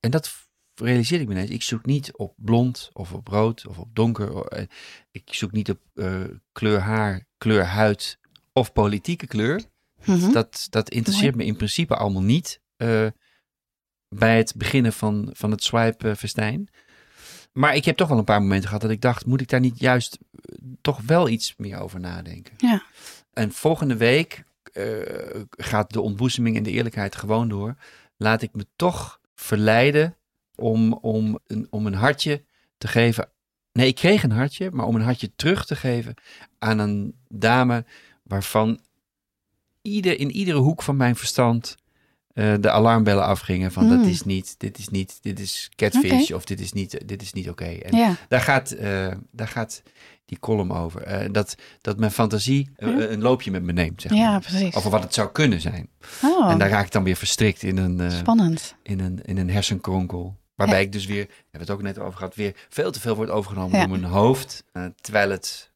en 0.00 0.10
dat 0.10 0.44
realiseer 0.74 1.20
ik 1.20 1.26
me 1.28 1.34
ineens, 1.34 1.50
ik 1.50 1.62
zoek 1.62 1.86
niet 1.86 2.16
op 2.16 2.34
blond 2.36 2.90
of 2.92 3.12
op 3.12 3.28
rood 3.28 3.66
of 3.66 3.78
op 3.78 3.94
donker. 3.94 4.46
eh, 4.46 4.64
Ik 5.10 5.34
zoek 5.34 5.52
niet 5.52 5.70
op 5.70 5.80
eh, 5.94 6.24
kleur 6.52 6.78
haar, 6.80 7.24
kleur 7.38 7.64
huid 7.64 8.18
of 8.52 8.72
politieke 8.72 9.26
kleur. 9.26 9.62
Mhm. 10.04 10.32
Dat, 10.32 10.66
dat 10.70 10.90
interesseert 10.90 11.34
me 11.34 11.44
in 11.44 11.56
principe 11.56 11.96
allemaal 11.96 12.22
niet 12.22 12.60
bij 14.08 14.36
het 14.36 14.54
beginnen 14.56 14.92
van, 14.92 15.30
van 15.32 15.50
het 15.50 15.64
swipe-festijn. 15.64 16.68
Maar 17.56 17.74
ik 17.74 17.84
heb 17.84 17.96
toch 17.96 18.08
wel 18.08 18.18
een 18.18 18.24
paar 18.24 18.42
momenten 18.42 18.66
gehad 18.66 18.82
dat 18.82 18.90
ik 18.90 19.00
dacht, 19.00 19.26
moet 19.26 19.40
ik 19.40 19.48
daar 19.48 19.60
niet 19.60 19.78
juist 19.78 20.18
eh, 20.30 20.56
toch 20.80 21.00
wel 21.06 21.28
iets 21.28 21.54
meer 21.56 21.78
over 21.78 22.00
nadenken? 22.00 22.54
Ja. 22.56 22.82
En 23.32 23.52
volgende 23.52 23.96
week 23.96 24.44
eh, 24.72 24.84
gaat 25.50 25.92
de 25.92 26.00
ontboezeming 26.00 26.56
en 26.56 26.62
de 26.62 26.70
eerlijkheid 26.70 27.16
gewoon 27.16 27.48
door. 27.48 27.74
Laat 28.16 28.42
ik 28.42 28.50
me 28.52 28.66
toch 28.76 29.20
verleiden 29.34 30.16
om, 30.54 30.92
om, 30.92 31.38
een, 31.46 31.66
om 31.70 31.86
een 31.86 31.94
hartje 31.94 32.44
te 32.78 32.88
geven. 32.88 33.28
Nee, 33.72 33.86
ik 33.86 33.94
kreeg 33.94 34.22
een 34.22 34.30
hartje, 34.30 34.70
maar 34.70 34.86
om 34.86 34.94
een 34.94 35.02
hartje 35.02 35.30
terug 35.36 35.66
te 35.66 35.76
geven 35.76 36.14
aan 36.58 36.78
een 36.78 37.14
dame 37.28 37.84
waarvan 38.22 38.80
ieder, 39.82 40.18
in 40.18 40.30
iedere 40.30 40.58
hoek 40.58 40.82
van 40.82 40.96
mijn 40.96 41.16
verstand 41.16 41.76
eh, 42.36 42.54
de 42.60 42.70
alarmbellen 42.70 43.24
afgingen 43.24 43.72
van 43.72 43.88
dat 43.88 43.98
Mm. 43.98 44.04
is 44.08 44.22
niet, 44.24 44.54
dit 44.58 44.78
is 44.78 44.88
niet, 44.88 45.18
dit 45.22 45.40
is 45.40 45.70
catfish 45.76 46.30
of 46.30 46.44
dit 46.44 46.60
is 46.60 46.72
niet, 46.72 47.00
dit 47.08 47.22
is 47.22 47.32
niet 47.32 47.48
oké. 47.50 47.64
En 47.64 47.96
Ja. 47.96 48.14
daar 48.28 48.40
gaat, 48.40 48.70
eh, 48.70 49.12
daar 49.30 49.48
gaat 49.48 49.82
die 50.24 50.38
column 50.38 50.72
over. 50.72 51.02
Eh, 51.02 51.28
dat, 51.32 51.54
dat 51.80 51.98
mijn 51.98 52.10
fantasie 52.10 52.70
een 52.76 53.20
loopje 53.22 53.50
met 53.50 53.62
me 53.62 53.72
neemt, 53.72 54.02
zeg 54.02 54.12
ja, 54.12 54.30
maar. 54.30 54.40
precies. 54.40 54.74
Over 54.74 54.90
wat 54.90 55.02
het 55.02 55.14
zou 55.14 55.30
kunnen 55.32 55.60
zijn. 55.60 55.88
Oh, 56.22 56.50
En 56.50 56.58
daar 56.58 56.68
raak 56.68 56.84
ik 56.86 56.92
dan 56.92 57.04
weer 57.04 57.16
verstrikt 57.16 57.62
in 57.62 57.76
een, 57.76 58.10
spannend. 58.12 58.74
in 58.82 59.00
een, 59.00 59.20
in 59.24 59.36
een 59.38 59.50
hersenkronkel. 59.50 60.36
Waarbij 60.54 60.78
Ja. 60.78 60.84
ik 60.84 60.92
dus 60.92 61.06
weer, 61.06 61.24
we 61.26 61.32
hebben 61.50 61.60
het 61.60 61.70
ook 61.70 61.82
net 61.82 61.98
over 61.98 62.18
gehad, 62.18 62.34
weer 62.34 62.54
veel 62.68 62.90
te 62.92 63.00
veel 63.00 63.14
wordt 63.16 63.30
overgenomen 63.30 63.78
Ja. 63.78 63.86
door 63.86 63.98
mijn 63.98 64.12
hoofd. 64.12 64.64
terwijl 65.00 65.30
het, 65.30 65.70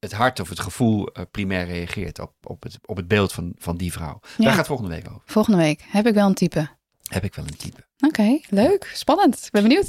het 0.00 0.12
hart 0.12 0.40
of 0.40 0.48
het 0.48 0.60
gevoel 0.60 1.06
eh, 1.06 1.24
primair 1.30 1.66
reageert 1.66 2.18
op, 2.18 2.32
op, 2.42 2.62
het, 2.62 2.78
op 2.84 2.96
het 2.96 3.08
beeld 3.08 3.32
van, 3.32 3.52
van 3.58 3.76
die 3.76 3.92
vrouw. 3.92 4.18
Daar 4.20 4.30
Ja. 4.38 4.48
gaat 4.48 4.56
het 4.56 4.66
volgende 4.66 4.90
week 4.94 5.06
over. 5.08 5.22
Volgende 5.24 5.58
week 5.58 5.84
heb 5.88 6.06
ik 6.06 6.14
wel 6.14 6.26
een 6.26 6.34
type. 6.34 6.68
Heb 7.08 7.24
ik 7.24 7.34
wel 7.34 7.44
een 7.44 7.56
type. 7.56 7.80
Oké, 8.06 8.38
leuk. 8.48 8.90
Spannend. 8.94 9.44
Ik 9.44 9.50
ben 9.50 9.62
benieuwd. 9.62 9.86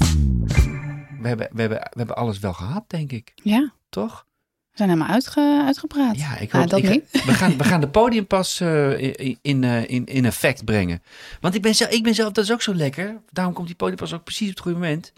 We 1.20 1.28
hebben, 1.28 1.48
we, 1.52 1.60
hebben, 1.60 1.78
we 1.78 1.96
hebben 1.98 2.16
alles 2.16 2.38
wel 2.38 2.52
gehad, 2.52 2.84
denk 2.86 3.12
ik. 3.12 3.32
Ja, 3.34 3.72
Toch? 3.88 4.26
we 4.70 4.78
zijn 4.78 4.88
helemaal 4.90 5.12
uitge, 5.14 5.62
uitgepraat. 5.66 6.16
Ja, 6.18 6.36
ik 6.38 6.52
Ah, 6.54 6.60
hoop 6.60 6.70
dat 6.70 6.78
ik, 6.82 6.90
niet. 6.90 7.24
We 7.24 7.32
gaan, 7.32 7.56
we 7.58 7.64
gaan 7.64 7.80
de 7.80 7.88
podiumpas 7.88 8.60
eh, 8.60 9.00
in, 9.00 9.38
in, 9.42 9.64
eh, 9.64 9.88
in, 9.90 10.04
in 10.06 10.24
effect 10.24 10.64
brengen. 10.64 11.02
Want 11.40 11.54
ik 11.54 11.62
ben, 11.62 11.74
zelf, 11.74 11.90
ik 11.90 12.02
ben 12.02 12.14
zelf, 12.14 12.32
dat 12.32 12.44
is 12.44 12.52
ook 12.52 12.62
zo 12.62 12.74
lekker. 12.74 13.20
Daarom 13.30 13.54
komt 13.54 13.66
die 13.66 13.76
podiumpas 13.76 14.12
ook 14.12 14.24
precies 14.24 14.48
op 14.48 14.54
het 14.54 14.62
goede 14.62 14.78
moment. 14.78 15.12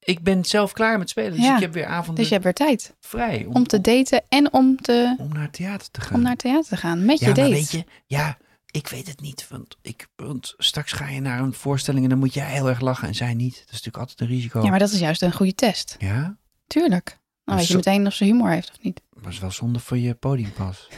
Ik 0.00 0.22
ben 0.22 0.44
zelf 0.44 0.72
klaar 0.72 0.98
met 0.98 1.10
spelen. 1.10 1.32
Dus 1.32 1.40
Ja. 1.44 1.54
ik 1.54 1.60
heb 1.60 1.72
weer 1.72 1.86
avonden 1.86 2.14
Dus 2.14 2.26
je 2.26 2.32
hebt 2.32 2.44
weer 2.44 2.54
tijd 2.54 2.94
vrij 3.00 3.44
om, 3.48 3.54
om 3.54 3.66
te 3.66 3.80
daten 3.80 4.22
en 4.28 4.52
om, 4.52 4.76
te, 4.80 5.14
om 5.18 5.28
naar 5.32 5.42
het 5.42 5.52
theater 5.52 5.90
te 5.90 6.00
gaan. 6.00 6.14
om 6.16 6.22
naar 6.22 6.30
het 6.30 6.40
theater 6.40 6.68
te 6.68 6.76
gaan 6.76 7.04
met 7.04 7.18
ja, 7.20 7.28
je 7.28 7.34
maar 7.34 7.42
date. 7.44 7.56
weet 7.56 7.70
je, 7.70 7.84
ja, 8.06 8.38
ik 8.70 8.88
weet 8.88 9.06
het 9.06 9.20
niet. 9.20 9.46
Want, 9.48 9.76
ik, 9.82 10.06
want 10.16 10.54
straks 10.58 10.92
ga 10.92 11.08
je 11.08 11.20
naar 11.20 11.40
een 11.40 11.52
voorstelling 11.54 12.04
en 12.04 12.10
dan 12.10 12.18
moet 12.18 12.34
jij 12.34 12.46
heel 12.52 12.68
erg 12.68 12.80
lachen 12.80 13.08
en 13.08 13.14
zij 13.14 13.34
niet. 13.34 13.54
Dat 13.54 13.62
is 13.64 13.70
natuurlijk 13.70 13.96
altijd 13.96 14.20
een 14.20 14.26
risico. 14.36 14.62
Ja, 14.62 14.70
maar 14.70 14.78
dat 14.78 14.90
is 14.90 14.98
juist 14.98 15.22
een 15.22 15.32
goede 15.32 15.54
test. 15.54 15.96
Ja? 15.98 16.36
Tuurlijk. 16.66 17.18
Dan 17.44 17.56
weet 17.56 17.66
je 17.68 17.74
meteen 17.74 18.06
of 18.06 18.14
ze 18.14 18.24
humor 18.24 18.50
heeft 18.50 18.70
of 18.70 18.82
niet. 18.82 19.00
was 19.10 19.38
wel 19.38 19.50
zonde 19.50 19.78
voor 19.78 19.98
je 19.98 20.14
podiumpas. 20.14 20.88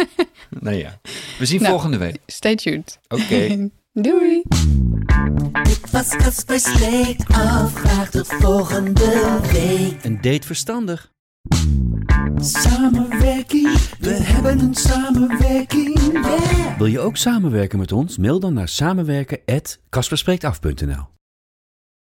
nou 0.60 0.76
ja, 0.76 1.00
we 1.38 1.46
zien 1.46 1.58
Nou. 1.60 1.70
volgende 1.72 1.96
week. 1.98 2.16
Stay 2.26 2.54
tuned. 2.56 2.98
Oké. 3.08 3.68
Doei. 3.92 4.42
Dit 5.52 5.90
was 5.90 6.08
Casper 6.08 6.60
Sleet 6.60 7.24
af. 7.28 7.74
Graag 7.74 8.10
tot 8.10 8.26
volgende 8.26 9.38
week. 9.52 10.04
Een 10.04 10.20
date 10.20 10.46
verstandig. 10.46 11.12
Samenwerking, 12.36 13.78
we 13.98 14.10
hebben 14.10 14.58
een 14.58 14.74
samenwerking, 14.74 16.00
yeah. 16.12 16.78
Wil 16.78 16.86
je 16.86 17.00
ook 17.00 17.16
samenwerken 17.16 17.78
met 17.78 17.92
ons? 17.92 18.18
Mail 18.18 18.40
dan 18.40 18.54
naar 18.54 18.68
samenwerken@kasperspreektaf.nl. 18.68 21.19